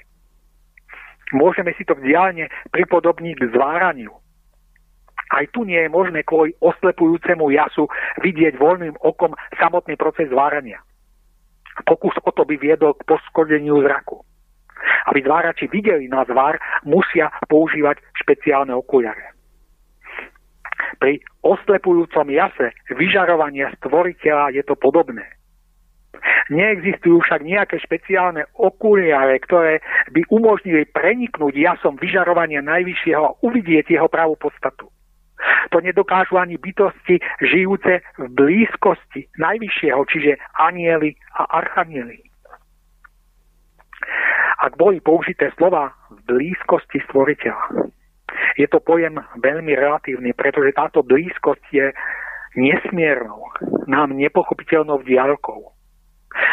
[1.33, 4.13] Môžeme si to vzdialene pripodobniť k zváraniu.
[5.33, 7.89] Aj tu nie je možné kvôli oslepujúcemu jasu
[8.21, 10.77] vidieť voľným okom samotný proces zvárania.
[11.89, 14.21] Pokus o to by viedol k poškodeniu zraku.
[15.09, 19.33] Aby zvárači videli na zvár, musia používať špeciálne okuliare.
[20.99, 25.25] Pri oslepujúcom jase vyžarovania stvoriteľa je to podobné.
[26.51, 34.07] Neexistujú však nejaké špeciálne okuliare, ktoré by umožnili preniknúť jasom vyžarovania najvyššieho a uvidieť jeho
[34.07, 34.91] pravú podstatu.
[35.75, 42.23] To nedokážu ani bytosti žijúce v blízkosti najvyššieho, čiže anieli a archanieli.
[44.63, 47.91] Ak boli použité slova v blízkosti stvoriteľa,
[48.57, 51.87] je to pojem veľmi relatívny, pretože táto blízkosť je
[52.53, 53.49] nesmiernou,
[53.89, 55.73] nám nepochopiteľnou diálkou.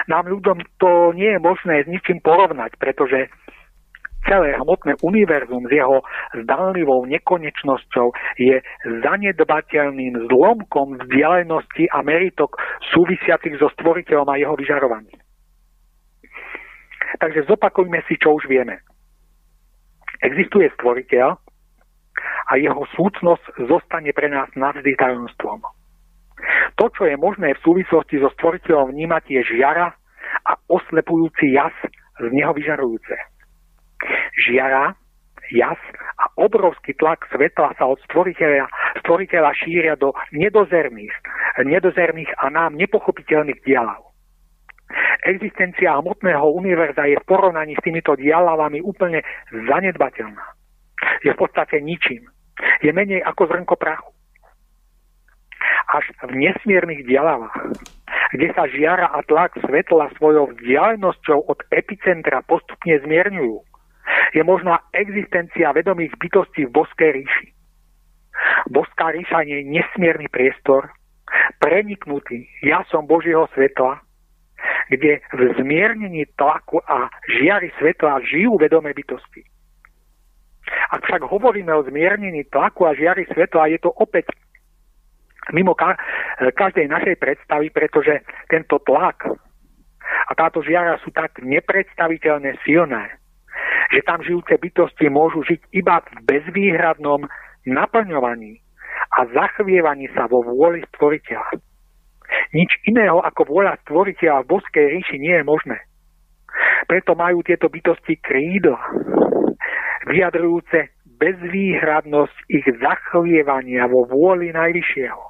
[0.09, 3.29] Nám ľuďom to nie je možné s ničím porovnať, pretože
[4.29, 6.05] celé hmotné univerzum s jeho
[6.45, 12.61] zdanlivou nekonečnosťou je zanedbateľným zlomkom vzdialenosti a meritok
[12.93, 15.21] súvisiacich so stvoriteľom a jeho vyžarovaním.
[17.21, 18.85] Takže zopakujme si, čo už vieme.
[20.21, 21.50] Existuje stvoriteľ
[22.51, 25.63] a jeho súcnosť zostane pre nás navždy tajomstvom.
[26.81, 29.93] To, čo je možné v súvislosti so stvoriteľom vnímať, je žiara
[30.49, 31.75] a oslepujúci jas
[32.17, 33.31] z neho vyžarujúce
[34.37, 34.95] žiara,
[35.51, 35.79] jas
[36.21, 38.71] a obrovský tlak svetla sa od stvoriteľa,
[39.03, 41.13] stvoriteľa šíria do nedozerných,
[41.67, 44.01] nedozerných a nám nepochopiteľných dialav.
[45.27, 50.60] Existencia hmotného univerza je v porovnaní s týmito dialavami úplne zanedbateľná.
[51.25, 52.29] Je v podstate ničím.
[52.85, 54.13] Je menej ako zrnko prachu.
[55.91, 57.75] Až v nesmiernych dialavách,
[58.31, 63.59] kde sa žiara a tlak svetla svojou vzdialenosťou od epicentra postupne zmierňujú,
[64.35, 67.49] je možná existencia vedomých bytostí v boskej ríši.
[68.71, 70.95] Boská ríša je nesmierny priestor,
[71.59, 74.01] preniknutý jasom Božieho svetla,
[74.91, 79.47] kde v zmiernení tlaku a žiary svetla žijú vedomé bytosti.
[80.91, 84.27] Ak však hovoríme o zmiernení tlaku a žiary svetla, je to opäť
[85.55, 85.99] mimo ka-
[86.39, 89.25] každej našej predstavy, pretože tento tlak
[90.29, 93.17] a táto žiara sú tak nepredstaviteľne silné,
[93.95, 97.27] že tam žijúce bytosti môžu žiť iba v bezvýhradnom
[97.67, 98.63] naplňovaní
[99.19, 101.59] a zachvievaní sa vo vôli stvoriteľa.
[102.55, 105.79] Nič iného ako vôľa stvoriteľa v boskej ríši nie je možné.
[106.87, 108.79] Preto majú tieto bytosti krídla,
[110.09, 115.23] vyjadrujúce bezvýhradnosť ich zachvievania vo vôli najvyššieho.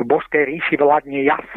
[0.00, 1.48] V boskej ríši vládne jas,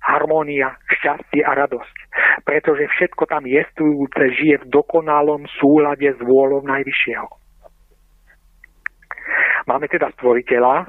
[0.00, 1.96] harmónia, šťastie a radosť.
[2.44, 7.28] Pretože všetko tam jestujúce žije v dokonalom súlade s vôľou Najvyššieho.
[9.68, 10.88] Máme teda stvoriteľa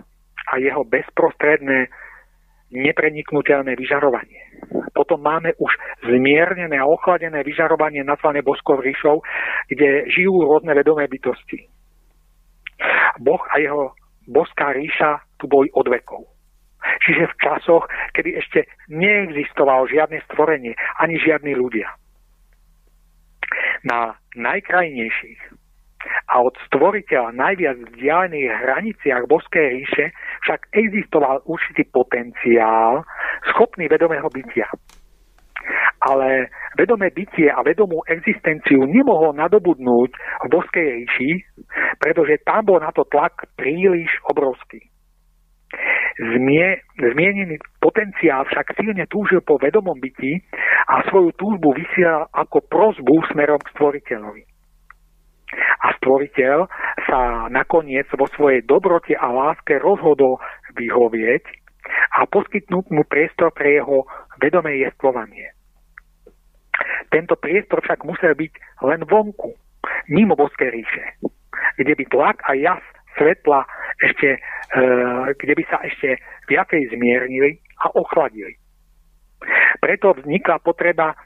[0.52, 1.92] a jeho bezprostredné
[2.72, 4.42] nepreniknutelné vyžarovanie.
[4.96, 5.72] Potom máme už
[6.08, 9.24] zmiernené a ochladené vyžarovanie nazvané boskou ríšou,
[9.68, 11.68] kde žijú rôzne vedomé bytosti.
[13.20, 13.94] Boh a jeho
[14.28, 16.26] boská ríša tu boli od vekov.
[17.06, 17.86] Čiže v časoch,
[18.18, 21.94] kedy ešte neexistovalo žiadne stvorenie, ani žiadni ľudia.
[23.86, 25.61] Na najkrajnejších
[26.32, 30.06] a od stvoriteľa najviac vzdialených hraniciach Boskej ríše
[30.48, 33.04] však existoval určitý potenciál
[33.52, 34.70] schopný vedomého bytia.
[36.02, 41.32] Ale vedomé bytie a vedomú existenciu nemohol nadobudnúť v Boskej ríši,
[42.02, 44.82] pretože tam bol na to tlak príliš obrovský.
[46.20, 50.44] Zmie, zmienený potenciál však silne túžil po vedomom byti
[50.92, 54.51] a svoju túžbu vysielal ako prozbu smerom k stvoriteľovi.
[55.82, 56.58] A stvoriteľ
[57.08, 60.40] sa nakoniec vo svojej dobrote a láske rozhodol
[60.78, 61.44] vyhovieť
[62.20, 64.08] a poskytnúť mu priestor pre jeho
[64.40, 65.52] vedomé jestvovanie.
[67.12, 68.54] Tento priestor však musel byť
[68.88, 69.52] len vonku,
[70.08, 71.20] mimo boské ríše,
[71.76, 72.84] kde by tlak a jas
[73.20, 73.68] svetla
[74.02, 74.84] ešte, e,
[75.36, 76.18] kde by sa ešte
[76.48, 78.56] viacej zmiernili a ochladili.
[79.82, 81.18] Preto vznikla potreba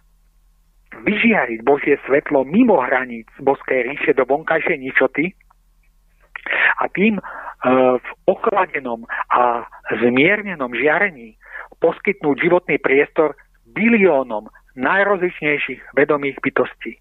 [1.04, 5.36] vyžiariť Božie svetlo mimo hraníc boskej ríše do vonkajšej ničoty
[6.80, 7.24] a tým e,
[8.00, 9.04] v ochladenom
[9.34, 9.66] a
[10.00, 11.36] zmiernenom žiarení
[11.82, 13.36] poskytnúť životný priestor
[13.76, 17.00] biliónom najrozličnejších vedomých bytostí.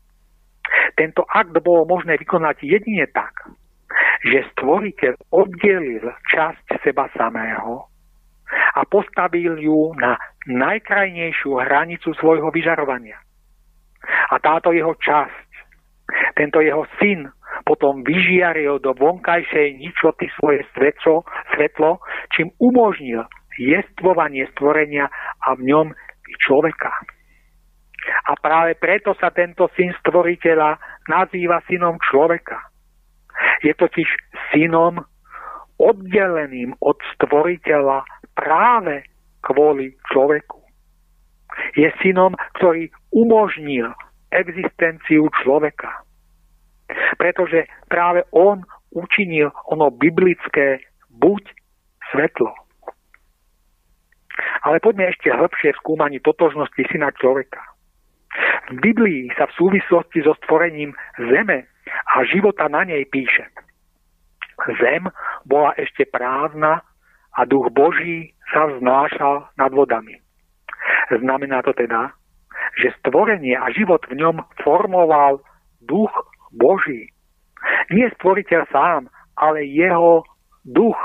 [0.94, 3.34] Tento akt bolo možné vykonať jedine tak,
[4.24, 7.86] že stvoriteľ oddelil časť seba samého
[8.74, 10.16] a postavil ju na
[10.46, 13.18] najkrajnejšiu hranicu svojho vyžarovania.
[14.32, 15.50] A táto jeho časť,
[16.36, 17.30] tento jeho syn,
[17.64, 21.24] potom vyžiaril do vonkajšej ničoty svoje svetlo,
[21.54, 22.02] svetlo,
[22.34, 23.24] čím umožnil
[23.56, 25.06] jestvovanie stvorenia
[25.46, 25.86] a v ňom
[26.42, 26.90] človeka.
[28.28, 30.76] A práve preto sa tento syn stvoriteľa
[31.08, 32.60] nazýva synom človeka.
[33.64, 34.08] Je totiž
[34.52, 35.00] synom
[35.80, 38.04] oddeleným od stvoriteľa
[38.36, 39.08] práve
[39.40, 40.63] kvôli človeku.
[41.74, 43.92] Je synom, ktorý umožnil
[44.34, 46.02] existenciu človeka.
[47.16, 48.62] Pretože práve on
[48.94, 51.42] učinil ono biblické buď
[52.10, 52.50] svetlo.
[54.66, 57.62] Ale poďme ešte hĺbšie v skúmaní totožnosti syna človeka.
[58.74, 63.46] V Biblii sa v súvislosti so stvorením zeme a života na nej píše.
[64.80, 65.06] Zem
[65.46, 66.82] bola ešte prázdna
[67.34, 70.23] a duch Boží sa vznášal nad vodami.
[71.12, 72.12] Znamená to teda,
[72.80, 75.40] že stvorenie a život v ňom formoval
[75.84, 76.10] duch
[76.54, 77.12] Boží.
[77.92, 79.02] Nie stvoriteľ sám,
[79.36, 80.24] ale jeho
[80.64, 80.96] duch.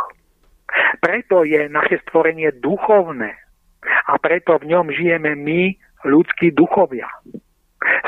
[1.01, 3.33] Preto je naše stvorenie duchovné
[4.09, 5.73] a preto v ňom žijeme my,
[6.05, 7.07] ľudskí duchovia.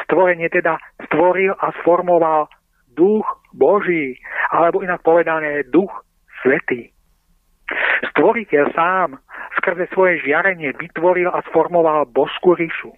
[0.08, 0.78] Stvorenie teda
[1.08, 2.48] stvoril a sformoval
[2.92, 3.26] duch
[3.56, 4.20] Boží,
[4.52, 5.92] alebo inak povedané duch
[6.44, 6.92] svetý.
[8.12, 9.10] Stvoriteľ sám
[9.62, 12.92] skrze svoje žiarenie vytvoril a sformoval boskú ríšu.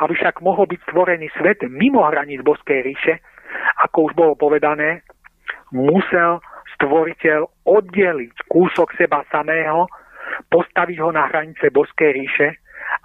[0.00, 3.20] Aby však mohol byť stvorený svet mimo hraníc boskej ríše,
[3.84, 5.02] ako už bolo povedané,
[5.74, 6.40] musel
[6.78, 9.90] stvoriteľ oddeliť kúsok seba samého,
[10.50, 12.48] postaviť ho na hranice boskej ríše,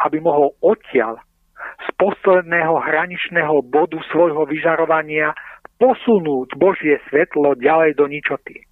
[0.05, 1.19] aby mohol odtiaľ
[1.59, 5.35] z posledného hraničného bodu svojho vyžarovania
[5.79, 8.68] posunúť Božie svetlo ďalej do ničoty.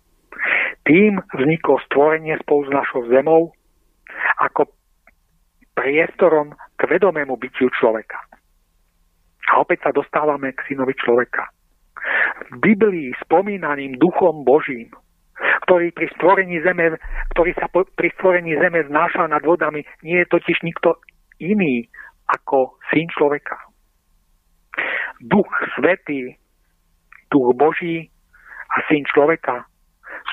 [0.88, 3.52] Tým vzniklo stvorenie spolu s našou zemou
[4.40, 4.72] ako
[5.76, 8.24] priestorom k vedomému bytiu človeka.
[9.52, 11.52] A opäť sa dostávame k synovi človeka.
[12.56, 14.88] V Biblii spomínaným duchom Božím,
[15.68, 16.96] ktorý pri stvorení zeme,
[17.36, 21.04] ktorý sa pri stvorení zeme znášal nad vodami, nie je totiž nikto
[21.44, 21.92] iný
[22.32, 23.60] ako syn človeka.
[25.20, 26.40] Duch Svetý,
[27.28, 28.08] Duch Boží
[28.72, 29.68] a syn človeka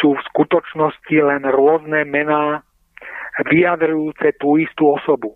[0.01, 2.63] sú v skutočnosti len rôzne mená
[3.47, 5.35] vyjadrujúce tú istú osobu.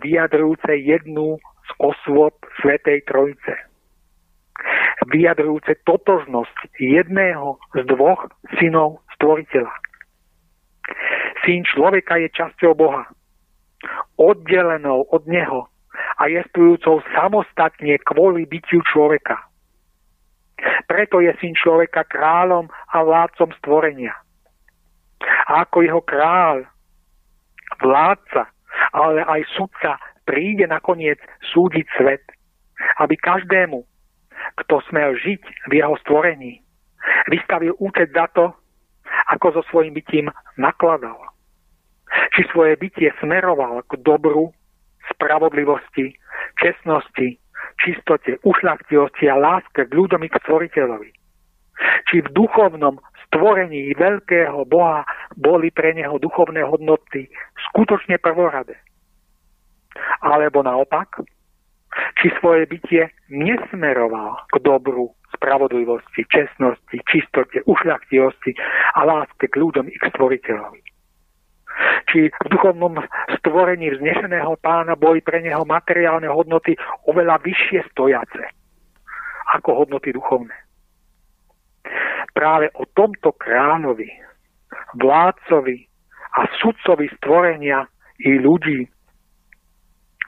[0.00, 3.54] Vyjadrujúce jednu z osôb Svetej Trojice.
[5.08, 9.72] Vyjadrujúce totožnosť jedného z dvoch synov stvoriteľa.
[11.44, 13.04] Syn človeka je časťou Boha,
[14.16, 15.68] oddelenou od neho
[16.16, 19.36] a jestujúcou samostatne kvôli bytiu človeka.
[20.86, 24.14] Preto je syn človeka kráľom a vládcom stvorenia.
[25.48, 26.68] A ako jeho kráľ,
[27.80, 28.48] vládca,
[28.92, 31.18] ale aj sudca príde nakoniec
[31.52, 32.24] súdiť svet,
[33.00, 33.82] aby každému,
[34.64, 36.60] kto smel žiť v jeho stvorení,
[37.28, 38.52] vystavil účet za to,
[39.32, 40.26] ako so svojím bytím
[40.56, 41.16] nakladal.
[42.36, 44.52] Či svoje bytie smeroval k dobru,
[45.10, 46.14] spravodlivosti,
[46.60, 47.40] čestnosti,
[47.80, 51.10] čistote, ušlachtivosti a láske k ľuďom i k stvoriteľovi.
[52.06, 55.02] Či v duchovnom stvorení veľkého Boha
[55.34, 57.26] boli pre neho duchovné hodnoty
[57.70, 58.78] skutočne prvoradé.
[60.22, 61.22] Alebo naopak,
[62.18, 68.54] či svoje bytie nesmeroval k dobru, spravodlivosti, čestnosti, čistote, ušľachtivosti
[68.94, 70.93] a láske k ľuďom i k stvoriteľovi
[72.08, 73.00] či v duchovnom
[73.40, 76.78] stvorení vznešeného pána boli pre neho materiálne hodnoty
[77.10, 78.42] oveľa vyššie stojace
[79.54, 80.54] ako hodnoty duchovné.
[82.34, 84.10] Práve o tomto kráľovi,
[84.98, 85.86] vládcovi
[86.34, 87.86] a sudcovi stvorenia
[88.18, 88.90] i ľudí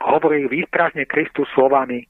[0.02, 2.06] hovorí výstražne Kristus slovami,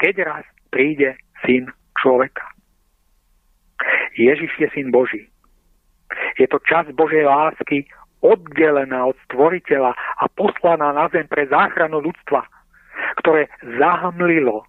[0.00, 1.68] keď raz príde syn
[1.98, 2.46] človeka.
[4.16, 5.28] Ježiš je syn Boží.
[6.40, 7.84] Je to čas Božej lásky
[8.22, 12.42] oddelená od stvoriteľa a poslaná na zem pre záchranu ľudstva,
[13.22, 13.46] ktoré
[13.78, 14.66] zahamlilo,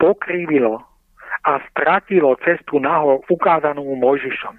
[0.00, 0.80] pokrývilo
[1.44, 4.56] a stratilo cestu nahor ukázanú Mojžišom.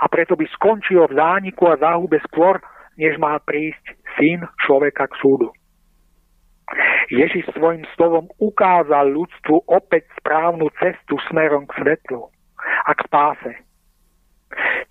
[0.00, 2.58] a preto by skončilo v zániku a záhube skôr,
[2.98, 5.54] než má prísť syn človeka k súdu.
[7.10, 12.30] Ježiš svojim slovom ukázal ľudstvu opäť správnu cestu smerom k svetlu
[12.86, 13.52] a k spáse.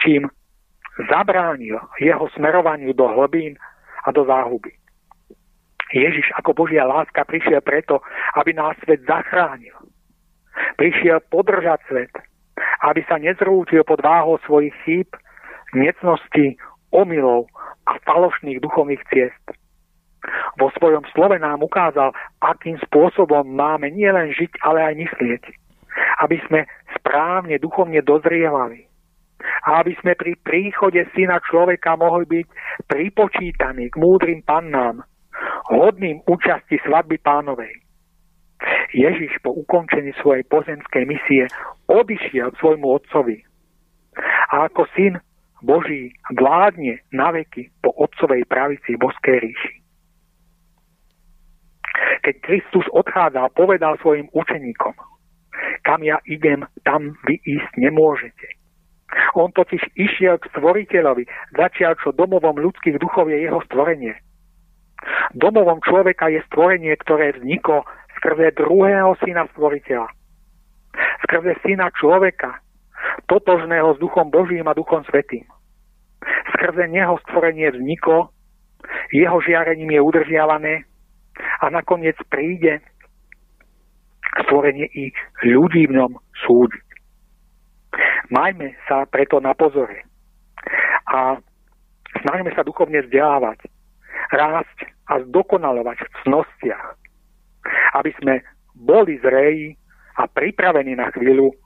[0.03, 0.27] Čím
[1.07, 3.55] zabránil jeho smerovaniu do hlbín
[4.03, 4.75] a do záhuby.
[5.89, 8.03] Ježiš ako Božia láska prišiel preto,
[8.37, 9.73] aby nás svet zachránil.
[10.77, 12.13] Prišiel podržať svet,
[12.85, 15.09] aby sa nezrútil pod váhou svojich chýb,
[15.73, 16.59] necností,
[16.93, 17.49] omylov
[17.89, 19.45] a falošných duchovných ciest.
[20.59, 22.11] Vo svojom slove nám ukázal,
[22.43, 25.43] akým spôsobom máme nielen žiť, ale aj myslieť.
[26.21, 26.59] Aby sme
[26.99, 28.88] správne duchovne dozrievali.
[29.39, 32.47] A aby sme pri príchode syna človeka mohli byť
[32.91, 35.03] pripočítaní k múdrym pannám,
[35.71, 37.71] hodným účasti svadby pánovej.
[38.91, 41.47] Ježiš po ukončení svojej pozemskej misie
[41.87, 43.39] odišiel svojmu otcovi.
[44.51, 45.21] A ako syn
[45.63, 49.73] Boží vládne na veky po otcovej pravici boskej ríši.
[52.19, 54.95] Keď Kristus odchádzal, povedal svojim učeníkom,
[55.87, 58.58] kam ja idem, tam vy ísť nemôžete.
[59.33, 61.25] On totiž išiel k stvoriteľovi,
[61.57, 64.13] začial čo domovom ľudských duchov je jeho stvorenie.
[65.33, 67.87] Domovom človeka je stvorenie, ktoré vzniklo
[68.19, 70.09] skrze druhého syna stvoriteľa.
[71.25, 72.59] Skrze syna človeka,
[73.31, 75.47] totožného s duchom Božím a duchom svetým.
[76.57, 78.29] Skrze neho stvorenie vzniklo,
[79.13, 80.73] jeho žiarením je udržiavané
[81.63, 82.83] a nakoniec príde
[84.45, 85.13] stvorenie i
[85.47, 86.11] ľudí v ňom
[86.45, 86.88] súdiť.
[88.29, 90.05] Majme sa preto na pozore
[91.09, 91.41] a
[92.21, 93.65] snažme sa duchovne vzdelávať,
[94.29, 94.77] rásť
[95.09, 96.85] a zdokonalovať v cnostiach,
[97.97, 98.45] aby sme
[98.77, 99.73] boli zreji
[100.21, 101.57] a pripravení na chvíľu,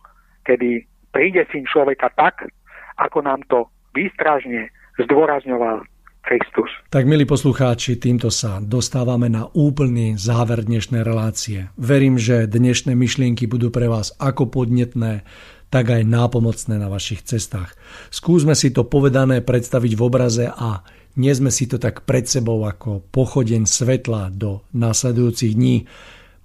[0.48, 2.48] kedy príde syn človeka tak,
[2.96, 4.72] ako nám to výstražne
[5.04, 5.84] zdôrazňoval
[6.24, 6.72] Kristus.
[6.88, 11.68] Tak, milí poslucháči, týmto sa dostávame na úplný záver dnešnej relácie.
[11.76, 15.28] Verím, že dnešné myšlienky budú pre vás ako podnetné,
[15.74, 17.74] tak aj nápomocné na vašich cestách.
[18.14, 20.86] Skúsme si to povedané predstaviť v obraze a
[21.18, 25.90] nie sme si to tak pred sebou ako pochodeň svetla do nasledujúcich dní.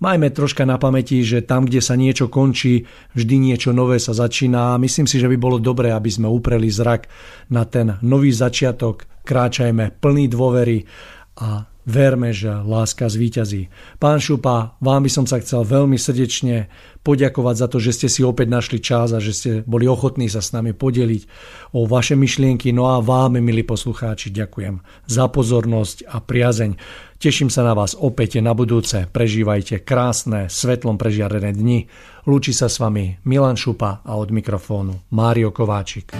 [0.00, 4.72] Majme troška na pamäti, že tam, kde sa niečo končí, vždy niečo nové sa začína
[4.72, 7.10] a myslím si, že by bolo dobré, aby sme upreli zrak
[7.52, 10.88] na ten nový začiatok, kráčajme plný dôvery
[11.38, 13.72] a verme, že láska zvíťazí.
[13.96, 16.68] Pán Šupa, vám by som sa chcel veľmi srdečne
[17.00, 20.44] poďakovať za to, že ste si opäť našli čas a že ste boli ochotní sa
[20.44, 21.22] s nami podeliť
[21.72, 22.76] o vaše myšlienky.
[22.76, 26.76] No a vám, milí poslucháči, ďakujem za pozornosť a priazeň.
[27.16, 29.08] Teším sa na vás opäť na budúce.
[29.08, 31.88] Prežívajte krásne, svetlom prežiarené dni.
[32.28, 36.12] Lúči sa s vami Milan Šupa a od mikrofónu Mário Kováčik.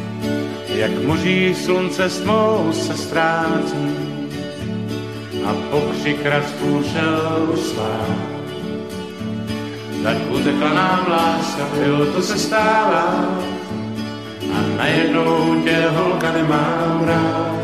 [0.73, 4.18] Jak moží slunce s tmou se ztrácí,
[5.49, 8.17] a pokřik rasků šel slát.
[10.03, 13.29] Tak utekla nám láska, jo, to se stává
[14.53, 17.59] a najednou tě holka nemám rád.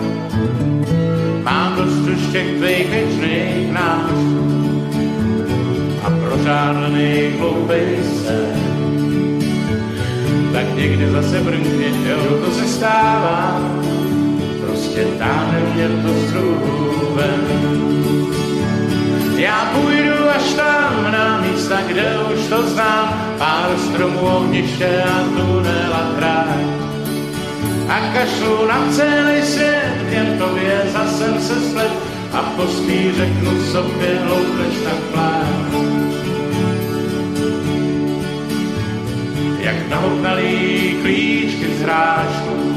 [1.43, 4.11] Mám dost už těch tvých věčných nás
[6.05, 8.47] a prožádný hloupej se.
[10.53, 13.61] Tak někdy zase brnkně, jo, to se stává,
[14.95, 15.61] prostě táhne
[16.03, 17.41] to strůven.
[19.37, 26.11] Já půjdu až tam na místa, kde už to znám, pár stromů, ohniště a tunela
[26.19, 26.65] tráť.
[27.89, 31.93] A kašlu na celý svět, jen tobě zase se splet
[32.33, 35.75] a pospí řeknu sobě, hloupneš tak plát.
[39.61, 42.74] Jak nahopnalý klíčky z hráčku,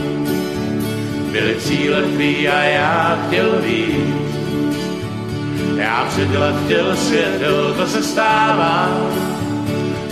[1.38, 4.38] byly cíle tvý a já chtěl víc.
[5.76, 8.90] Já předělat chtěl svět, jo, to se stává,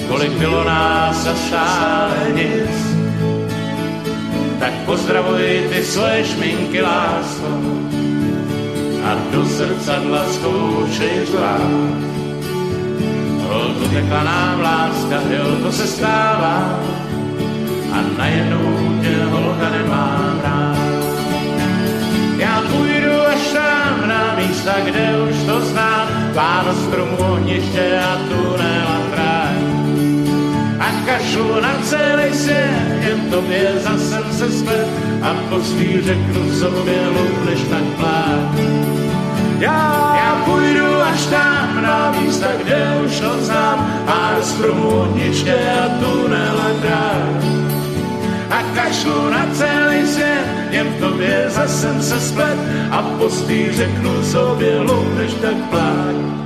[0.08, 2.96] kolik bylo nás a stále nic.
[4.60, 7.48] Tak pozdravuj ty svoje šminky, lásko,
[9.06, 11.62] a do zrcadla zkoušej řvát.
[13.48, 16.80] Holku tekla nám láska, jo, to se stává,
[17.94, 20.85] a najednou tě holka nemám rád.
[22.38, 28.88] Já půjdu až tam na místa, kde už to znám, pár stromů, ohniště a tunel
[28.88, 29.86] a tráň.
[30.80, 34.88] A kašlu na celý svět, jen tobě zase se zpět
[35.22, 37.08] a postý řeknu sobě,
[37.46, 38.56] než tak plát.
[39.60, 45.90] Já, já půjdu až tam na místa, kde už to znám, pár stromů, ohniště a
[45.90, 47.65] tunel a tráň
[48.50, 52.58] a kašlu na celý svět, jen v tobě zasem se splet
[52.92, 56.45] a postý řeknu sobě, loupež tak pláč.